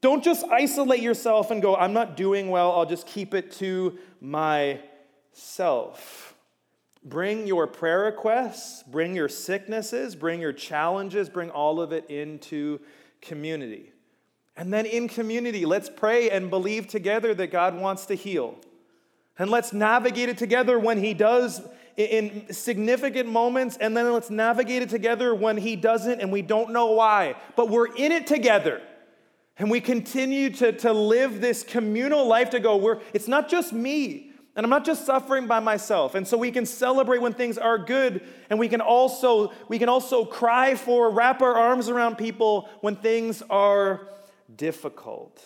Don't 0.01 0.23
just 0.23 0.45
isolate 0.45 1.01
yourself 1.01 1.51
and 1.51 1.61
go, 1.61 1.75
I'm 1.75 1.93
not 1.93 2.17
doing 2.17 2.49
well, 2.49 2.71
I'll 2.71 2.85
just 2.85 3.07
keep 3.07 3.33
it 3.33 3.51
to 3.53 3.97
myself. 4.21 4.75
Bring 7.03 7.47
your 7.47 7.67
prayer 7.67 8.01
requests, 8.01 8.83
bring 8.83 9.15
your 9.15 9.29
sicknesses, 9.29 10.15
bring 10.15 10.41
your 10.41 10.53
challenges, 10.53 11.29
bring 11.29 11.49
all 11.49 11.79
of 11.79 11.91
it 11.91 12.09
into 12.09 12.79
community. 13.21 13.91
And 14.55 14.73
then 14.73 14.85
in 14.85 15.07
community, 15.07 15.65
let's 15.65 15.89
pray 15.89 16.29
and 16.29 16.49
believe 16.49 16.87
together 16.87 17.33
that 17.35 17.51
God 17.51 17.79
wants 17.79 18.07
to 18.07 18.15
heal. 18.15 18.55
And 19.37 19.51
let's 19.51 19.71
navigate 19.71 20.29
it 20.29 20.37
together 20.37 20.79
when 20.79 20.97
He 20.97 21.13
does 21.13 21.61
in 21.95 22.51
significant 22.53 23.27
moments, 23.27 23.77
and 23.77 23.97
then 23.97 24.11
let's 24.13 24.29
navigate 24.29 24.83
it 24.83 24.89
together 24.89 25.33
when 25.33 25.57
He 25.57 25.75
doesn't 25.75 26.21
and 26.21 26.31
we 26.31 26.41
don't 26.41 26.71
know 26.71 26.91
why. 26.91 27.35
But 27.55 27.69
we're 27.69 27.93
in 27.95 28.11
it 28.11 28.27
together. 28.27 28.81
And 29.59 29.71
we 29.71 29.81
continue 29.81 30.51
to, 30.51 30.71
to 30.71 30.93
live 30.93 31.41
this 31.41 31.63
communal 31.63 32.27
life 32.27 32.51
to 32.51 32.59
go, 32.59 32.77
we're, 32.77 32.99
it's 33.13 33.27
not 33.27 33.49
just 33.49 33.73
me, 33.73 34.26
and 34.57 34.65
I'm 34.65 34.71
not 34.71 34.85
just 34.85 35.05
suffering 35.05 35.45
by 35.45 35.59
myself. 35.59 36.15
And 36.15 36.27
so 36.27 36.35
we 36.35 36.49
can 36.49 36.65
celebrate 36.65 37.21
when 37.21 37.33
things 37.33 37.59
are 37.59 37.77
good, 37.77 38.27
and 38.49 38.57
we 38.57 38.67
can 38.67 38.81
also, 38.81 39.53
we 39.67 39.77
can 39.77 39.87
also 39.87 40.25
cry 40.25 40.73
for, 40.73 41.11
wrap 41.11 41.43
our 41.43 41.53
arms 41.53 41.89
around 41.89 42.17
people 42.17 42.67
when 42.81 42.95
things 42.95 43.43
are 43.51 44.07
difficult. 44.53 45.39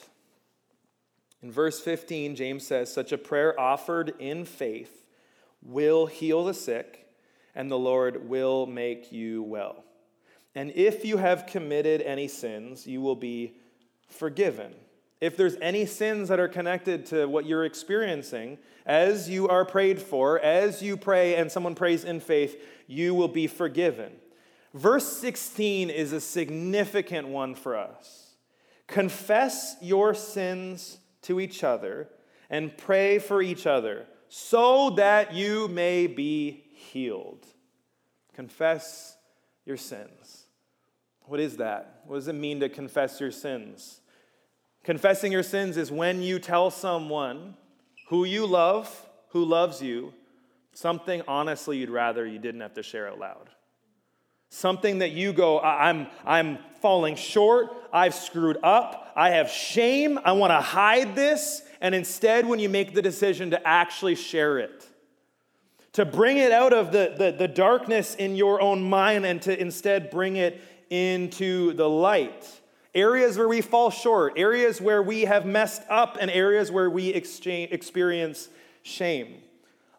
In 1.43 1.51
verse 1.51 1.81
15, 1.81 2.37
James 2.37 2.65
says, 2.65 2.91
Such 2.91 3.11
a 3.11 3.17
prayer 3.17 3.59
offered 3.59 4.13
in 4.17 4.45
faith 4.45 5.05
will 5.61 6.05
heal 6.05 6.45
the 6.45 6.53
sick, 6.53 7.05
and 7.53 7.69
the 7.69 7.77
Lord 7.77 8.29
will 8.29 8.65
make 8.65 9.11
you 9.11 9.43
well. 9.43 9.83
And 10.55 10.71
if 10.71 11.03
you 11.03 11.17
have 11.17 11.47
committed 11.47 12.01
any 12.01 12.29
sins, 12.29 12.87
you 12.87 13.01
will 13.01 13.17
be 13.17 13.55
forgiven. 14.07 14.73
If 15.21 15.37
there's 15.37 15.55
any 15.61 15.85
sins 15.85 16.29
that 16.29 16.39
are 16.39 16.47
connected 16.47 17.05
to 17.07 17.27
what 17.27 17.45
you're 17.45 17.63
experiencing, 17.63 18.57
as 18.87 19.29
you 19.29 19.47
are 19.47 19.63
prayed 19.63 20.01
for, 20.01 20.39
as 20.39 20.81
you 20.81 20.97
pray 20.97 21.35
and 21.35 21.51
someone 21.51 21.75
prays 21.75 22.03
in 22.03 22.19
faith, 22.19 22.59
you 22.87 23.13
will 23.13 23.27
be 23.27 23.45
forgiven. 23.45 24.11
Verse 24.73 25.07
16 25.17 25.91
is 25.91 26.11
a 26.11 26.19
significant 26.19 27.27
one 27.27 27.53
for 27.53 27.77
us. 27.77 28.31
Confess 28.87 29.75
your 29.79 30.15
sins 30.15 30.97
to 31.21 31.39
each 31.39 31.63
other 31.63 32.09
and 32.49 32.75
pray 32.75 33.19
for 33.19 33.41
each 33.41 33.67
other 33.67 34.07
so 34.27 34.89
that 34.91 35.33
you 35.33 35.67
may 35.67 36.07
be 36.07 36.63
healed. 36.73 37.45
Confess 38.33 39.15
your 39.65 39.77
sins. 39.77 40.45
What 41.21 41.39
is 41.39 41.57
that? 41.57 42.01
What 42.07 42.15
does 42.15 42.27
it 42.27 42.33
mean 42.33 42.59
to 42.61 42.69
confess 42.69 43.21
your 43.21 43.31
sins? 43.31 44.00
Confessing 44.83 45.31
your 45.31 45.43
sins 45.43 45.77
is 45.77 45.91
when 45.91 46.21
you 46.21 46.39
tell 46.39 46.71
someone 46.71 47.55
who 48.07 48.23
you 48.23 48.45
love, 48.47 49.09
who 49.29 49.45
loves 49.45 49.81
you, 49.81 50.13
something 50.73 51.21
honestly 51.27 51.77
you'd 51.77 51.89
rather 51.89 52.25
you 52.25 52.39
didn't 52.39 52.61
have 52.61 52.73
to 52.73 52.83
share 52.83 53.07
out 53.07 53.19
loud. 53.19 53.49
Something 54.49 54.99
that 54.99 55.11
you 55.11 55.33
go, 55.33 55.59
I'm, 55.61 56.07
I'm 56.25 56.57
falling 56.81 57.15
short, 57.15 57.71
I've 57.93 58.15
screwed 58.15 58.57
up, 58.63 59.13
I 59.15 59.29
have 59.31 59.49
shame, 59.49 60.19
I 60.25 60.33
want 60.33 60.51
to 60.51 60.59
hide 60.59 61.15
this. 61.15 61.61
And 61.79 61.95
instead, 61.95 62.45
when 62.45 62.59
you 62.59 62.67
make 62.67 62.93
the 62.93 63.01
decision 63.01 63.51
to 63.51 63.67
actually 63.67 64.15
share 64.15 64.59
it, 64.59 64.85
to 65.93 66.05
bring 66.05 66.37
it 66.37 66.51
out 66.51 66.73
of 66.73 66.91
the, 66.91 67.15
the, 67.17 67.31
the 67.31 67.47
darkness 67.47 68.15
in 68.15 68.35
your 68.35 68.61
own 68.61 68.81
mind 68.81 69.25
and 69.25 69.41
to 69.43 69.59
instead 69.59 70.09
bring 70.09 70.37
it 70.37 70.61
into 70.89 71.73
the 71.73 71.87
light. 71.87 72.60
Areas 72.93 73.37
where 73.37 73.47
we 73.47 73.61
fall 73.61 73.89
short, 73.89 74.33
areas 74.35 74.81
where 74.81 75.01
we 75.01 75.21
have 75.21 75.45
messed 75.45 75.83
up, 75.89 76.17
and 76.19 76.29
areas 76.29 76.71
where 76.71 76.89
we 76.89 77.09
exchange, 77.09 77.71
experience 77.71 78.49
shame. 78.83 79.41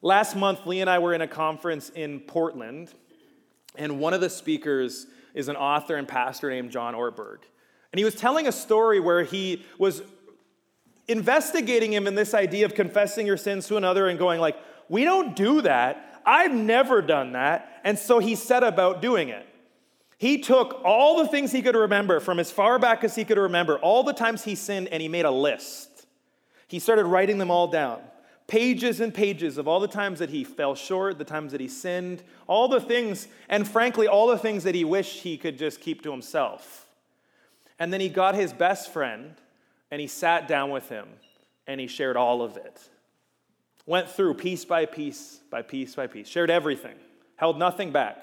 Last 0.02 0.36
month, 0.36 0.66
Lee 0.66 0.80
and 0.80 0.90
I 0.90 0.98
were 0.98 1.14
in 1.14 1.22
a 1.22 1.28
conference 1.28 1.88
in 1.88 2.20
Portland, 2.20 2.92
and 3.76 3.98
one 3.98 4.12
of 4.12 4.20
the 4.20 4.28
speakers 4.28 5.06
is 5.32 5.48
an 5.48 5.56
author 5.56 5.96
and 5.96 6.06
pastor 6.06 6.50
named 6.50 6.70
John 6.70 6.94
Ortberg. 6.94 7.38
And 7.92 7.98
he 7.98 8.04
was 8.04 8.14
telling 8.14 8.46
a 8.46 8.52
story 8.52 9.00
where 9.00 9.22
he 9.22 9.64
was 9.78 10.02
investigating 11.08 11.92
him 11.92 12.06
in 12.06 12.14
this 12.14 12.34
idea 12.34 12.66
of 12.66 12.74
confessing 12.74 13.26
your 13.26 13.36
sins 13.36 13.66
to 13.68 13.76
another 13.76 14.08
and 14.08 14.18
going 14.18 14.40
like, 14.40 14.56
"We 14.88 15.04
don't 15.04 15.34
do 15.34 15.62
that. 15.62 16.20
I've 16.26 16.52
never 16.52 17.00
done 17.00 17.32
that." 17.32 17.80
And 17.84 17.98
so 17.98 18.18
he 18.18 18.34
set 18.34 18.62
about 18.62 19.00
doing 19.00 19.30
it. 19.30 19.46
He 20.22 20.38
took 20.38 20.80
all 20.84 21.18
the 21.18 21.26
things 21.26 21.50
he 21.50 21.62
could 21.62 21.74
remember 21.74 22.20
from 22.20 22.38
as 22.38 22.48
far 22.48 22.78
back 22.78 23.02
as 23.02 23.16
he 23.16 23.24
could 23.24 23.38
remember, 23.38 23.76
all 23.80 24.04
the 24.04 24.12
times 24.12 24.44
he 24.44 24.54
sinned, 24.54 24.86
and 24.92 25.02
he 25.02 25.08
made 25.08 25.24
a 25.24 25.32
list. 25.32 26.06
He 26.68 26.78
started 26.78 27.06
writing 27.06 27.38
them 27.38 27.50
all 27.50 27.66
down. 27.66 28.00
Pages 28.46 29.00
and 29.00 29.12
pages 29.12 29.58
of 29.58 29.66
all 29.66 29.80
the 29.80 29.88
times 29.88 30.20
that 30.20 30.30
he 30.30 30.44
fell 30.44 30.76
short, 30.76 31.18
the 31.18 31.24
times 31.24 31.50
that 31.50 31.60
he 31.60 31.66
sinned, 31.66 32.22
all 32.46 32.68
the 32.68 32.80
things, 32.80 33.26
and 33.48 33.66
frankly, 33.66 34.06
all 34.06 34.28
the 34.28 34.38
things 34.38 34.62
that 34.62 34.76
he 34.76 34.84
wished 34.84 35.24
he 35.24 35.36
could 35.36 35.58
just 35.58 35.80
keep 35.80 36.04
to 36.04 36.12
himself. 36.12 36.86
And 37.80 37.92
then 37.92 38.00
he 38.00 38.08
got 38.08 38.36
his 38.36 38.52
best 38.52 38.92
friend 38.92 39.34
and 39.90 40.00
he 40.00 40.06
sat 40.06 40.46
down 40.46 40.70
with 40.70 40.88
him 40.88 41.08
and 41.66 41.80
he 41.80 41.88
shared 41.88 42.16
all 42.16 42.42
of 42.42 42.56
it. 42.56 42.80
Went 43.86 44.08
through 44.08 44.34
piece 44.34 44.64
by 44.64 44.86
piece 44.86 45.40
by 45.50 45.62
piece 45.62 45.96
by 45.96 46.06
piece, 46.06 46.28
shared 46.28 46.48
everything, 46.48 46.94
held 47.34 47.58
nothing 47.58 47.90
back. 47.90 48.18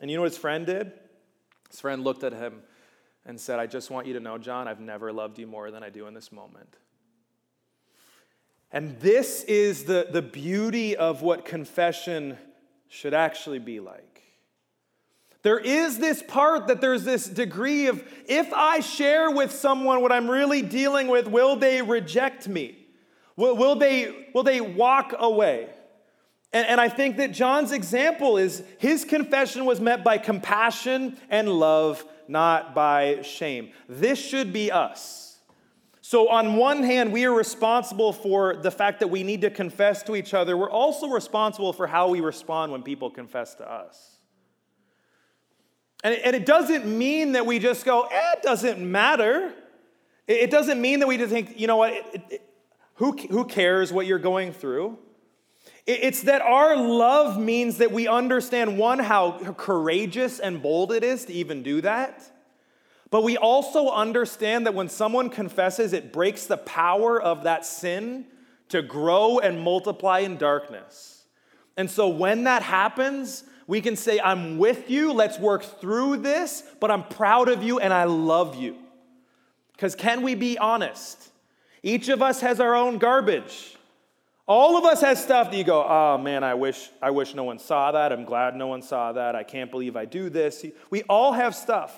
And 0.00 0.10
you 0.10 0.16
know 0.16 0.22
what 0.22 0.32
his 0.32 0.38
friend 0.38 0.66
did? 0.66 0.90
His 1.70 1.80
friend 1.80 2.02
looked 2.04 2.24
at 2.24 2.32
him 2.32 2.62
and 3.24 3.40
said, 3.40 3.58
I 3.58 3.66
just 3.66 3.90
want 3.90 4.06
you 4.06 4.14
to 4.14 4.20
know, 4.20 4.38
John, 4.38 4.66
I've 4.68 4.80
never 4.80 5.12
loved 5.12 5.38
you 5.38 5.46
more 5.46 5.70
than 5.70 5.82
I 5.82 5.90
do 5.90 6.06
in 6.06 6.14
this 6.14 6.32
moment. 6.32 6.76
And 8.72 8.98
this 9.00 9.42
is 9.44 9.84
the, 9.84 10.08
the 10.10 10.22
beauty 10.22 10.96
of 10.96 11.22
what 11.22 11.44
confession 11.44 12.38
should 12.88 13.14
actually 13.14 13.58
be 13.58 13.80
like. 13.80 14.22
There 15.42 15.58
is 15.58 15.98
this 15.98 16.22
part 16.22 16.66
that 16.66 16.80
there's 16.80 17.04
this 17.04 17.26
degree 17.26 17.86
of 17.86 18.02
if 18.26 18.52
I 18.52 18.80
share 18.80 19.30
with 19.30 19.52
someone 19.52 20.02
what 20.02 20.12
I'm 20.12 20.30
really 20.30 20.60
dealing 20.60 21.08
with, 21.08 21.26
will 21.26 21.56
they 21.56 21.80
reject 21.82 22.46
me? 22.46 22.76
Will, 23.36 23.56
will, 23.56 23.76
they, 23.76 24.28
will 24.34 24.42
they 24.42 24.60
walk 24.60 25.14
away? 25.18 25.70
And, 26.52 26.66
and 26.66 26.80
I 26.80 26.88
think 26.88 27.16
that 27.18 27.32
John's 27.32 27.72
example 27.72 28.36
is 28.36 28.62
his 28.78 29.04
confession 29.04 29.64
was 29.64 29.80
met 29.80 30.02
by 30.02 30.18
compassion 30.18 31.16
and 31.28 31.48
love, 31.48 32.04
not 32.28 32.74
by 32.74 33.22
shame. 33.22 33.70
This 33.88 34.18
should 34.18 34.52
be 34.52 34.70
us. 34.72 35.38
So, 36.02 36.28
on 36.28 36.56
one 36.56 36.82
hand, 36.82 37.12
we 37.12 37.24
are 37.24 37.32
responsible 37.32 38.12
for 38.12 38.56
the 38.56 38.72
fact 38.72 38.98
that 38.98 39.08
we 39.08 39.22
need 39.22 39.42
to 39.42 39.50
confess 39.50 40.02
to 40.04 40.16
each 40.16 40.34
other. 40.34 40.56
We're 40.56 40.70
also 40.70 41.08
responsible 41.08 41.72
for 41.72 41.86
how 41.86 42.08
we 42.08 42.20
respond 42.20 42.72
when 42.72 42.82
people 42.82 43.10
confess 43.10 43.54
to 43.56 43.70
us. 43.70 44.16
And 46.02 46.14
it, 46.14 46.22
and 46.24 46.34
it 46.34 46.46
doesn't 46.46 46.84
mean 46.84 47.32
that 47.32 47.46
we 47.46 47.60
just 47.60 47.84
go, 47.84 48.02
eh, 48.02 48.32
it 48.32 48.42
doesn't 48.42 48.80
matter. 48.80 49.52
It, 50.26 50.38
it 50.38 50.50
doesn't 50.50 50.80
mean 50.80 50.98
that 50.98 51.06
we 51.06 51.16
just 51.16 51.30
think, 51.30 51.60
you 51.60 51.68
know 51.68 51.76
what, 51.76 51.92
it, 51.92 52.42
who, 52.94 53.12
who 53.12 53.44
cares 53.44 53.92
what 53.92 54.06
you're 54.06 54.18
going 54.18 54.52
through? 54.52 54.98
It's 55.86 56.22
that 56.22 56.42
our 56.42 56.76
love 56.76 57.38
means 57.38 57.78
that 57.78 57.90
we 57.90 58.06
understand 58.06 58.78
one, 58.78 58.98
how 58.98 59.54
courageous 59.56 60.38
and 60.38 60.62
bold 60.62 60.92
it 60.92 61.02
is 61.02 61.24
to 61.24 61.32
even 61.32 61.62
do 61.62 61.80
that. 61.80 62.22
But 63.10 63.24
we 63.24 63.36
also 63.36 63.88
understand 63.88 64.66
that 64.66 64.74
when 64.74 64.88
someone 64.88 65.30
confesses, 65.30 65.92
it 65.92 66.12
breaks 66.12 66.46
the 66.46 66.58
power 66.58 67.20
of 67.20 67.42
that 67.44 67.64
sin 67.64 68.26
to 68.68 68.82
grow 68.82 69.40
and 69.40 69.60
multiply 69.60 70.20
in 70.20 70.36
darkness. 70.36 71.24
And 71.76 71.90
so 71.90 72.08
when 72.08 72.44
that 72.44 72.62
happens, 72.62 73.42
we 73.66 73.80
can 73.80 73.96
say, 73.96 74.20
I'm 74.20 74.58
with 74.58 74.90
you, 74.90 75.12
let's 75.12 75.38
work 75.38 75.64
through 75.80 76.18
this, 76.18 76.62
but 76.78 76.90
I'm 76.90 77.04
proud 77.04 77.48
of 77.48 77.62
you 77.62 77.80
and 77.80 77.92
I 77.92 78.04
love 78.04 78.54
you. 78.54 78.76
Because 79.72 79.94
can 79.94 80.22
we 80.22 80.34
be 80.34 80.58
honest? 80.58 81.30
Each 81.82 82.08
of 82.08 82.20
us 82.20 82.42
has 82.42 82.60
our 82.60 82.74
own 82.74 82.98
garbage. 82.98 83.76
All 84.50 84.76
of 84.76 84.84
us 84.84 85.00
has 85.02 85.22
stuff 85.22 85.52
that 85.52 85.56
you 85.56 85.62
go, 85.62 85.86
oh 85.88 86.18
man, 86.18 86.42
I 86.42 86.54
wish, 86.54 86.90
I 87.00 87.12
wish 87.12 87.36
no 87.36 87.44
one 87.44 87.60
saw 87.60 87.92
that. 87.92 88.12
I'm 88.12 88.24
glad 88.24 88.56
no 88.56 88.66
one 88.66 88.82
saw 88.82 89.12
that. 89.12 89.36
I 89.36 89.44
can't 89.44 89.70
believe 89.70 89.94
I 89.94 90.06
do 90.06 90.28
this. 90.28 90.66
We 90.90 91.04
all 91.04 91.34
have 91.34 91.54
stuff. 91.54 91.96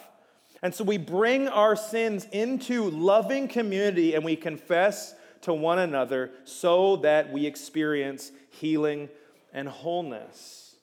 And 0.62 0.74
so 0.74 0.84
we 0.84 0.98
bring 0.98 1.48
our 1.48 1.74
sins 1.76 2.26
into 2.30 2.90
loving 2.90 3.48
community 3.48 4.14
and 4.14 4.22
we 4.22 4.36
confess 4.36 5.14
to 5.40 5.54
one 5.54 5.78
another 5.78 6.30
so 6.44 6.96
that 6.96 7.32
we 7.32 7.46
experience 7.46 8.30
healing 8.50 9.08
and 9.54 9.66
wholeness. 9.66 10.76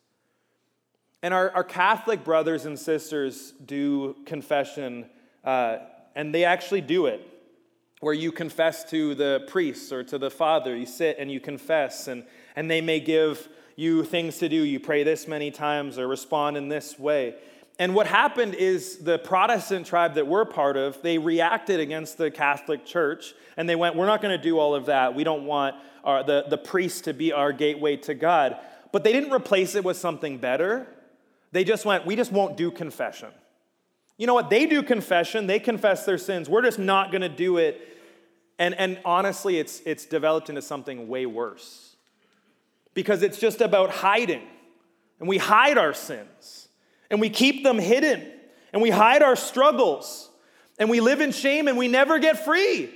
And 1.21 1.35
our, 1.35 1.51
our 1.51 1.63
Catholic 1.63 2.23
brothers 2.23 2.65
and 2.65 2.79
sisters 2.79 3.53
do 3.63 4.15
confession, 4.25 5.05
uh, 5.43 5.77
and 6.15 6.33
they 6.33 6.45
actually 6.45 6.81
do 6.81 7.05
it 7.05 7.28
where 7.99 8.13
you 8.13 8.31
confess 8.31 8.89
to 8.89 9.13
the 9.15 9.43
priest 9.47 9.91
or 9.91 10.03
to 10.03 10.17
the 10.17 10.31
father. 10.31 10.75
You 10.75 10.85
sit 10.85 11.17
and 11.19 11.31
you 11.31 11.39
confess, 11.39 12.07
and, 12.07 12.23
and 12.55 12.69
they 12.69 12.81
may 12.81 12.99
give 12.99 13.49
you 13.75 14.03
things 14.03 14.37
to 14.39 14.49
do. 14.49 14.55
You 14.55 14.79
pray 14.79 15.03
this 15.03 15.27
many 15.27 15.51
times 15.51 15.97
or 15.97 16.07
respond 16.07 16.57
in 16.57 16.69
this 16.69 16.97
way. 16.97 17.35
And 17.77 17.95
what 17.95 18.07
happened 18.07 18.55
is 18.55 18.97
the 18.97 19.17
Protestant 19.17 19.85
tribe 19.85 20.15
that 20.15 20.27
we're 20.27 20.43
part 20.43 20.75
of, 20.75 21.01
they 21.01 21.17
reacted 21.17 21.79
against 21.79 22.17
the 22.17 22.29
Catholic 22.29 22.85
Church 22.85 23.33
and 23.55 23.69
they 23.69 23.75
went, 23.75 23.95
We're 23.95 24.05
not 24.05 24.21
going 24.21 24.37
to 24.37 24.43
do 24.43 24.59
all 24.59 24.75
of 24.75 24.87
that. 24.87 25.15
We 25.15 25.23
don't 25.23 25.45
want 25.45 25.75
our, 26.03 26.23
the, 26.23 26.45
the 26.49 26.57
priest 26.57 27.05
to 27.05 27.13
be 27.13 27.31
our 27.31 27.53
gateway 27.53 27.95
to 27.97 28.13
God. 28.13 28.57
But 28.91 29.05
they 29.05 29.13
didn't 29.13 29.31
replace 29.31 29.75
it 29.75 29.85
with 29.85 29.95
something 29.95 30.39
better. 30.39 30.87
They 31.53 31.63
just 31.63 31.85
went, 31.85 32.05
We 32.05 32.17
just 32.17 32.33
won't 32.33 32.57
do 32.57 32.69
confession. 32.69 33.29
You 34.19 34.27
know 34.27 34.33
what? 34.33 34.49
They 34.49 34.65
do 34.65 34.83
confession, 34.83 35.47
they 35.47 35.59
confess 35.59 36.05
their 36.05 36.17
sins. 36.17 36.49
We're 36.49 36.61
just 36.61 36.77
not 36.77 37.09
going 37.09 37.21
to 37.21 37.29
do 37.29 37.57
it. 37.57 37.81
And, 38.59 38.75
and 38.75 38.99
honestly, 39.05 39.57
it's, 39.57 39.81
it's 39.85 40.05
developed 40.05 40.49
into 40.49 40.61
something 40.61 41.07
way 41.07 41.25
worse 41.25 41.95
because 42.93 43.23
it's 43.23 43.39
just 43.39 43.61
about 43.61 43.89
hiding. 43.89 44.41
And 45.21 45.29
we 45.29 45.37
hide 45.37 45.77
our 45.77 45.93
sins 45.93 46.67
and 47.09 47.21
we 47.21 47.29
keep 47.29 47.63
them 47.63 47.79
hidden 47.79 48.29
and 48.73 48.81
we 48.81 48.89
hide 48.89 49.23
our 49.23 49.37
struggles 49.37 50.29
and 50.77 50.89
we 50.89 50.99
live 50.99 51.21
in 51.21 51.31
shame 51.31 51.69
and 51.69 51.77
we 51.77 51.87
never 51.87 52.19
get 52.19 52.43
free. 52.43 52.89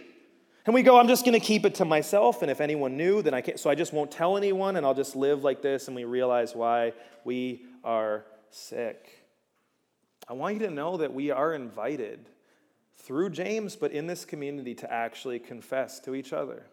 And 0.65 0.75
we 0.75 0.83
go, 0.83 0.99
I'm 0.99 1.07
just 1.07 1.23
going 1.23 1.39
to 1.39 1.45
keep 1.45 1.65
it 1.65 1.75
to 1.75 1.85
myself. 1.85 2.41
And 2.41 2.51
if 2.51 2.59
anyone 2.59 2.97
knew, 2.97 3.21
then 3.21 3.33
I 3.33 3.39
can't. 3.39 3.57
So 3.57 3.69
I 3.69 3.75
just 3.75 3.93
won't 3.93 4.11
tell 4.11 4.35
anyone 4.35 4.75
and 4.75 4.85
I'll 4.85 4.93
just 4.93 5.15
live 5.15 5.41
like 5.41 5.61
this. 5.61 5.87
And 5.87 5.95
we 5.95 6.03
realize 6.03 6.53
why 6.53 6.91
we 7.23 7.61
are 7.81 8.25
sick. 8.49 9.22
I 10.27 10.33
want 10.33 10.55
you 10.55 10.67
to 10.67 10.73
know 10.73 10.97
that 10.97 11.13
we 11.13 11.31
are 11.31 11.53
invited 11.53 12.29
through 12.95 13.31
James, 13.31 13.75
but 13.75 13.91
in 13.91 14.07
this 14.07 14.25
community 14.25 14.73
to 14.75 14.91
actually 14.91 15.39
confess 15.39 15.99
to 16.01 16.15
each 16.15 16.31
other. 16.31 16.65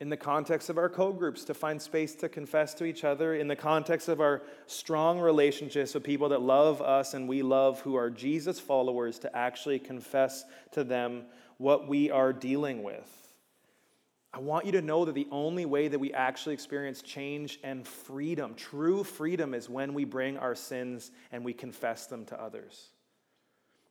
In 0.00 0.10
the 0.10 0.16
context 0.16 0.70
of 0.70 0.78
our 0.78 0.88
co 0.88 1.12
groups, 1.12 1.44
to 1.44 1.54
find 1.54 1.80
space 1.82 2.14
to 2.16 2.28
confess 2.28 2.74
to 2.74 2.84
each 2.84 3.02
other. 3.02 3.34
In 3.34 3.48
the 3.48 3.56
context 3.56 4.08
of 4.08 4.20
our 4.20 4.42
strong 4.66 5.18
relationships 5.18 5.94
with 5.94 6.04
people 6.04 6.28
that 6.28 6.40
love 6.40 6.80
us 6.80 7.14
and 7.14 7.28
we 7.28 7.42
love, 7.42 7.80
who 7.80 7.96
are 7.96 8.10
Jesus 8.10 8.60
followers, 8.60 9.18
to 9.20 9.36
actually 9.36 9.80
confess 9.80 10.44
to 10.72 10.84
them 10.84 11.24
what 11.56 11.88
we 11.88 12.10
are 12.10 12.32
dealing 12.32 12.84
with. 12.84 13.27
I 14.38 14.40
want 14.40 14.66
you 14.66 14.72
to 14.72 14.82
know 14.82 15.04
that 15.04 15.16
the 15.16 15.26
only 15.32 15.66
way 15.66 15.88
that 15.88 15.98
we 15.98 16.12
actually 16.12 16.54
experience 16.54 17.02
change 17.02 17.58
and 17.64 17.84
freedom, 17.84 18.54
true 18.54 19.02
freedom, 19.02 19.52
is 19.52 19.68
when 19.68 19.94
we 19.94 20.04
bring 20.04 20.38
our 20.38 20.54
sins 20.54 21.10
and 21.32 21.44
we 21.44 21.52
confess 21.52 22.06
them 22.06 22.24
to 22.26 22.40
others. 22.40 22.90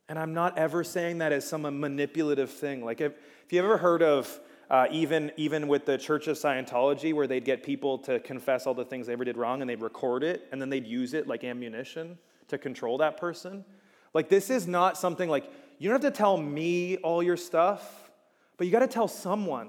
And 0.08 0.18
I'm 0.18 0.32
not 0.32 0.56
ever 0.56 0.82
saying 0.82 1.18
that 1.18 1.32
as 1.32 1.46
some 1.46 1.64
manipulative 1.78 2.48
thing. 2.48 2.82
Like, 2.82 3.02
if, 3.02 3.12
if 3.44 3.52
you 3.52 3.58
ever 3.58 3.76
heard 3.76 4.02
of 4.02 4.40
uh, 4.70 4.86
even, 4.90 5.32
even 5.36 5.68
with 5.68 5.84
the 5.84 5.98
Church 5.98 6.28
of 6.28 6.38
Scientology, 6.38 7.12
where 7.12 7.26
they'd 7.26 7.44
get 7.44 7.62
people 7.62 7.98
to 7.98 8.18
confess 8.18 8.66
all 8.66 8.72
the 8.72 8.86
things 8.86 9.06
they 9.06 9.12
ever 9.12 9.26
did 9.26 9.36
wrong 9.36 9.60
and 9.60 9.68
they'd 9.68 9.82
record 9.82 10.22
it 10.22 10.48
and 10.50 10.62
then 10.62 10.70
they'd 10.70 10.86
use 10.86 11.12
it 11.12 11.28
like 11.28 11.44
ammunition 11.44 12.16
to 12.46 12.56
control 12.56 12.96
that 12.96 13.18
person. 13.18 13.66
Like, 14.14 14.30
this 14.30 14.48
is 14.48 14.66
not 14.66 14.96
something 14.96 15.28
like, 15.28 15.52
you 15.78 15.90
don't 15.90 16.02
have 16.02 16.10
to 16.10 16.16
tell 16.16 16.38
me 16.38 16.96
all 16.96 17.22
your 17.22 17.36
stuff, 17.36 18.10
but 18.56 18.66
you 18.66 18.72
got 18.72 18.78
to 18.78 18.86
tell 18.86 19.08
someone. 19.08 19.68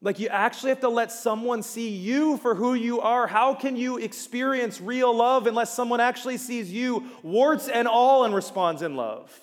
Like, 0.00 0.20
you 0.20 0.28
actually 0.28 0.68
have 0.68 0.80
to 0.80 0.88
let 0.88 1.10
someone 1.10 1.62
see 1.64 1.88
you 1.88 2.36
for 2.36 2.54
who 2.54 2.74
you 2.74 3.00
are. 3.00 3.26
How 3.26 3.54
can 3.54 3.76
you 3.76 3.98
experience 3.98 4.80
real 4.80 5.12
love 5.14 5.48
unless 5.48 5.74
someone 5.74 6.00
actually 6.00 6.36
sees 6.36 6.72
you, 6.72 7.10
warts 7.24 7.68
and 7.68 7.88
all, 7.88 8.24
and 8.24 8.32
responds 8.32 8.82
in 8.82 8.94
love? 8.94 9.36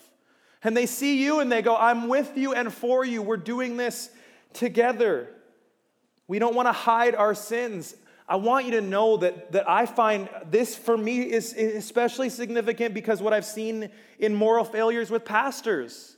And 0.63 0.75
they 0.75 0.85
see 0.85 1.21
you 1.21 1.41
and 1.41 1.51
they 1.51 1.61
go, 1.61 1.75
I'm 1.75 2.07
with 2.07 2.37
you 2.37 2.53
and 2.53 2.73
for 2.73 3.03
you. 3.03 3.21
We're 3.21 3.37
doing 3.37 3.75
this 3.75 4.09
together. 4.53 5.27
We 6.27 6.39
don't 6.39 6.55
want 6.55 6.67
to 6.67 6.71
hide 6.71 7.15
our 7.15 7.35
sins. 7.35 7.93
I 8.27 8.37
want 8.37 8.65
you 8.65 8.71
to 8.71 8.81
know 8.81 9.17
that, 9.17 9.51
that 9.51 9.69
I 9.69 9.85
find 9.85 10.27
this 10.49 10.75
for 10.75 10.97
me 10.97 11.19
is 11.21 11.53
especially 11.53 12.29
significant 12.29 12.95
because 12.95 13.21
what 13.21 13.33
I've 13.33 13.45
seen 13.45 13.89
in 14.17 14.33
moral 14.33 14.63
failures 14.63 15.11
with 15.11 15.25
pastors. 15.25 16.14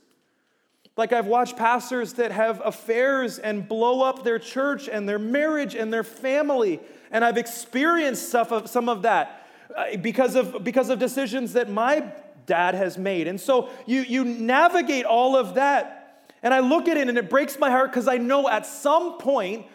Like 0.98 1.12
I've 1.12 1.28
watched 1.28 1.56
pastors 1.56 2.14
that 2.14 2.32
have 2.32 2.60
affairs 2.64 3.38
and 3.38 3.68
blow 3.68 4.02
up 4.02 4.24
their 4.24 4.40
church 4.40 4.88
and 4.88 5.08
their 5.08 5.20
marriage 5.20 5.76
and 5.76 5.92
their 5.92 6.02
family. 6.02 6.80
And 7.12 7.24
I've 7.24 7.38
experienced 7.38 8.28
stuff 8.28 8.50
of, 8.50 8.68
some 8.68 8.88
of 8.88 9.02
that 9.02 9.46
uh, 9.76 9.96
because 9.98 10.34
of, 10.34 10.64
because 10.64 10.90
of 10.90 10.98
decisions 10.98 11.52
that 11.52 11.70
my 11.70 12.12
dad 12.46 12.74
has 12.74 12.98
made. 12.98 13.28
And 13.28 13.40
so 13.40 13.70
you, 13.86 14.00
you 14.00 14.24
navigate 14.24 15.04
all 15.04 15.36
of 15.36 15.54
that. 15.54 16.26
And 16.42 16.52
I 16.52 16.58
look 16.58 16.88
at 16.88 16.96
it 16.96 17.08
and 17.08 17.16
it 17.16 17.30
breaks 17.30 17.60
my 17.60 17.70
heart 17.70 17.92
because 17.92 18.08
I 18.08 18.16
know 18.16 18.48
at 18.48 18.66
some 18.66 19.18
point 19.18 19.66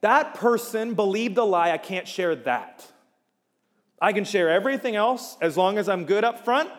that 0.00 0.34
person 0.34 0.94
believed 0.94 1.38
a 1.38 1.44
lie. 1.44 1.72
I 1.72 1.78
can't 1.78 2.06
share 2.06 2.36
that. 2.36 2.86
I 4.00 4.12
can 4.12 4.22
share 4.22 4.48
everything 4.48 4.94
else 4.94 5.36
as 5.40 5.56
long 5.56 5.76
as 5.76 5.88
I'm 5.88 6.04
good 6.04 6.22
up 6.22 6.44
front. 6.44 6.70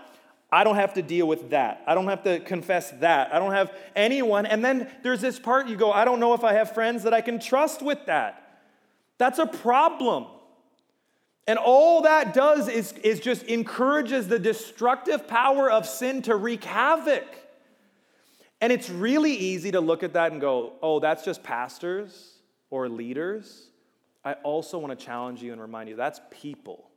I 0.51 0.63
don't 0.63 0.75
have 0.75 0.95
to 0.95 1.01
deal 1.01 1.27
with 1.27 1.51
that. 1.51 1.83
I 1.85 1.93
don't 1.93 2.07
have 2.07 2.23
to 2.23 2.39
confess 2.39 2.91
that. 2.99 3.33
I 3.33 3.39
don't 3.39 3.51
have 3.51 3.71
anyone. 3.95 4.45
And 4.45 4.65
then 4.65 4.89
there's 5.03 5.21
this 5.21 5.39
part 5.39 5.67
you 5.67 5.75
go, 5.75 5.91
I 5.91 6.05
don't 6.05 6.19
know 6.19 6.33
if 6.33 6.43
I 6.43 6.53
have 6.53 6.73
friends 6.73 7.03
that 7.03 7.13
I 7.13 7.21
can 7.21 7.39
trust 7.39 7.81
with 7.81 8.05
that. 8.07 8.61
That's 9.19 9.37
a 9.37 9.45
problem. 9.45 10.25
And 11.45 11.59
all 11.59 12.03
that 12.03 12.33
does 12.33 12.67
is, 12.67 12.93
is 13.03 13.19
just 13.19 13.43
encourages 13.43 14.27
the 14.27 14.39
destructive 14.39 15.27
power 15.27 15.69
of 15.69 15.87
sin 15.87 16.23
to 16.23 16.35
wreak 16.35 16.63
havoc. 16.63 17.25
And 18.61 18.73
it's 18.73 18.89
really 18.89 19.33
easy 19.33 19.71
to 19.71 19.81
look 19.81 20.03
at 20.03 20.13
that 20.13 20.31
and 20.31 20.41
go, 20.41 20.73
oh, 20.81 20.99
that's 20.99 21.23
just 21.23 21.43
pastors 21.43 22.33
or 22.71 22.89
leaders. 22.89 23.67
I 24.25 24.33
also 24.33 24.79
want 24.79 24.97
to 24.97 25.05
challenge 25.05 25.41
you 25.43 25.51
and 25.51 25.61
remind 25.61 25.89
you 25.89 25.95
that's 25.95 26.19
people 26.29 26.88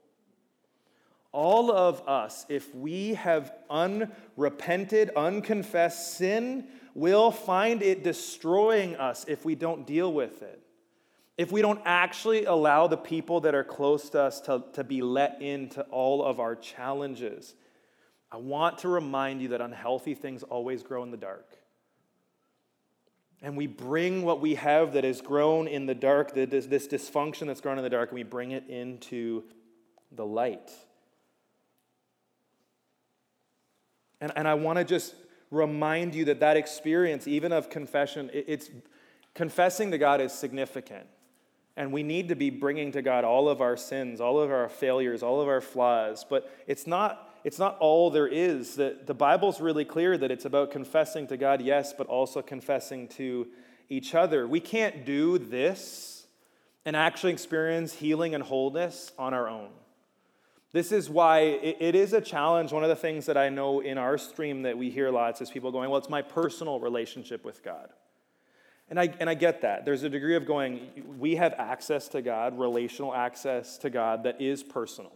all 1.32 1.72
of 1.72 2.06
us, 2.06 2.44
if 2.48 2.74
we 2.74 3.14
have 3.14 3.52
unrepented, 3.70 5.10
unconfessed 5.16 6.16
sin, 6.18 6.66
will 6.94 7.30
find 7.30 7.82
it 7.82 8.04
destroying 8.04 8.96
us 8.96 9.24
if 9.26 9.44
we 9.44 9.54
don't 9.54 9.86
deal 9.86 10.12
with 10.12 10.42
it. 10.42 10.62
If 11.38 11.50
we 11.50 11.62
don't 11.62 11.80
actually 11.86 12.44
allow 12.44 12.86
the 12.86 12.98
people 12.98 13.40
that 13.40 13.54
are 13.54 13.64
close 13.64 14.10
to 14.10 14.20
us 14.20 14.42
to, 14.42 14.62
to 14.74 14.84
be 14.84 15.00
let 15.00 15.40
into 15.40 15.82
all 15.84 16.22
of 16.22 16.38
our 16.38 16.54
challenges. 16.54 17.54
I 18.30 18.36
want 18.36 18.78
to 18.78 18.88
remind 18.88 19.40
you 19.40 19.48
that 19.48 19.62
unhealthy 19.62 20.14
things 20.14 20.42
always 20.42 20.82
grow 20.82 21.02
in 21.02 21.10
the 21.10 21.16
dark. 21.16 21.56
And 23.40 23.56
we 23.56 23.66
bring 23.66 24.22
what 24.22 24.40
we 24.40 24.54
have 24.56 24.92
that 24.92 25.04
has 25.04 25.22
grown 25.22 25.66
in 25.66 25.86
the 25.86 25.94
dark, 25.94 26.34
this, 26.34 26.66
this 26.66 26.86
dysfunction 26.86 27.46
that's 27.46 27.62
grown 27.62 27.78
in 27.78 27.84
the 27.84 27.90
dark, 27.90 28.10
and 28.10 28.16
we 28.16 28.22
bring 28.22 28.52
it 28.52 28.68
into 28.68 29.44
the 30.12 30.24
light. 30.24 30.70
And, 34.22 34.32
and 34.36 34.46
I 34.46 34.54
want 34.54 34.78
to 34.78 34.84
just 34.84 35.16
remind 35.50 36.14
you 36.14 36.24
that 36.26 36.40
that 36.40 36.56
experience, 36.56 37.26
even 37.26 37.52
of 37.52 37.68
confession, 37.68 38.30
it, 38.32 38.44
it's 38.46 38.70
confessing 39.34 39.90
to 39.90 39.98
God 39.98 40.20
is 40.20 40.32
significant. 40.32 41.06
And 41.76 41.92
we 41.92 42.04
need 42.04 42.28
to 42.28 42.36
be 42.36 42.48
bringing 42.48 42.92
to 42.92 43.02
God 43.02 43.24
all 43.24 43.48
of 43.48 43.60
our 43.60 43.76
sins, 43.76 44.20
all 44.20 44.38
of 44.40 44.50
our 44.50 44.68
failures, 44.68 45.22
all 45.24 45.40
of 45.40 45.48
our 45.48 45.60
flaws. 45.60 46.24
But 46.28 46.48
it's 46.68 46.86
not, 46.86 47.34
it's 47.42 47.58
not 47.58 47.76
all 47.80 48.10
there 48.10 48.28
is. 48.28 48.76
The, 48.76 48.98
the 49.04 49.14
Bible's 49.14 49.60
really 49.60 49.84
clear 49.84 50.16
that 50.16 50.30
it's 50.30 50.44
about 50.44 50.70
confessing 50.70 51.26
to 51.26 51.36
God, 51.36 51.60
yes, 51.60 51.92
but 51.92 52.06
also 52.06 52.42
confessing 52.42 53.08
to 53.08 53.48
each 53.88 54.14
other. 54.14 54.46
We 54.46 54.60
can't 54.60 55.04
do 55.04 55.36
this 55.38 56.26
and 56.84 56.94
actually 56.94 57.32
experience 57.32 57.94
healing 57.94 58.36
and 58.36 58.44
wholeness 58.44 59.10
on 59.18 59.34
our 59.34 59.48
own. 59.48 59.70
This 60.72 60.90
is 60.90 61.10
why 61.10 61.40
it 61.40 61.94
is 61.94 62.14
a 62.14 62.20
challenge. 62.20 62.72
One 62.72 62.82
of 62.82 62.88
the 62.88 62.96
things 62.96 63.26
that 63.26 63.36
I 63.36 63.50
know 63.50 63.80
in 63.80 63.98
our 63.98 64.16
stream 64.16 64.62
that 64.62 64.78
we 64.78 64.88
hear 64.88 65.10
lots 65.10 65.42
is 65.42 65.50
people 65.50 65.70
going, 65.70 65.90
Well, 65.90 65.98
it's 65.98 66.08
my 66.08 66.22
personal 66.22 66.80
relationship 66.80 67.44
with 67.44 67.62
God. 67.62 67.90
And 68.88 68.98
I, 68.98 69.12
and 69.20 69.28
I 69.28 69.34
get 69.34 69.62
that. 69.62 69.84
There's 69.84 70.02
a 70.02 70.08
degree 70.08 70.34
of 70.34 70.46
going, 70.46 70.88
we 71.18 71.36
have 71.36 71.54
access 71.54 72.08
to 72.08 72.20
God, 72.20 72.58
relational 72.58 73.14
access 73.14 73.78
to 73.78 73.90
God 73.90 74.24
that 74.24 74.40
is 74.40 74.62
personal. 74.62 75.12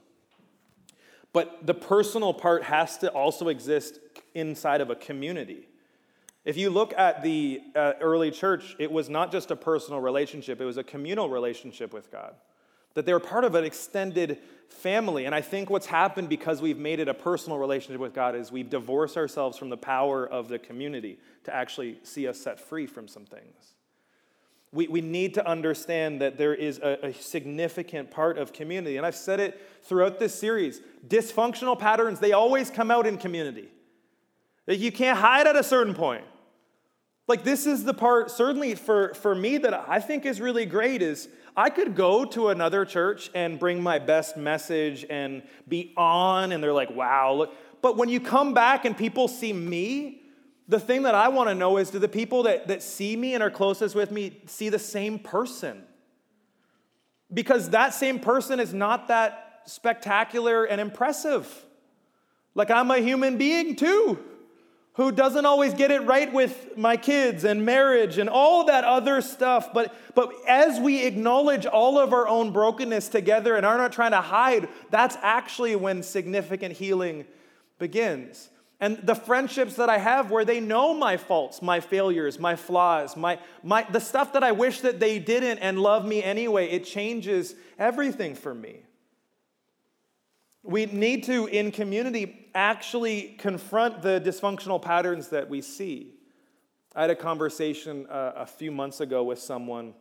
But 1.33 1.67
the 1.67 1.75
personal 1.75 2.33
part 2.33 2.63
has 2.65 2.97
to 2.99 3.11
also 3.11 3.49
exist 3.49 3.99
inside 4.35 4.81
of 4.81 4.89
a 4.89 4.95
community. 4.95 5.69
If 6.47 6.57
you 6.57 6.71
look 6.71 6.95
at 6.97 7.23
the 7.23 7.61
uh, 7.75 7.95
early 8.01 8.31
church, 8.31 8.77
it 8.79 8.91
was 8.91 9.11
not 9.11 9.33
just 9.33 9.51
a 9.51 9.57
personal 9.57 10.01
relationship, 10.01 10.61
it 10.61 10.65
was 10.65 10.79
a 10.79 10.85
communal 10.85 11.29
relationship 11.29 11.93
with 11.93 12.11
God 12.11 12.35
that 12.97 13.05
they're 13.05 13.21
part 13.21 13.45
of 13.45 13.55
an 13.55 13.63
extended 13.63 14.39
family. 14.71 15.27
And 15.27 15.35
I 15.35 15.43
think 15.43 15.69
what's 15.69 15.85
happened 15.85 16.31
because 16.31 16.63
we've 16.63 16.79
made 16.79 16.99
it 16.99 17.09
a 17.09 17.15
personal 17.15 17.59
relationship 17.59 18.01
with 18.01 18.15
God 18.15 18.35
is 18.35 18.51
we've 18.51 18.71
divorced 18.71 19.19
ourselves 19.19 19.59
from 19.59 19.69
the 19.69 19.77
power 19.77 20.27
of 20.27 20.49
the 20.49 20.59
community 20.59 21.19
to 21.45 21.55
actually 21.55 21.99
see 22.05 22.27
us 22.27 22.41
set 22.41 22.59
free 22.59 22.87
from 22.87 23.07
some 23.07 23.27
things. 23.27 23.75
We, 24.73 24.89
we 24.89 25.03
need 25.03 25.35
to 25.35 25.47
understand 25.47 26.23
that 26.23 26.39
there 26.39 26.55
is 26.55 26.79
a, 26.79 27.09
a 27.09 27.13
significant 27.13 28.11
part 28.11 28.39
of 28.39 28.55
community. 28.55 28.97
And 28.97 29.05
I've 29.05 29.15
said 29.15 29.41
it 29.41 29.61
throughout 29.83 30.19
this 30.19 30.35
series 30.35 30.81
dysfunctional 31.07 31.79
patterns, 31.79 32.19
they 32.19 32.33
always 32.33 32.71
come 32.71 32.91
out 32.91 33.07
in 33.07 33.19
community. 33.19 33.69
That 34.65 34.79
you 34.79 34.91
can't 34.91 35.19
hide 35.19 35.47
at 35.47 35.55
a 35.55 35.63
certain 35.63 35.93
point. 35.93 36.25
Like, 37.29 37.43
this 37.43 37.67
is 37.67 37.85
the 37.85 37.95
part, 37.95 38.31
certainly 38.31 38.75
for, 38.75 39.13
for 39.15 39.35
me, 39.35 39.59
that 39.59 39.75
I 39.75 40.01
think 40.01 40.25
is 40.25 40.41
really 40.41 40.65
great 40.65 41.03
is 41.03 41.29
I 41.57 41.71
could 41.71 41.95
go 41.95 42.27
to 42.27 42.49
another 42.49 42.85
church 42.85 43.31
and 43.35 43.59
bring 43.59 43.83
my 43.83 43.99
best 43.99 44.37
message 44.37 45.07
and 45.09 45.43
be 45.67 45.95
on, 45.97 46.53
and 46.53 46.63
they're 46.63 46.73
like, 46.73 46.91
wow. 46.91 47.33
Look. 47.33 47.55
But 47.81 47.97
when 47.97 48.09
you 48.09 48.21
come 48.21 48.53
back 48.53 48.85
and 48.85 48.97
people 48.97 49.27
see 49.27 49.53
me, 49.53 50.23
the 50.69 50.79
thing 50.79 51.03
that 51.05 51.15
I 51.15 51.29
want 51.29 51.49
to 51.49 51.55
know 51.55 51.79
is 51.79 51.91
do 51.91 51.99
the 51.99 52.09
people 52.09 52.43
that, 52.43 52.69
that 52.69 52.83
see 52.83 53.17
me 53.17 53.35
and 53.35 53.43
are 53.43 53.51
closest 53.51 53.95
with 53.95 54.11
me 54.11 54.43
see 54.47 54.69
the 54.69 54.79
same 54.79 55.19
person? 55.19 55.85
Because 57.33 57.71
that 57.71 57.95
same 57.95 58.19
person 58.19 58.61
is 58.61 58.75
not 58.75 59.09
that 59.09 59.63
spectacular 59.65 60.65
and 60.65 60.81
impressive. 60.81 61.65
Like, 62.55 62.71
I'm 62.71 62.91
a 62.91 62.99
human 62.99 63.39
being 63.39 63.77
too 63.77 64.19
who 64.97 65.13
doesn't 65.13 65.45
always 65.45 65.75
get 65.75 65.91
it 65.91 66.01
right 66.05 66.33
with 66.33 66.77
my 66.77 66.97
kids 66.97 67.45
and 67.45 67.65
marriage 67.65 68.17
and 68.17 68.31
all 68.31 68.65
that 68.65 68.83
other 68.83 69.21
stuff. 69.21 69.73
But, 69.75 69.95
but 70.15 70.33
as 70.49 70.81
we 70.81 71.05
acknowledge 71.05 71.67
all 71.67 71.99
of 71.99 72.15
our 72.15 72.27
own 72.27 72.51
brokenness 72.51 73.09
together 73.09 73.57
and 73.57 73.67
are 73.67 73.77
not 73.77 73.93
trying 73.93 74.13
to 74.13 74.23
hide, 74.23 74.69
that's 74.91 75.19
actually 75.21 75.77
when 75.77 76.03
significant 76.03 76.77
healing 76.77 77.27
begins. 77.79 78.49
And 78.81 78.97
the 78.99 79.15
friendships 79.15 79.77
that 79.77 79.91
I 79.91 79.99
have 79.99 80.31
where 80.31 80.47
they 80.47 80.61
know 80.61 80.95
my 80.95 81.19
faults, 81.19 81.61
my 81.61 81.81
failures, 81.81 82.39
my 82.39 82.57
flaws, 82.57 83.19
my, 83.19 83.39
my, 83.63 83.87
the 83.91 84.01
stuff 84.01 84.33
that 84.33 84.43
I 84.43 84.53
wish 84.53 84.81
that 84.81 84.99
they 84.99 85.19
didn't 85.19 85.59
and 85.59 85.79
love 85.79 86.07
me 86.07 86.23
anyway, 86.23 86.69
it 86.71 86.87
changes 86.87 87.55
everything 87.79 88.35
for 88.35 88.55
me. 88.55 88.86
We 90.67 90.87
need 90.87 91.25
to, 91.25 91.47
in 91.47 91.71
community, 91.71 92.49
actually 92.55 93.37
confront 93.39 94.03
the 94.03 94.21
dysfunctional 94.21 94.83
patterns 94.83 95.29
that 95.29 95.49
we 95.49 95.61
see. 95.63 96.15
I 96.95 97.03
had 97.03 97.11
a 97.11 97.17
conversation 97.17 98.07
uh, 98.09 98.33
a 98.37 98.47
few 98.47 98.73
months 98.73 99.01
ago 99.01 99.23
with 99.23 99.39
someone 99.39 99.95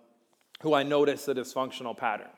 who 0.62 0.73
I 0.73 0.84
noticed 0.84 1.28
a 1.28 1.36
dysfunctional 1.36 1.95
pattern. 1.95 2.30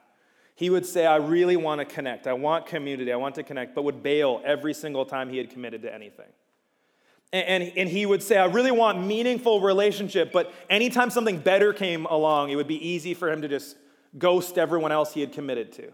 He 0.56 0.70
would 0.70 0.86
say, 0.86 1.06
I 1.06 1.18
really 1.18 1.56
want 1.56 1.80
to 1.80 1.86
connect. 1.86 2.26
I 2.26 2.34
want 2.34 2.66
community. 2.66 3.14
I 3.14 3.16
want 3.16 3.36
to 3.36 3.44
connect, 3.44 3.76
but 3.76 3.84
would 3.84 4.02
bail 4.02 4.42
every 4.44 4.74
single 4.74 5.06
time 5.06 5.30
he 5.30 5.38
had 5.38 5.52
committed 5.52 5.84
to 5.84 5.94
anything. 5.94 6.26
And, 7.32 7.64
and, 7.64 7.78
and 7.78 7.90
he 7.90 8.06
would 8.06 8.24
say, 8.24 8.38
I 8.38 8.46
really 8.46 8.72
want 8.72 9.06
meaningful 9.06 9.62
relationship, 9.62 10.32
but 10.32 10.52
anytime 10.70 11.12
something 11.12 11.40
better 11.40 11.74
came 11.74 12.06
along, 12.08 12.50
it 12.50 12.56
would 12.56 12.68
be 12.68 12.88
easy 12.90 13.14
for 13.14 13.30
him 13.30 13.42
to 13.44 13.48
just 13.48 13.78
ghost 14.18 14.58
everyone 14.58 14.92
else 14.92 15.14
he 15.14 15.22
had 15.22 15.32
committed 15.32 15.72
to. 15.74 15.92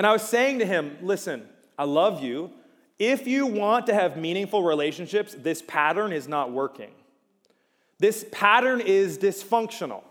And 0.00 0.06
I 0.06 0.12
was 0.14 0.22
saying 0.22 0.60
to 0.60 0.64
him, 0.64 0.96
listen, 1.02 1.46
I 1.78 1.84
love 1.84 2.22
you. 2.22 2.52
If 2.98 3.26
you 3.26 3.44
want 3.44 3.84
to 3.84 3.92
have 3.92 4.16
meaningful 4.16 4.62
relationships, 4.62 5.36
this 5.38 5.60
pattern 5.60 6.10
is 6.10 6.26
not 6.26 6.52
working. 6.52 6.88
This 7.98 8.24
pattern 8.32 8.80
is 8.80 9.18
dysfunctional. 9.18 10.02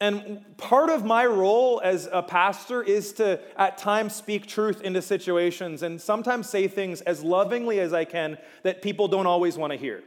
And 0.00 0.42
part 0.56 0.88
of 0.88 1.04
my 1.04 1.26
role 1.26 1.82
as 1.84 2.08
a 2.10 2.22
pastor 2.22 2.82
is 2.82 3.12
to, 3.12 3.38
at 3.60 3.76
times, 3.76 4.14
speak 4.14 4.46
truth 4.46 4.80
into 4.80 5.02
situations 5.02 5.82
and 5.82 6.00
sometimes 6.00 6.48
say 6.48 6.66
things 6.66 7.02
as 7.02 7.22
lovingly 7.22 7.78
as 7.78 7.92
I 7.92 8.06
can 8.06 8.38
that 8.62 8.80
people 8.80 9.06
don't 9.06 9.26
always 9.26 9.58
want 9.58 9.74
to 9.74 9.78
hear. 9.78 10.02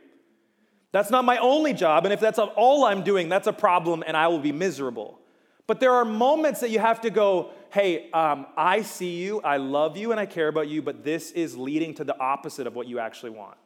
That's 0.92 1.12
not 1.12 1.24
my 1.24 1.38
only 1.38 1.74
job, 1.74 2.06
and 2.06 2.14
if 2.16 2.20
that's 2.20 2.40
all 2.40 2.86
I'm 2.86 3.04
doing, 3.04 3.30
that's 3.30 3.46
a 3.46 3.54
problem 3.54 4.04
and 4.08 4.18
I 4.18 4.28
will 4.30 4.40
be 4.40 4.52
miserable. 4.52 5.20
But 5.66 5.80
there 5.80 5.94
are 5.94 6.06
moments 6.06 6.60
that 6.60 6.70
you 6.70 6.80
have 6.80 7.02
to 7.02 7.10
go, 7.10 7.52
hey, 7.72 8.12
um, 8.12 8.48
I 8.58 8.82
see 8.82 9.16
you, 9.16 9.42
I 9.42 9.58
love 9.58 9.96
you, 9.96 10.12
and 10.12 10.20
I 10.20 10.26
care 10.26 10.48
about 10.48 10.68
you, 10.68 10.82
but 10.82 11.04
this 11.04 11.32
is 11.32 11.56
leading 11.56 11.94
to 11.96 12.04
the 12.04 12.20
opposite 12.20 12.68
of 12.68 12.76
what 12.76 12.88
you 12.88 13.00
actually 13.00 13.32
want. 13.32 13.58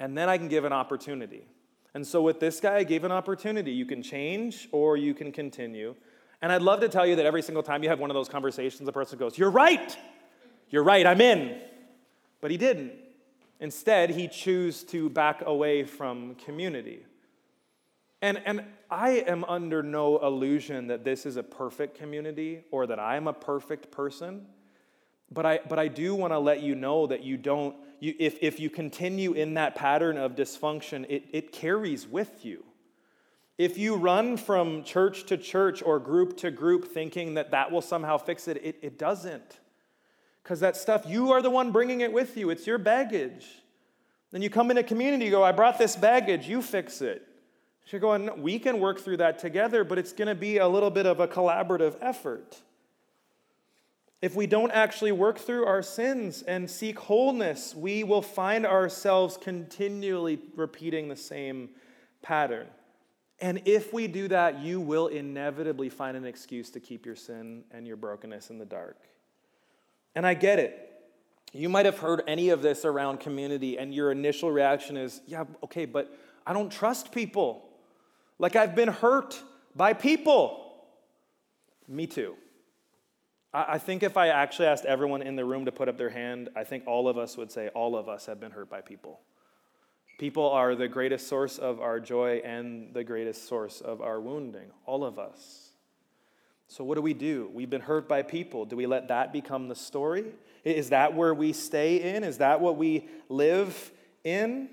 And 0.00 0.16
then 0.16 0.28
I 0.28 0.38
can 0.38 0.48
give 0.48 0.64
an 0.64 0.72
opportunity. 0.72 1.46
And 1.94 2.06
so 2.06 2.22
with 2.22 2.40
this 2.40 2.60
guy, 2.60 2.76
I 2.76 2.84
gave 2.84 3.04
an 3.04 3.12
opportunity. 3.12 3.72
You 3.72 3.86
can 3.86 4.02
change 4.02 4.68
or 4.72 4.96
you 4.96 5.14
can 5.14 5.32
continue. 5.32 5.94
And 6.42 6.52
I'd 6.52 6.62
love 6.62 6.80
to 6.80 6.88
tell 6.88 7.06
you 7.06 7.16
that 7.16 7.24
every 7.24 7.42
single 7.42 7.62
time 7.62 7.82
you 7.82 7.88
have 7.88 7.98
one 7.98 8.10
of 8.10 8.14
those 8.14 8.28
conversations, 8.28 8.84
the 8.84 8.92
person 8.92 9.18
goes, 9.18 9.38
You're 9.38 9.50
right. 9.50 9.96
You're 10.68 10.82
right. 10.82 11.06
I'm 11.06 11.20
in. 11.20 11.60
But 12.40 12.50
he 12.50 12.58
didn't. 12.58 12.92
Instead, 13.60 14.10
he 14.10 14.28
chose 14.28 14.82
to 14.84 15.08
back 15.08 15.42
away 15.46 15.84
from 15.84 16.34
community. 16.34 17.06
And, 18.22 18.40
and 18.44 18.64
I 18.90 19.10
am 19.10 19.44
under 19.44 19.82
no 19.82 20.18
illusion 20.18 20.86
that 20.86 21.04
this 21.04 21.26
is 21.26 21.36
a 21.36 21.42
perfect 21.42 21.98
community 21.98 22.64
or 22.70 22.86
that 22.86 22.98
I'm 22.98 23.28
a 23.28 23.32
perfect 23.32 23.90
person. 23.90 24.46
But 25.30 25.44
I, 25.44 25.60
but 25.68 25.78
I 25.78 25.88
do 25.88 26.14
want 26.14 26.32
to 26.32 26.38
let 26.38 26.62
you 26.62 26.74
know 26.74 27.06
that 27.08 27.22
you 27.22 27.36
don't, 27.36 27.76
you, 28.00 28.14
if, 28.18 28.38
if 28.40 28.60
you 28.60 28.70
continue 28.70 29.32
in 29.32 29.54
that 29.54 29.74
pattern 29.74 30.16
of 30.16 30.34
dysfunction, 30.34 31.04
it, 31.08 31.24
it 31.32 31.52
carries 31.52 32.06
with 32.06 32.44
you. 32.44 32.64
If 33.58 33.78
you 33.78 33.96
run 33.96 34.36
from 34.36 34.84
church 34.84 35.24
to 35.26 35.36
church 35.36 35.82
or 35.82 35.98
group 35.98 36.36
to 36.38 36.50
group 36.50 36.92
thinking 36.92 37.34
that 37.34 37.50
that 37.52 37.72
will 37.72 37.80
somehow 37.80 38.18
fix 38.18 38.48
it, 38.48 38.58
it, 38.62 38.78
it 38.82 38.98
doesn't. 38.98 39.58
Because 40.42 40.60
that 40.60 40.76
stuff, 40.76 41.04
you 41.08 41.32
are 41.32 41.42
the 41.42 41.50
one 41.50 41.72
bringing 41.72 42.02
it 42.02 42.12
with 42.12 42.36
you, 42.36 42.50
it's 42.50 42.66
your 42.66 42.78
baggage. 42.78 43.46
Then 44.30 44.42
you 44.42 44.50
come 44.50 44.70
in 44.70 44.76
a 44.76 44.82
community, 44.82 45.24
you 45.24 45.30
go, 45.30 45.42
I 45.42 45.52
brought 45.52 45.78
this 45.78 45.96
baggage, 45.96 46.46
you 46.46 46.62
fix 46.62 47.00
it. 47.00 47.26
You're 47.88 48.00
going, 48.00 48.42
we 48.42 48.58
can 48.58 48.80
work 48.80 48.98
through 48.98 49.18
that 49.18 49.38
together, 49.38 49.84
but 49.84 49.96
it's 49.96 50.12
going 50.12 50.28
to 50.28 50.34
be 50.34 50.58
a 50.58 50.66
little 50.66 50.90
bit 50.90 51.06
of 51.06 51.20
a 51.20 51.28
collaborative 51.28 51.96
effort. 52.00 52.60
If 54.20 54.34
we 54.34 54.46
don't 54.46 54.72
actually 54.72 55.12
work 55.12 55.38
through 55.38 55.66
our 55.66 55.82
sins 55.82 56.42
and 56.42 56.68
seek 56.68 56.98
wholeness, 56.98 57.74
we 57.74 58.02
will 58.02 58.22
find 58.22 58.66
ourselves 58.66 59.36
continually 59.36 60.40
repeating 60.56 61.08
the 61.08 61.16
same 61.16 61.68
pattern. 62.22 62.66
And 63.38 63.62
if 63.66 63.92
we 63.92 64.08
do 64.08 64.26
that, 64.28 64.60
you 64.60 64.80
will 64.80 65.08
inevitably 65.08 65.90
find 65.90 66.16
an 66.16 66.24
excuse 66.24 66.70
to 66.70 66.80
keep 66.80 67.06
your 67.06 67.14
sin 67.14 67.62
and 67.70 67.86
your 67.86 67.96
brokenness 67.96 68.50
in 68.50 68.58
the 68.58 68.64
dark. 68.64 68.96
And 70.14 70.26
I 70.26 70.34
get 70.34 70.58
it. 70.58 70.82
You 71.52 71.68
might 71.68 71.84
have 71.84 71.98
heard 71.98 72.22
any 72.26 72.48
of 72.48 72.62
this 72.62 72.84
around 72.84 73.20
community, 73.20 73.78
and 73.78 73.94
your 73.94 74.10
initial 74.10 74.50
reaction 74.50 74.96
is, 74.96 75.20
yeah, 75.26 75.44
okay, 75.62 75.84
but 75.84 76.18
I 76.46 76.52
don't 76.52 76.72
trust 76.72 77.12
people. 77.12 77.65
Like 78.38 78.56
I've 78.56 78.74
been 78.74 78.88
hurt 78.88 79.40
by 79.74 79.92
people. 79.92 80.74
Me 81.88 82.06
too. 82.06 82.36
I 83.52 83.78
think 83.78 84.02
if 84.02 84.18
I 84.18 84.28
actually 84.28 84.68
asked 84.68 84.84
everyone 84.84 85.22
in 85.22 85.34
the 85.34 85.44
room 85.44 85.64
to 85.64 85.72
put 85.72 85.88
up 85.88 85.96
their 85.96 86.10
hand, 86.10 86.50
I 86.54 86.64
think 86.64 86.86
all 86.86 87.08
of 87.08 87.16
us 87.16 87.38
would 87.38 87.50
say 87.50 87.68
all 87.68 87.96
of 87.96 88.06
us 88.06 88.26
have 88.26 88.38
been 88.38 88.50
hurt 88.50 88.68
by 88.68 88.82
people. 88.82 89.20
People 90.18 90.50
are 90.50 90.74
the 90.74 90.88
greatest 90.88 91.26
source 91.26 91.56
of 91.56 91.80
our 91.80 91.98
joy 91.98 92.42
and 92.44 92.92
the 92.92 93.04
greatest 93.04 93.48
source 93.48 93.80
of 93.80 94.02
our 94.02 94.20
wounding, 94.20 94.70
all 94.84 95.04
of 95.04 95.18
us. 95.18 95.70
So, 96.68 96.84
what 96.84 96.96
do 96.96 97.02
we 97.02 97.14
do? 97.14 97.50
We've 97.54 97.70
been 97.70 97.80
hurt 97.80 98.08
by 98.08 98.22
people. 98.22 98.64
Do 98.64 98.76
we 98.76 98.86
let 98.86 99.08
that 99.08 99.32
become 99.32 99.68
the 99.68 99.74
story? 99.74 100.24
Is 100.64 100.90
that 100.90 101.14
where 101.14 101.32
we 101.32 101.52
stay 101.52 102.14
in? 102.14 102.24
Is 102.24 102.38
that 102.38 102.60
what 102.60 102.76
we 102.76 103.08
live 103.28 103.92
in? 104.24 104.68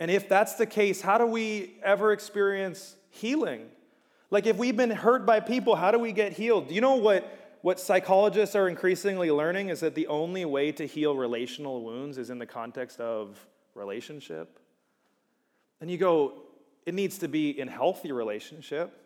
And 0.00 0.10
if 0.10 0.28
that's 0.28 0.54
the 0.54 0.66
case, 0.66 1.00
how 1.00 1.18
do 1.18 1.26
we 1.26 1.78
ever 1.82 2.12
experience 2.12 2.96
healing? 3.10 3.68
Like, 4.30 4.46
if 4.46 4.56
we've 4.56 4.76
been 4.76 4.90
hurt 4.90 5.24
by 5.24 5.40
people, 5.40 5.76
how 5.76 5.90
do 5.90 5.98
we 5.98 6.12
get 6.12 6.32
healed? 6.32 6.68
Do 6.68 6.74
you 6.74 6.80
know 6.80 6.96
what, 6.96 7.56
what 7.62 7.78
psychologists 7.78 8.56
are 8.56 8.68
increasingly 8.68 9.30
learning 9.30 9.68
is 9.68 9.80
that 9.80 9.94
the 9.94 10.08
only 10.08 10.44
way 10.44 10.72
to 10.72 10.86
heal 10.86 11.14
relational 11.14 11.82
wounds 11.82 12.18
is 12.18 12.30
in 12.30 12.38
the 12.38 12.46
context 12.46 12.98
of 13.00 13.46
relationship. 13.74 14.58
And 15.80 15.90
you 15.90 15.98
go, 15.98 16.32
it 16.86 16.94
needs 16.94 17.18
to 17.18 17.28
be 17.28 17.58
in 17.58 17.68
healthy 17.68 18.12
relationship. 18.12 19.00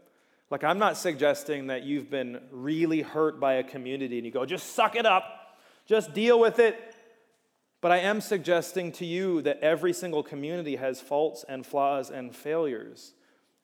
Like, 0.51 0.65
I'm 0.65 0.79
not 0.79 0.97
suggesting 0.97 1.67
that 1.67 1.83
you've 1.83 2.11
been 2.11 2.41
really 2.51 3.03
hurt 3.03 3.39
by 3.39 3.55
a 3.55 3.63
community 3.63 4.17
and 4.17 4.25
you 4.25 4.33
go, 4.33 4.47
just 4.47 4.75
suck 4.75 4.97
it 4.97 5.05
up, 5.05 5.59
just 5.87 6.15
deal 6.15 6.41
with 6.41 6.59
it. 6.59 6.88
But 7.81 7.93
I 7.93 7.99
am 7.99 8.21
suggesting 8.21 8.91
to 8.93 9.05
you 9.05 9.43
that 9.43 9.61
every 9.61 9.93
single 9.93 10.23
community 10.23 10.77
has 10.77 11.01
faults 11.01 11.45
and 11.49 11.65
flaws 11.65 12.11
and 12.11 12.35
failures. 12.35 13.13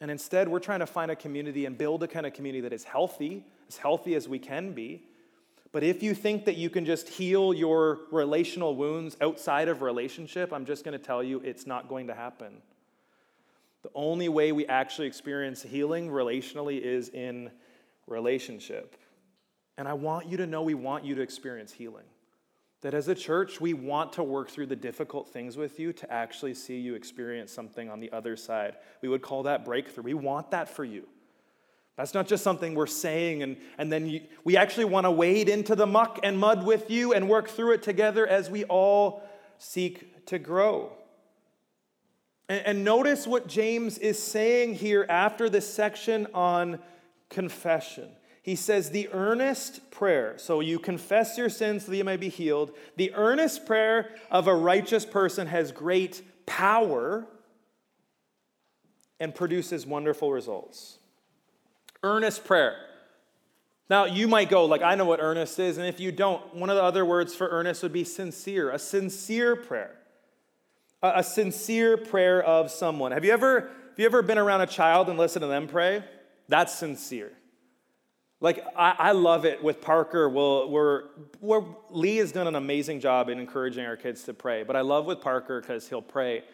And 0.01 0.11
instead, 0.11 0.49
we're 0.49 0.61
trying 0.61 0.81
to 0.81 0.87
find 0.87 1.11
a 1.11 1.17
community 1.17 1.67
and 1.67 1.77
build 1.77 2.03
a 2.03 2.09
kind 2.09 2.27
of 2.27 2.33
community 2.33 2.61
that 2.61 2.73
is 2.73 2.85
healthy, 2.85 3.45
as 3.69 3.77
healthy 3.77 4.15
as 4.15 4.29
we 4.29 4.39
can 4.39 4.73
be, 4.73 5.05
but 5.75 5.83
if 5.83 6.05
you 6.05 6.15
think 6.15 6.45
that 6.45 6.57
you 6.57 6.71
can 6.71 6.85
just 6.85 7.09
heal 7.09 7.53
your 7.53 7.99
relational 8.13 8.77
wounds 8.77 9.17
outside 9.21 9.67
of 9.67 9.83
relationship, 9.83 10.53
I'm 10.53 10.67
just 10.67 10.85
going 10.85 10.97
to 10.97 11.05
tell 11.05 11.21
you 11.21 11.41
it's 11.41 11.67
not 11.67 11.89
going 11.89 12.07
to 12.07 12.15
happen. 12.15 12.63
The 13.83 13.91
only 13.93 14.29
way 14.29 14.53
we 14.53 14.67
actually 14.67 15.09
experience 15.09 15.63
healing 15.65 16.11
relationally 16.11 16.81
is 16.81 17.09
in 17.09 17.51
relationship. 18.07 18.97
And 19.77 19.89
I 19.89 19.95
want 19.95 20.29
you 20.29 20.37
to 20.37 20.47
know 20.47 20.63
we 20.63 20.75
want 20.75 21.05
you 21.05 21.17
to 21.17 21.23
experience 21.23 21.73
healing. 21.73 22.07
That 22.85 22.93
as 22.93 23.09
a 23.09 23.15
church, 23.15 23.63
we 23.63 23.73
want 23.73 24.13
to 24.13 24.23
work 24.23 24.51
through 24.51 24.67
the 24.67 24.77
difficult 24.77 25.31
things 25.31 25.57
with 25.57 25.81
you 25.81 25.95
to 25.95 26.13
actually 26.13 26.53
see 26.53 26.79
you 26.79 26.95
experience 26.95 27.51
something 27.51 27.89
on 27.89 27.99
the 27.99 28.13
other 28.13 28.37
side. 28.37 28.77
We 29.01 29.09
would 29.09 29.23
call 29.23 29.45
that 29.45 29.65
breakthrough. 29.65 30.03
We 30.03 30.13
want 30.13 30.51
that 30.51 30.69
for 30.69 30.85
you. 30.85 31.09
That's 31.97 32.13
not 32.13 32.27
just 32.27 32.45
something 32.45 32.75
we're 32.75 32.87
saying, 32.87 33.43
and, 33.43 33.57
and 33.79 33.91
then 33.91 34.07
you, 34.07 34.21
we 34.45 34.59
actually 34.59 34.85
want 34.85 35.07
to 35.07 35.11
wade 35.11 35.49
into 35.49 35.75
the 35.75 35.87
muck 35.87 36.21
and 36.23 36.39
mud 36.39 36.67
with 36.67 36.91
you 36.91 37.15
and 37.15 37.27
work 37.27 37.49
through 37.49 37.73
it 37.73 37.83
together 37.83 38.27
as 38.27 38.51
we 38.51 38.65
all 38.65 39.23
seek 39.57 40.27
to 40.27 40.39
grow. 40.39 40.93
And, 42.51 42.67
and 42.67 42.85
notice 42.85 43.27
what 43.27 43.47
James 43.47 43.97
is 43.97 44.23
saying 44.23 44.75
here 44.75 45.07
after 45.09 45.49
this 45.49 45.67
section 45.67 46.27
on 46.35 46.81
confession. 47.31 48.11
He 48.45 48.57
says, 48.57 48.91
the 48.91 49.09
earnest 49.11 49.91
prayer, 49.91 50.35
so 50.37 50.61
you 50.61 50.79
confess 50.79 51.39
your 51.39 51.49
sins 51.49 51.87
so 51.87 51.91
that 51.91 51.97
you 51.97 52.05
may 52.05 52.19
be 52.19 52.29
healed. 52.29 52.73
The 52.97 53.11
earnest 53.15 53.65
prayer 53.65 54.11
of 54.31 54.47
a 54.47 54.55
righteous 54.55 55.07
person 55.07 55.47
has 55.47 55.73
great 55.73 56.21
power 56.45 57.27
and 59.19 59.35
produces 59.35 59.87
wonderful 59.87 60.31
results. 60.31 60.99
Earnest 62.03 62.45
prayer. 62.45 62.77
Now, 63.89 64.05
you 64.05 64.29
might 64.29 64.51
go, 64.51 64.67
like, 64.67 64.83
I 64.83 64.95
know 64.95 65.07
what 65.07 65.21
earnest 65.21 65.59
is, 65.59 65.79
and 65.79 65.87
if 65.87 65.99
you 65.99 66.13
don't, 66.13 66.55
one 66.55 66.69
of 66.69 66.77
the 66.77 66.83
other 66.83 67.07
words 67.07 67.35
for 67.35 67.49
earnest 67.49 67.83
would 67.83 67.95
be 67.95 68.05
sincere, 68.05 68.71
a 68.71 68.79
sincere 68.79 69.57
prayer. 69.57 69.97
A, 71.03 71.13
a 71.17 71.23
sincere 71.23 71.97
prayer 71.97 72.43
of 72.43 72.71
someone. 72.71 73.13
Have 73.13 73.25
you 73.25 73.33
ever 73.33 73.61
have 73.61 73.99
you 73.99 74.05
ever 74.05 74.21
been 74.21 74.39
around 74.39 74.61
a 74.61 74.67
child 74.67 75.09
and 75.09 75.19
listened 75.19 75.45
to 75.45 75.47
them 75.47 75.67
pray? 75.67 76.05
That's 76.49 76.75
sincere. 76.75 77.33
Like, 78.41 78.65
I, 78.77 78.95
I 78.99 79.13
love 79.13 79.45
it 79.45 79.63
with 79.63 79.81
Parker. 79.81 80.29
We'll, 80.29 80.69
we're, 80.69 81.05
we're, 81.41 81.65
Lee 81.91 82.17
has 82.17 82.33
done 82.33 82.47
an 82.47 82.57
amazing 82.57 83.01
job 83.01 83.29
in 83.29 83.39
encouraging 83.39 83.87
our 83.87 83.97
kids 83.97 84.25
to 84.25 84.35
pray, 84.35 84.63
but 84.65 84.77
I 84.77 84.81
love 84.83 85.07
with 85.07 85.21
Parker 85.21 85.61
because 85.61 85.89
he'll 85.89 86.03
pray, 86.03 86.45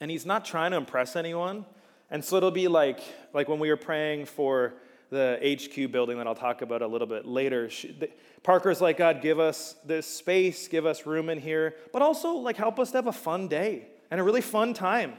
and 0.00 0.10
he's 0.10 0.26
not 0.26 0.44
trying 0.44 0.70
to 0.72 0.76
impress 0.76 1.16
anyone. 1.16 1.64
And 2.10 2.24
so 2.24 2.36
it'll 2.36 2.50
be 2.50 2.68
like, 2.68 3.00
like 3.32 3.48
when 3.48 3.58
we 3.58 3.68
were 3.68 3.76
praying 3.76 4.26
for 4.26 4.74
the 5.10 5.38
HQ 5.42 5.90
building 5.90 6.18
that 6.18 6.26
I'll 6.26 6.34
talk 6.34 6.62
about 6.62 6.82
a 6.82 6.86
little 6.86 7.06
bit 7.06 7.26
later. 7.26 7.68
She, 7.68 7.92
the, 7.92 8.10
Parker's 8.42 8.80
like, 8.80 8.96
God, 8.96 9.20
give 9.20 9.38
us 9.38 9.74
this 9.84 10.06
space, 10.06 10.68
give 10.68 10.86
us 10.86 11.04
room 11.04 11.28
in 11.28 11.38
here, 11.38 11.74
but 11.92 12.00
also 12.00 12.32
like 12.32 12.56
help 12.56 12.78
us 12.78 12.90
to 12.92 12.98
have 12.98 13.06
a 13.06 13.12
fun 13.12 13.48
day 13.48 13.88
and 14.10 14.20
a 14.20 14.24
really 14.24 14.40
fun 14.40 14.72
time. 14.72 15.14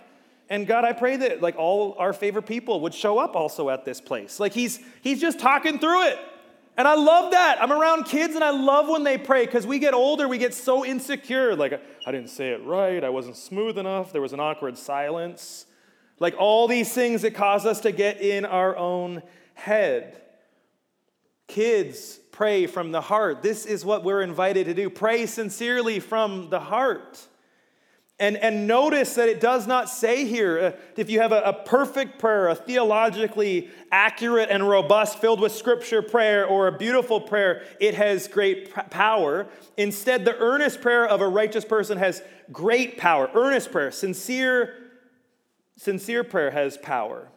And 0.52 0.68
God, 0.68 0.84
I 0.84 0.92
pray 0.92 1.16
that 1.16 1.42
like 1.42 1.56
all 1.56 1.96
our 1.98 2.12
favorite 2.12 2.46
people 2.46 2.82
would 2.82 2.94
show 2.94 3.18
up 3.18 3.38
also 3.38 3.70
at 3.70 3.86
this 3.86 4.02
place. 4.02 4.38
Like 4.38 4.52
he's 4.52 4.82
he's 5.02 5.22
just 5.22 5.40
talking 5.40 5.80
through 5.80 6.08
it. 6.08 6.20
And 6.78 6.90
I 6.90 6.96
love 6.96 7.32
that. 7.32 7.62
I'm 7.64 7.72
around 7.72 8.04
kids 8.04 8.36
and 8.36 8.44
I 8.44 8.50
love 8.50 8.90
when 8.90 9.06
they 9.06 9.18
pray 9.18 9.46
because 9.46 9.66
we 9.66 9.80
get 9.80 9.94
older, 9.94 10.28
we 10.28 10.38
get 10.38 10.54
so 10.54 10.86
insecure. 10.86 11.56
Like, 11.56 11.82
I 12.06 12.12
didn't 12.12 12.30
say 12.30 12.50
it 12.50 12.66
right, 12.66 13.02
I 13.02 13.10
wasn't 13.10 13.38
smooth 13.38 13.78
enough, 13.78 14.12
there 14.12 14.22
was 14.22 14.34
an 14.34 14.42
awkward 14.42 14.78
silence. 14.78 15.68
Like 16.20 16.36
all 16.38 16.68
these 16.68 16.92
things 16.92 17.22
that 17.22 17.34
cause 17.34 17.66
us 17.66 17.80
to 17.82 17.94
get 17.94 18.20
in 18.20 18.44
our 18.44 18.76
own 18.76 19.24
head. 19.54 20.22
Kids, 21.48 22.20
pray 22.34 22.68
from 22.68 22.92
the 22.92 23.02
heart. 23.02 23.42
This 23.42 23.66
is 23.66 23.86
what 23.86 24.04
we're 24.04 24.22
invited 24.22 24.66
to 24.66 24.74
do. 24.74 24.90
Pray 24.90 25.28
sincerely 25.28 26.02
from 26.02 26.50
the 26.50 26.60
heart. 26.60 27.26
And, 28.21 28.38
and 28.38 28.67
notice 28.67 29.15
that 29.15 29.29
it 29.29 29.41
does 29.41 29.65
not 29.65 29.89
say 29.89 30.25
here 30.25 30.60
uh, 30.60 30.71
if 30.95 31.10
you 31.10 31.21
have 31.21 31.31
a, 31.31 31.41
a, 31.41 31.53
perfect 31.53 32.19
prayer, 32.19 32.49
a 32.49 32.55
theologically 32.55 33.72
accurate 33.91 34.49
and 34.51 34.69
robust, 34.69 35.17
filled 35.17 35.41
with 35.41 35.51
scripture 35.51 36.03
prayer, 36.03 36.45
or 36.45 36.67
a 36.67 36.78
beautiful 36.78 37.19
prayer, 37.19 37.63
it 37.80 37.95
has 37.95 38.28
great 38.28 38.76
p- 38.76 38.82
power. 38.91 39.47
Instead, 39.76 40.24
the 40.24 40.38
earnest 40.38 40.82
prayer 40.82 41.07
of 41.07 41.19
a 41.19 41.28
righteous 41.28 41.65
person 41.65 41.97
has 41.97 42.22
great 42.51 42.99
power. 42.99 43.28
Earnest 43.34 43.72
prayer, 43.72 43.89
sincere, 43.89 44.76
sincere 45.76 46.24
prayer 46.24 46.51
has 46.51 46.78
power. 46.78 47.28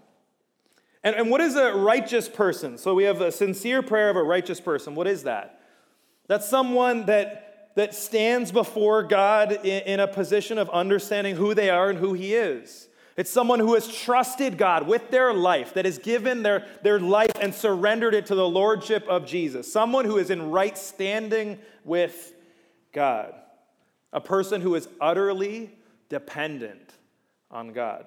And, 1.03 1.17
and 1.17 1.31
what 1.31 1.41
is 1.41 1.57
a 1.57 1.73
righteous 1.73 2.29
person? 2.29 2.77
So 2.77 2.93
we 2.93 3.05
have 3.05 3.23
a 3.23 3.33
sincere 3.33 3.81
prayer 3.81 4.11
of 4.11 4.17
a 4.17 4.23
righteous 4.23 4.61
person. 4.61 4.95
What 4.95 5.07
is 5.07 5.23
that? 5.23 5.63
That's 6.27 6.47
someone 6.47 7.07
that, 7.07 7.44
that 7.75 7.95
stands 7.95 8.53
before 8.53 9.03
God 9.03 9.53
in, 9.65 10.01
a 10.01 10.07
position 10.07 10.59
of 10.59 10.71
understanding 10.71 11.37
who 11.37 11.55
they 11.55 11.71
are 11.71 11.91
and 11.91 11.99
who 11.99 12.13
He 12.13 12.35
is. 12.35 12.89
It's 13.17 13.31
someone 13.31 13.61
who 13.61 13.75
has 13.75 13.87
trusted 13.87 14.59
God 14.59 14.89
with 14.89 15.11
their 15.11 15.33
life, 15.33 15.75
that 15.75 15.85
has 15.85 15.99
given 15.99 16.43
their, 16.43 16.67
their 16.83 16.99
life 16.99 17.31
and 17.41 17.55
surrendered 17.55 18.15
it 18.15 18.27
to 18.27 18.35
the 18.35 18.49
Lordship 18.49 19.07
of 19.09 19.25
Jesus. 19.25 19.73
Someone 19.73 20.05
who 20.05 20.19
is 20.19 20.31
in 20.31 20.51
right 20.51 20.77
standing 20.77 21.59
with 21.85 22.35
God. 22.93 23.35
A 24.13 24.21
person 24.21 24.61
who 24.61 24.75
is 24.75 24.89
utterly 25.01 25.77
dependent 26.09 26.95
on 27.51 27.73
God. 27.73 28.07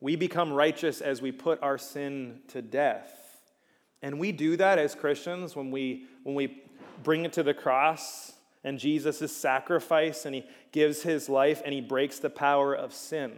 We 0.00 0.16
become 0.16 0.52
righteous 0.52 1.00
as 1.00 1.22
we 1.22 1.32
put 1.32 1.62
our 1.62 1.78
sin 1.78 2.40
to 2.48 2.62
death. 2.62 3.12
And 4.02 4.20
we 4.20 4.30
do 4.32 4.56
that 4.56 4.78
as 4.78 4.94
Christians 4.94 5.56
when 5.56 5.70
we, 5.70 6.06
when 6.22 6.36
we 6.36 6.62
bring 7.02 7.24
it 7.24 7.32
to 7.34 7.42
the 7.42 7.54
cross 7.54 8.32
and 8.64 8.78
Jesus' 8.78 9.34
sacrifice 9.36 10.26
and 10.26 10.34
he 10.34 10.44
gives 10.72 11.02
his 11.02 11.28
life 11.28 11.62
and 11.64 11.72
he 11.72 11.80
breaks 11.80 12.18
the 12.18 12.30
power 12.30 12.74
of 12.74 12.92
sin. 12.92 13.32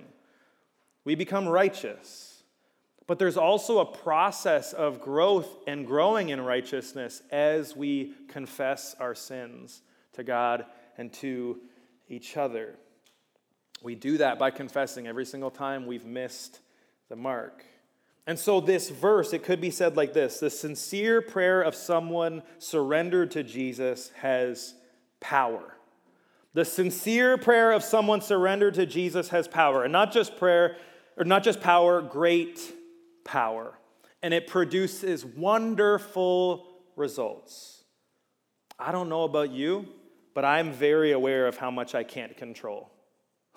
We 1.04 1.14
become 1.14 1.48
righteous. 1.48 2.42
But 3.06 3.18
there's 3.18 3.36
also 3.36 3.80
a 3.80 3.84
process 3.84 4.72
of 4.72 5.00
growth 5.00 5.48
and 5.66 5.84
growing 5.84 6.28
in 6.28 6.40
righteousness 6.40 7.22
as 7.32 7.74
we 7.74 8.14
confess 8.28 8.94
our 9.00 9.16
sins 9.16 9.82
to 10.12 10.22
God 10.22 10.64
and 10.96 11.12
to 11.14 11.58
each 12.08 12.36
other. 12.36 12.76
We 13.82 13.96
do 13.96 14.18
that 14.18 14.38
by 14.38 14.50
confessing 14.50 15.08
every 15.08 15.24
single 15.24 15.50
time 15.50 15.86
we've 15.86 16.04
missed 16.04 16.60
the 17.08 17.16
mark. 17.16 17.64
And 18.26 18.38
so, 18.38 18.60
this 18.60 18.90
verse, 18.90 19.32
it 19.32 19.42
could 19.42 19.60
be 19.60 19.70
said 19.70 19.96
like 19.96 20.12
this 20.12 20.40
The 20.40 20.50
sincere 20.50 21.20
prayer 21.20 21.62
of 21.62 21.74
someone 21.74 22.42
surrendered 22.58 23.30
to 23.32 23.42
Jesus 23.42 24.10
has 24.16 24.74
power. 25.20 25.76
The 26.52 26.64
sincere 26.64 27.38
prayer 27.38 27.72
of 27.72 27.84
someone 27.84 28.20
surrendered 28.20 28.74
to 28.74 28.86
Jesus 28.86 29.28
has 29.28 29.46
power. 29.46 29.84
And 29.84 29.92
not 29.92 30.12
just 30.12 30.36
prayer, 30.36 30.76
or 31.16 31.24
not 31.24 31.44
just 31.44 31.60
power, 31.60 32.02
great 32.02 32.60
power. 33.24 33.74
And 34.22 34.34
it 34.34 34.46
produces 34.46 35.24
wonderful 35.24 36.66
results. 36.96 37.84
I 38.78 38.92
don't 38.92 39.08
know 39.08 39.24
about 39.24 39.50
you, 39.50 39.86
but 40.34 40.44
I'm 40.44 40.72
very 40.72 41.12
aware 41.12 41.46
of 41.46 41.56
how 41.56 41.70
much 41.70 41.94
I 41.94 42.02
can't 42.02 42.36
control. 42.36 42.90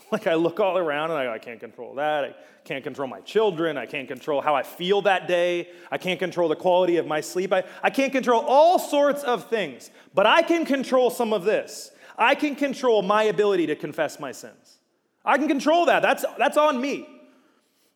Like 0.12 0.28
I 0.28 0.36
look 0.36 0.60
all 0.60 0.78
around 0.78 1.10
and 1.10 1.20
I, 1.20 1.34
I 1.34 1.39
can't 1.39 1.60
control 1.60 1.95
that. 1.95 2.24
I 2.24 2.36
can't 2.64 2.84
control 2.84 3.08
my 3.08 3.22
children. 3.22 3.78
I 3.78 3.86
can't 3.86 4.08
control 4.08 4.41
how 4.41 4.56
I 4.56 4.64
feel 4.64 5.01
that 5.04 5.28
day. 5.28 5.70
I 5.91 5.97
can't 5.97 6.20
control 6.20 6.49
the 6.49 6.56
quality 6.56 6.97
of 6.97 7.08
my 7.08 7.20
sleep. 7.20 7.51
I, 7.51 7.64
I 7.82 7.89
can't 7.89 8.12
control 8.12 8.43
all 8.47 8.78
sorts 8.78 9.24
of 9.24 9.49
things. 9.49 9.89
But 10.14 10.28
I 10.28 10.43
can 10.43 10.66
control 10.66 11.10
some 11.10 11.34
of 11.34 11.45
this. 11.45 11.91
I 12.18 12.36
can 12.36 12.56
control 12.56 13.01
my 13.01 13.24
ability 13.24 13.68
to 13.68 13.76
confess 13.76 14.20
my 14.20 14.32
sins. 14.32 14.78
I 15.26 15.38
can 15.38 15.47
control 15.47 15.88
that. 15.88 16.01
That's, 16.01 16.24
that's 16.38 16.58
on 16.58 16.80
me. 16.80 17.08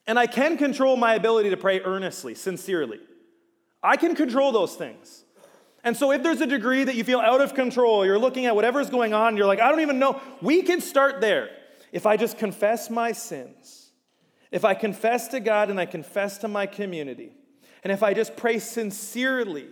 And 0.08 0.18
I 0.18 0.26
can 0.26 0.58
control 0.58 0.96
my 0.96 1.14
ability 1.14 1.52
to 1.52 1.58
pray 1.58 1.82
earnestly, 1.82 2.34
sincerely. 2.34 3.00
I 3.84 3.98
can 3.98 4.16
control 4.16 4.52
those 4.52 4.76
things. 4.76 5.24
And 5.84 5.96
so, 5.96 6.12
if 6.12 6.24
there's 6.24 6.42
a 6.42 6.48
degree 6.48 6.84
that 6.84 6.96
you 6.96 7.04
feel 7.04 7.20
out 7.20 7.40
of 7.40 7.54
control, 7.54 8.06
you're 8.06 8.18
looking 8.18 8.46
at 8.46 8.56
whatever's 8.56 8.90
going 8.90 9.14
on, 9.14 9.38
you're 9.38 9.46
like, 9.46 9.62
I 9.62 9.70
don't 9.70 9.82
even 9.82 10.00
know, 10.00 10.20
we 10.42 10.64
can 10.64 10.82
start 10.82 11.22
there 11.22 11.50
if 11.92 12.06
I 12.06 12.18
just 12.18 12.38
confess 12.38 12.90
my 12.90 13.12
sins, 13.12 13.92
if 14.52 14.66
I 14.66 14.74
confess 14.74 15.28
to 15.30 15.40
God 15.40 15.70
and 15.70 15.80
I 15.80 15.86
confess 15.86 16.38
to 16.40 16.48
my 16.48 16.66
community, 16.66 17.32
and 17.84 17.92
if 17.92 18.04
I 18.04 18.14
just 18.14 18.36
pray 18.36 18.60
sincerely, 18.60 19.68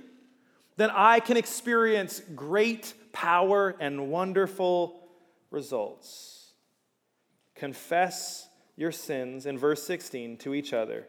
then 0.77 0.89
I 0.93 1.19
can 1.19 1.37
experience 1.37 2.21
great 2.35 2.93
power 3.11 3.75
and 3.79 4.09
wonderful 4.09 5.01
results. 5.51 6.51
Confess 7.55 8.47
your 8.75 8.91
sins 8.91 9.45
in 9.45 9.57
verse 9.57 9.83
16 9.83 10.37
to 10.37 10.53
each 10.53 10.73
other 10.73 11.07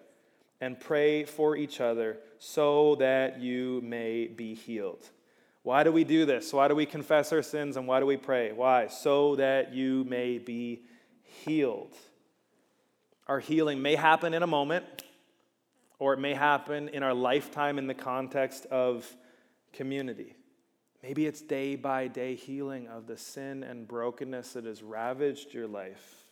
and 0.61 0.79
pray 0.79 1.25
for 1.25 1.57
each 1.57 1.81
other 1.81 2.19
so 2.39 2.95
that 2.97 3.41
you 3.41 3.81
may 3.83 4.27
be 4.27 4.55
healed. 4.55 5.11
Why 5.63 5.83
do 5.83 5.91
we 5.91 6.05
do 6.05 6.25
this? 6.25 6.53
Why 6.53 6.69
do 6.69 6.77
we 6.77 6.87
confess 6.87 7.33
our 7.33 7.43
sins 7.43 7.77
and 7.77 7.89
why 7.89 7.99
do 7.99 8.07
we 8.07 8.17
pray? 8.17 8.53
Why? 8.53 8.87
So 8.87 9.35
that 9.37 9.75
you 9.75 10.05
may 10.05 10.39
be 10.39 10.83
healed. 11.27 11.95
Our 13.27 13.41
healing 13.41 13.83
may 13.83 13.95
happen 13.95 14.35
in 14.35 14.43
a 14.43 14.47
moment, 14.47 15.05
or 15.99 16.12
it 16.12 16.18
may 16.18 16.35
happen 16.35 16.89
in 16.89 17.03
our 17.03 17.14
lifetime 17.14 17.79
in 17.79 17.87
the 17.87 17.95
context 17.95 18.66
of 18.66 19.07
community. 19.72 20.37
Maybe 21.03 21.27
it's 21.27 21.41
day 21.41 21.77
by 21.77 22.09
day 22.09 22.35
healing 22.35 22.89
of 22.89 23.07
the 23.07 23.16
sin 23.16 23.62
and 23.62 23.87
brokenness 23.87 24.55
that 24.55 24.64
has 24.64 24.83
ravaged 24.83 25.55
your 25.55 25.66
life. 25.66 26.27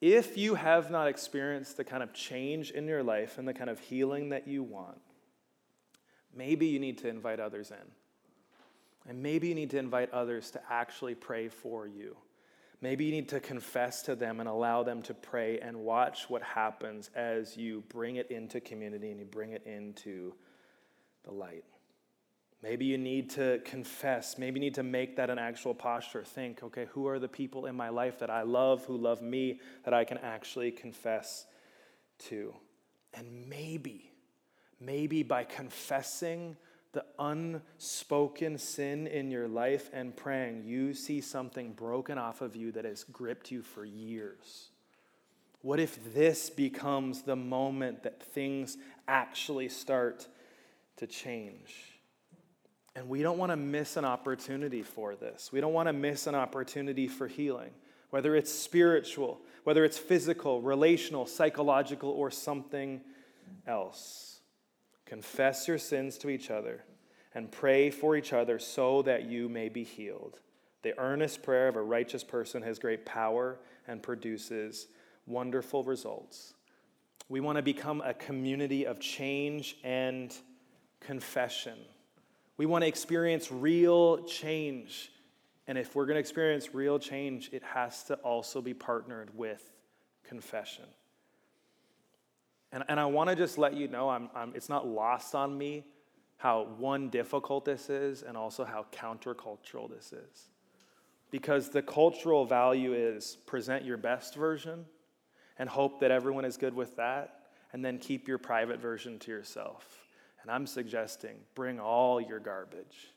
If 0.00 0.38
you 0.38 0.54
have 0.54 0.90
not 0.90 1.08
experienced 1.08 1.76
the 1.76 1.84
kind 1.84 2.02
of 2.02 2.14
change 2.14 2.70
in 2.70 2.86
your 2.86 3.02
life 3.02 3.36
and 3.38 3.46
the 3.46 3.52
kind 3.52 3.68
of 3.68 3.78
healing 3.78 4.30
that 4.30 4.48
you 4.48 4.62
want, 4.62 5.00
maybe 6.34 6.66
you 6.66 6.78
need 6.78 6.98
to 6.98 7.08
invite 7.08 7.38
others 7.38 7.70
in. 7.70 7.86
And 9.08 9.22
maybe 9.22 9.48
you 9.48 9.54
need 9.54 9.70
to 9.70 9.78
invite 9.78 10.10
others 10.12 10.50
to 10.52 10.60
actually 10.70 11.14
pray 11.14 11.48
for 11.48 11.86
you. 11.86 12.16
Maybe 12.82 13.04
you 13.04 13.12
need 13.12 13.28
to 13.28 13.40
confess 13.40 14.02
to 14.02 14.14
them 14.14 14.40
and 14.40 14.48
allow 14.48 14.82
them 14.82 15.02
to 15.02 15.14
pray 15.14 15.58
and 15.58 15.76
watch 15.80 16.30
what 16.30 16.42
happens 16.42 17.10
as 17.14 17.56
you 17.56 17.84
bring 17.90 18.16
it 18.16 18.30
into 18.30 18.60
community 18.60 19.10
and 19.10 19.20
you 19.20 19.26
bring 19.26 19.52
it 19.52 19.66
into 19.66 20.32
the 21.24 21.30
light. 21.30 21.64
Maybe 22.62 22.86
you 22.86 22.98
need 22.98 23.30
to 23.30 23.60
confess. 23.64 24.36
Maybe 24.38 24.60
you 24.60 24.66
need 24.66 24.74
to 24.74 24.82
make 24.82 25.16
that 25.16 25.30
an 25.30 25.38
actual 25.38 25.74
posture. 25.74 26.22
Think, 26.24 26.62
okay, 26.62 26.86
who 26.92 27.06
are 27.06 27.18
the 27.18 27.28
people 27.28 27.66
in 27.66 27.74
my 27.74 27.88
life 27.88 28.18
that 28.18 28.30
I 28.30 28.42
love, 28.42 28.84
who 28.84 28.96
love 28.96 29.22
me, 29.22 29.60
that 29.84 29.94
I 29.94 30.04
can 30.04 30.18
actually 30.18 30.70
confess 30.70 31.46
to? 32.28 32.54
And 33.14 33.48
maybe, 33.48 34.10
maybe 34.78 35.22
by 35.22 35.44
confessing 35.44 36.56
the 36.92 37.04
unspoken 37.18 38.58
sin 38.58 39.06
in 39.06 39.30
your 39.30 39.46
life 39.46 39.90
and 39.92 40.16
praying, 40.16 40.64
you 40.64 40.92
see 40.92 41.20
something 41.20 41.72
broken 41.72 42.18
off 42.18 42.40
of 42.40 42.56
you 42.56 42.72
that 42.72 42.84
has 42.84 43.04
gripped 43.04 43.50
you 43.50 43.62
for 43.62 43.84
years. 43.84 44.70
What 45.62 45.78
if 45.78 46.14
this 46.14 46.50
becomes 46.50 47.22
the 47.22 47.36
moment 47.36 48.02
that 48.02 48.22
things 48.22 48.78
actually 49.06 49.68
start 49.68 50.26
to 50.96 51.06
change? 51.06 51.74
And 52.96 53.08
we 53.08 53.22
don't 53.22 53.38
want 53.38 53.50
to 53.50 53.56
miss 53.56 53.96
an 53.96 54.04
opportunity 54.04 54.82
for 54.82 55.14
this. 55.14 55.50
We 55.52 55.60
don't 55.60 55.72
want 55.72 55.88
to 55.88 55.92
miss 55.92 56.26
an 56.26 56.34
opportunity 56.34 57.06
for 57.06 57.28
healing, 57.28 57.70
whether 58.10 58.34
it's 58.34 58.52
spiritual, 58.52 59.40
whether 59.64 59.84
it's 59.84 59.98
physical, 59.98 60.60
relational, 60.60 61.26
psychological, 61.26 62.10
or 62.10 62.30
something 62.30 63.00
else. 63.66 64.29
Confess 65.10 65.66
your 65.66 65.76
sins 65.76 66.16
to 66.18 66.30
each 66.30 66.52
other 66.52 66.84
and 67.34 67.50
pray 67.50 67.90
for 67.90 68.14
each 68.14 68.32
other 68.32 68.60
so 68.60 69.02
that 69.02 69.24
you 69.24 69.48
may 69.48 69.68
be 69.68 69.82
healed. 69.82 70.38
The 70.82 70.96
earnest 71.00 71.42
prayer 71.42 71.66
of 71.66 71.74
a 71.74 71.82
righteous 71.82 72.22
person 72.22 72.62
has 72.62 72.78
great 72.78 73.04
power 73.04 73.58
and 73.88 74.00
produces 74.00 74.86
wonderful 75.26 75.82
results. 75.82 76.54
We 77.28 77.40
want 77.40 77.56
to 77.56 77.62
become 77.62 78.00
a 78.02 78.14
community 78.14 78.86
of 78.86 79.00
change 79.00 79.78
and 79.82 80.32
confession. 81.00 81.78
We 82.56 82.66
want 82.66 82.82
to 82.82 82.88
experience 82.88 83.50
real 83.50 84.22
change. 84.22 85.10
And 85.66 85.76
if 85.76 85.96
we're 85.96 86.06
going 86.06 86.14
to 86.14 86.20
experience 86.20 86.72
real 86.72 87.00
change, 87.00 87.50
it 87.52 87.64
has 87.64 88.04
to 88.04 88.14
also 88.18 88.62
be 88.62 88.74
partnered 88.74 89.36
with 89.36 89.72
confession. 90.22 90.84
And, 92.72 92.84
and 92.88 93.00
I 93.00 93.06
want 93.06 93.30
to 93.30 93.36
just 93.36 93.58
let 93.58 93.74
you 93.74 93.88
know, 93.88 94.08
I'm, 94.08 94.30
I'm, 94.34 94.52
it's 94.54 94.68
not 94.68 94.86
lost 94.86 95.34
on 95.34 95.56
me 95.56 95.84
how 96.36 96.68
one 96.78 97.10
difficult 97.10 97.64
this 97.64 97.90
is 97.90 98.22
and 98.22 98.36
also 98.36 98.64
how 98.64 98.86
countercultural 98.92 99.90
this 99.90 100.12
is. 100.12 100.48
Because 101.30 101.68
the 101.68 101.82
cultural 101.82 102.44
value 102.46 102.94
is 102.94 103.36
present 103.46 103.84
your 103.84 103.96
best 103.96 104.34
version 104.34 104.86
and 105.58 105.68
hope 105.68 106.00
that 106.00 106.10
everyone 106.10 106.44
is 106.44 106.56
good 106.56 106.74
with 106.74 106.96
that, 106.96 107.42
and 107.72 107.84
then 107.84 107.98
keep 107.98 108.26
your 108.26 108.38
private 108.38 108.80
version 108.80 109.18
to 109.18 109.30
yourself. 109.30 110.08
And 110.40 110.50
I'm 110.50 110.66
suggesting 110.66 111.36
bring 111.54 111.78
all 111.78 112.20
your 112.20 112.38
garbage 112.38 113.12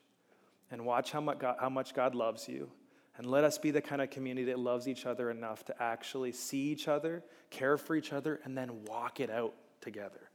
and 0.70 0.84
watch 0.84 1.10
how 1.10 1.22
much 1.22 1.38
God, 1.38 1.56
how 1.58 1.70
much 1.70 1.94
God 1.94 2.14
loves 2.14 2.46
you 2.46 2.70
and 3.16 3.26
let 3.26 3.44
us 3.44 3.58
be 3.58 3.70
the 3.70 3.80
kind 3.80 4.02
of 4.02 4.10
community 4.10 4.46
that 4.46 4.58
loves 4.58 4.88
each 4.88 5.06
other 5.06 5.30
enough 5.30 5.64
to 5.66 5.82
actually 5.82 6.32
see 6.32 6.70
each 6.70 6.88
other, 6.88 7.22
care 7.50 7.76
for 7.76 7.94
each 7.94 8.12
other, 8.12 8.40
and 8.44 8.56
then 8.56 8.84
walk 8.86 9.20
it 9.20 9.30
out 9.30 9.54
together. 9.80 10.30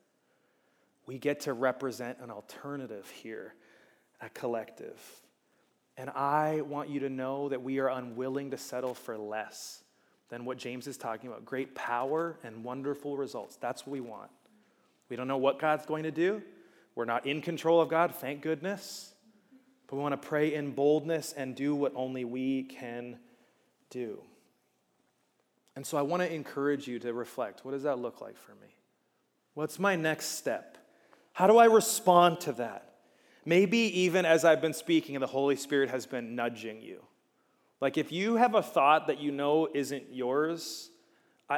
We 1.05 1.17
get 1.17 1.41
to 1.41 1.53
represent 1.53 2.19
an 2.21 2.31
alternative 2.31 3.09
here, 3.09 3.55
a 4.21 4.29
collective. 4.29 4.99
And 5.97 6.09
I 6.11 6.61
want 6.61 6.89
you 6.89 7.01
to 7.01 7.09
know 7.09 7.49
that 7.49 7.61
we 7.61 7.79
are 7.79 7.89
unwilling 7.89 8.51
to 8.51 8.57
settle 8.57 8.93
for 8.93 9.17
less 9.17 9.83
than 10.29 10.45
what 10.45 10.57
James 10.57 10.87
is 10.87 10.97
talking 10.97 11.29
about 11.29 11.43
great 11.43 11.75
power 11.75 12.37
and 12.43 12.63
wonderful 12.63 13.17
results. 13.17 13.57
That's 13.57 13.85
what 13.85 13.93
we 13.93 13.99
want. 13.99 14.29
We 15.09 15.15
don't 15.15 15.27
know 15.27 15.37
what 15.37 15.59
God's 15.59 15.85
going 15.85 16.03
to 16.03 16.11
do. 16.11 16.41
We're 16.95 17.05
not 17.05 17.25
in 17.25 17.41
control 17.41 17.81
of 17.81 17.89
God, 17.89 18.15
thank 18.15 18.41
goodness. 18.41 19.13
But 19.89 19.95
we 19.95 20.03
want 20.03 20.21
to 20.21 20.27
pray 20.27 20.53
in 20.53 20.71
boldness 20.71 21.33
and 21.33 21.55
do 21.55 21.73
what 21.75 21.93
only 21.95 22.23
we 22.23 22.63
can 22.63 23.17
do. 23.89 24.21
And 25.75 25.85
so 25.85 25.97
I 25.97 26.03
want 26.03 26.21
to 26.21 26.31
encourage 26.31 26.87
you 26.87 26.99
to 26.99 27.13
reflect 27.13 27.65
what 27.65 27.71
does 27.71 27.83
that 27.83 27.97
look 27.97 28.21
like 28.21 28.37
for 28.37 28.51
me? 28.51 28.75
What's 29.55 29.79
my 29.79 29.95
next 29.95 30.37
step? 30.37 30.77
How 31.33 31.47
do 31.47 31.57
I 31.57 31.65
respond 31.65 32.41
to 32.41 32.51
that? 32.53 32.93
Maybe 33.45 33.77
even 34.01 34.25
as 34.25 34.45
I've 34.45 34.61
been 34.61 34.73
speaking, 34.73 35.19
the 35.19 35.27
Holy 35.27 35.55
Spirit 35.55 35.89
has 35.89 36.05
been 36.05 36.35
nudging 36.35 36.81
you. 36.81 37.03
Like 37.81 37.97
if 37.97 38.11
you 38.11 38.35
have 38.35 38.53
a 38.53 38.61
thought 38.61 39.07
that 39.07 39.19
you 39.19 39.31
know 39.31 39.69
isn't 39.73 40.13
yours, 40.13 40.91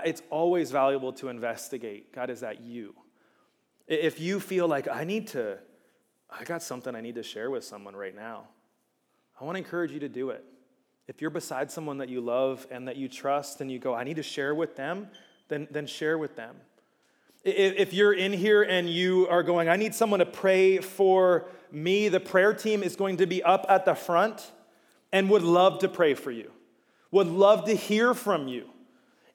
it's 0.05 0.21
always 0.29 0.71
valuable 0.71 1.11
to 1.13 1.27
investigate 1.27 2.13
God, 2.13 2.29
is 2.29 2.39
that 2.39 2.61
you? 2.61 2.95
If 3.87 4.21
you 4.21 4.39
feel 4.39 4.67
like 4.67 4.87
I 4.87 5.03
need 5.03 5.27
to, 5.29 5.57
I 6.31 6.43
got 6.43 6.63
something 6.63 6.95
I 6.95 7.01
need 7.01 7.15
to 7.15 7.23
share 7.23 7.51
with 7.51 7.63
someone 7.63 7.95
right 7.95 8.15
now, 8.15 8.47
I 9.39 9.43
want 9.43 9.55
to 9.55 9.59
encourage 9.59 9.91
you 9.91 9.99
to 9.99 10.09
do 10.09 10.29
it. 10.29 10.43
If 11.07 11.19
you're 11.19 11.31
beside 11.31 11.71
someone 11.71 11.97
that 11.97 12.09
you 12.09 12.21
love 12.21 12.65
and 12.71 12.87
that 12.87 12.95
you 12.95 13.09
trust 13.09 13.59
and 13.59 13.71
you 13.71 13.79
go, 13.79 13.93
I 13.93 14.03
need 14.03 14.15
to 14.15 14.23
share 14.23 14.55
with 14.55 14.75
them, 14.75 15.09
then, 15.49 15.67
then 15.71 15.87
share 15.87 16.17
with 16.17 16.35
them. 16.35 16.55
If 17.43 17.91
you're 17.91 18.13
in 18.13 18.33
here 18.33 18.61
and 18.61 18.87
you 18.87 19.27
are 19.27 19.41
going, 19.41 19.67
I 19.67 19.75
need 19.75 19.95
someone 19.95 20.19
to 20.19 20.27
pray 20.27 20.77
for 20.77 21.49
me, 21.71 22.07
the 22.07 22.19
prayer 22.19 22.53
team 22.53 22.83
is 22.83 22.95
going 22.95 23.17
to 23.17 23.25
be 23.25 23.41
up 23.41 23.65
at 23.67 23.83
the 23.83 23.95
front 23.95 24.51
and 25.11 25.27
would 25.29 25.41
love 25.41 25.79
to 25.79 25.89
pray 25.89 26.13
for 26.13 26.29
you, 26.29 26.51
would 27.09 27.27
love 27.27 27.65
to 27.65 27.75
hear 27.75 28.13
from 28.13 28.47
you. 28.47 28.69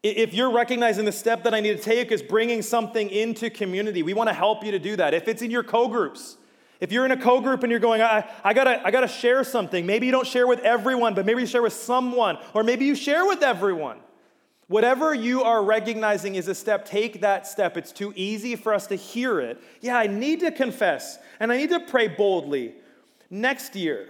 If 0.05 0.35
you're 0.35 0.53
recognizing 0.53 1.05
the 1.05 1.13
step 1.13 1.43
that 1.43 1.53
I 1.53 1.59
need 1.59 1.77
to 1.77 1.83
take 1.83 2.13
is 2.13 2.23
bringing 2.23 2.63
something 2.63 3.11
into 3.11 3.51
community, 3.51 4.05
we 4.05 4.15
want 4.15 4.29
to 4.29 4.35
help 4.35 4.65
you 4.65 4.71
to 4.71 4.79
do 4.79 4.95
that. 4.97 5.13
If 5.13 5.27
it's 5.27 5.43
in 5.43 5.51
your 5.51 5.65
co 5.65 5.89
groups, 5.89 6.37
if 6.81 6.93
you're 6.93 7.05
in 7.05 7.11
a 7.11 7.17
co 7.17 7.41
group 7.41 7.63
and 7.63 7.71
you're 7.71 7.81
going, 7.81 8.03
I, 8.03 8.29
I, 8.45 8.55
gotta, 8.55 8.85
I 8.87 8.91
gotta 8.91 9.09
share 9.09 9.45
something, 9.45 9.87
maybe 9.87 10.07
you 10.07 10.13
don't 10.13 10.27
share 10.27 10.47
with 10.47 10.61
everyone, 10.61 11.15
but 11.15 11.27
maybe 11.27 11.41
you 11.41 11.47
share 11.47 11.63
with 11.63 11.73
someone, 11.73 12.39
or 12.55 12.63
maybe 12.63 12.85
you 12.85 12.95
share 12.95 13.27
with 13.27 13.43
everyone. 13.43 13.99
Whatever 14.69 15.15
you 15.15 15.43
are 15.45 15.63
recognizing 15.63 16.35
is 16.35 16.49
a 16.49 16.55
step, 16.55 16.85
take 16.85 17.21
that 17.21 17.47
step. 17.47 17.77
It's 17.77 17.93
too 17.93 18.13
easy 18.17 18.57
for 18.57 18.75
us 18.75 18.89
to 18.89 18.97
hear 18.97 19.39
it. 19.39 19.63
Yeah, 19.81 19.97
I 19.97 20.09
need 20.09 20.41
to 20.41 20.51
confess 20.51 21.19
and 21.39 21.53
I 21.53 21.57
need 21.57 21.71
to 21.71 21.81
pray 21.81 22.09
boldly. 22.09 22.75
Next 23.31 23.77
year, 23.77 24.09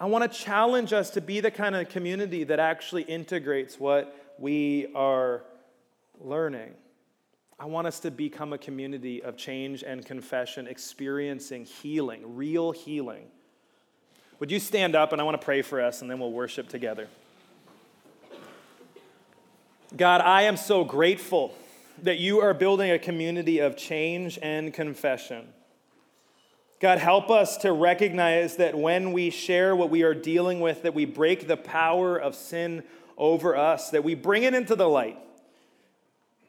I 0.00 0.06
want 0.06 0.30
to 0.30 0.38
challenge 0.38 0.92
us 0.92 1.10
to 1.10 1.20
be 1.20 1.40
the 1.40 1.50
kind 1.50 1.76
of 1.76 1.88
community 1.88 2.44
that 2.44 2.58
actually 2.58 3.02
integrates 3.02 3.78
what 3.78 4.34
we 4.38 4.88
are 4.94 5.44
learning. 6.20 6.74
I 7.60 7.64
want 7.64 7.88
us 7.88 7.98
to 8.00 8.12
become 8.12 8.52
a 8.52 8.58
community 8.58 9.20
of 9.20 9.36
change 9.36 9.82
and 9.82 10.06
confession, 10.06 10.68
experiencing 10.68 11.64
healing, 11.64 12.36
real 12.36 12.70
healing. 12.70 13.24
Would 14.38 14.52
you 14.52 14.60
stand 14.60 14.94
up 14.94 15.12
and 15.12 15.20
I 15.20 15.24
want 15.24 15.40
to 15.40 15.44
pray 15.44 15.62
for 15.62 15.80
us 15.80 16.00
and 16.00 16.08
then 16.08 16.20
we'll 16.20 16.30
worship 16.30 16.68
together. 16.68 17.08
God, 19.96 20.20
I 20.20 20.42
am 20.42 20.56
so 20.56 20.84
grateful 20.84 21.52
that 22.02 22.18
you 22.18 22.40
are 22.40 22.54
building 22.54 22.92
a 22.92 22.98
community 22.98 23.58
of 23.58 23.76
change 23.76 24.38
and 24.40 24.72
confession. 24.72 25.48
God, 26.78 26.98
help 26.98 27.28
us 27.28 27.56
to 27.58 27.72
recognize 27.72 28.56
that 28.56 28.78
when 28.78 29.10
we 29.10 29.30
share 29.30 29.74
what 29.74 29.90
we 29.90 30.04
are 30.04 30.14
dealing 30.14 30.60
with, 30.60 30.82
that 30.82 30.94
we 30.94 31.06
break 31.06 31.48
the 31.48 31.56
power 31.56 32.16
of 32.16 32.36
sin 32.36 32.84
over 33.16 33.56
us, 33.56 33.90
that 33.90 34.04
we 34.04 34.14
bring 34.14 34.44
it 34.44 34.54
into 34.54 34.76
the 34.76 34.88
light. 34.88 35.18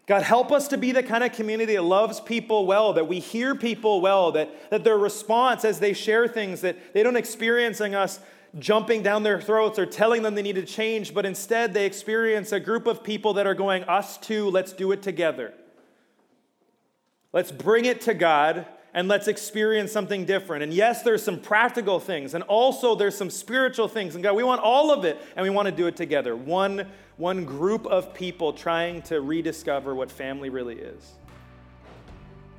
God, 0.10 0.24
help 0.24 0.52
us 0.52 0.68
to 0.70 0.78
be 0.80 0.92
the 0.92 1.04
kind 1.04 1.24
of 1.24 1.34
community 1.34 1.76
that 1.76 1.84
loves 1.84 2.20
people 2.20 2.66
well, 2.66 2.94
that 2.94 3.08
we 3.08 3.20
hear 3.20 3.54
people 3.54 4.02
well, 4.02 4.32
that, 4.32 4.72
that 4.72 4.84
their 4.84 4.98
response 4.98 5.64
as 5.64 5.80
they 5.80 5.94
share 5.94 6.28
things, 6.28 6.62
that 6.62 6.96
they 6.96 7.04
don't 7.04 7.16
experiencing 7.16 7.94
us 7.94 8.20
jumping 8.58 9.04
down 9.04 9.22
their 9.22 9.40
throats 9.40 9.78
or 9.78 9.86
telling 9.86 10.24
them 10.24 10.34
they 10.34 10.42
need 10.42 10.56
to 10.56 10.66
change, 10.66 11.14
but 11.14 11.28
instead 11.28 11.76
they 11.76 11.86
experience 11.86 12.52
a 12.52 12.60
group 12.60 12.88
of 12.88 13.04
people 13.04 13.36
that 13.36 13.46
are 13.46 13.54
going, 13.54 13.84
Us 13.84 14.18
too, 14.18 14.50
let's 14.50 14.74
do 14.74 14.92
it 14.92 15.04
together. 15.04 15.54
Let's 17.32 17.52
bring 17.52 17.86
it 17.86 18.02
to 18.02 18.16
God 18.16 18.66
and 18.96 19.08
let's 19.08 19.28
experience 19.28 19.92
something 19.92 20.26
different. 20.26 20.64
And 20.64 20.74
yes, 20.74 21.04
there's 21.04 21.22
some 21.22 21.40
practical 21.40 22.00
things, 22.00 22.34
and 22.34 22.44
also 22.46 22.96
there's 22.96 23.16
some 23.16 23.30
spiritual 23.30 23.88
things. 23.88 24.16
And 24.16 24.24
God, 24.24 24.36
we 24.36 24.44
want 24.44 24.62
all 24.62 24.92
of 24.92 25.06
it, 25.06 25.22
and 25.36 25.44
we 25.44 25.52
want 25.52 25.68
to 25.68 25.72
do 25.72 25.86
it 25.86 25.96
together. 25.96 26.36
One, 26.36 26.88
one 27.20 27.44
group 27.44 27.86
of 27.88 28.14
people 28.14 28.54
trying 28.54 29.02
to 29.02 29.20
rediscover 29.20 29.94
what 29.94 30.10
family 30.10 30.50
really 30.50 30.80
is. 30.80 31.18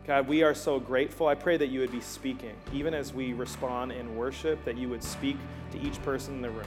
God, 0.06 0.28
we 0.28 0.42
are 0.42 0.54
so 0.54 0.78
grateful. 0.78 1.28
I 1.28 1.34
pray 1.34 1.56
that 1.56 1.68
you 1.68 1.80
would 1.80 1.90
be 1.90 2.02
speaking, 2.02 2.54
even 2.70 2.92
as 2.92 3.14
we 3.14 3.32
respond 3.32 3.90
in 3.90 4.14
worship, 4.16 4.62
that 4.66 4.76
you 4.76 4.90
would 4.90 5.02
speak 5.02 5.38
to 5.72 5.80
each 5.80 6.00
person 6.02 6.34
in 6.34 6.42
the 6.42 6.50
room, 6.50 6.66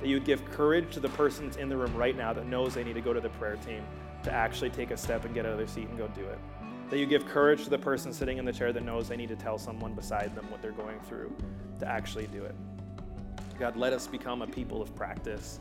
that 0.00 0.08
you 0.08 0.16
would 0.16 0.24
give 0.24 0.42
courage 0.52 0.94
to 0.94 1.00
the 1.00 1.08
persons 1.10 1.58
in 1.58 1.68
the 1.68 1.76
room 1.76 1.94
right 1.94 2.16
now 2.16 2.32
that 2.32 2.46
knows 2.46 2.72
they 2.72 2.82
need 2.82 2.94
to 2.94 3.02
go 3.02 3.12
to 3.12 3.20
the 3.20 3.28
prayer 3.30 3.56
team 3.56 3.82
to 4.22 4.32
actually 4.32 4.70
take 4.70 4.90
a 4.90 4.96
step 4.96 5.26
and 5.26 5.34
get 5.34 5.44
out 5.44 5.52
of 5.52 5.58
their 5.58 5.66
seat 5.66 5.86
and 5.88 5.98
go 5.98 6.08
do 6.08 6.24
it. 6.24 6.38
That 6.88 6.98
you 6.98 7.04
give 7.04 7.26
courage 7.26 7.64
to 7.64 7.70
the 7.70 7.78
person 7.78 8.10
sitting 8.10 8.38
in 8.38 8.46
the 8.46 8.54
chair 8.54 8.72
that 8.72 8.82
knows 8.82 9.06
they 9.06 9.18
need 9.18 9.28
to 9.28 9.36
tell 9.36 9.58
someone 9.58 9.92
beside 9.92 10.34
them 10.34 10.50
what 10.50 10.62
they're 10.62 10.72
going 10.72 10.98
through 11.00 11.30
to 11.80 11.86
actually 11.86 12.26
do 12.28 12.42
it. 12.42 12.54
God, 13.58 13.76
let 13.76 13.92
us 13.92 14.06
become 14.06 14.40
a 14.40 14.46
people 14.46 14.80
of 14.80 14.96
practice. 14.96 15.60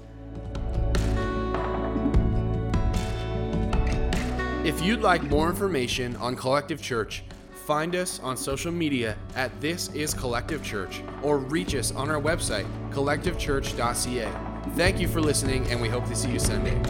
If 4.63 4.81
you'd 4.81 5.01
like 5.01 5.21
more 5.23 5.49
information 5.49 6.15
on 6.15 6.37
Collective 6.37 6.81
Church, 6.81 7.25
find 7.65 7.93
us 7.97 8.21
on 8.21 8.37
social 8.37 8.71
media 8.71 9.17
at 9.35 9.51
This 9.59 9.89
Is 9.89 10.13
Collective 10.13 10.63
Church 10.63 11.01
or 11.21 11.37
reach 11.37 11.75
us 11.75 11.91
on 11.91 12.09
our 12.09 12.21
website, 12.21 12.65
collectivechurch.ca. 12.91 14.29
Thank 14.77 15.01
you 15.01 15.09
for 15.09 15.19
listening, 15.19 15.67
and 15.67 15.81
we 15.81 15.89
hope 15.89 16.05
to 16.05 16.15
see 16.15 16.31
you 16.31 16.39
Sunday. 16.39 16.81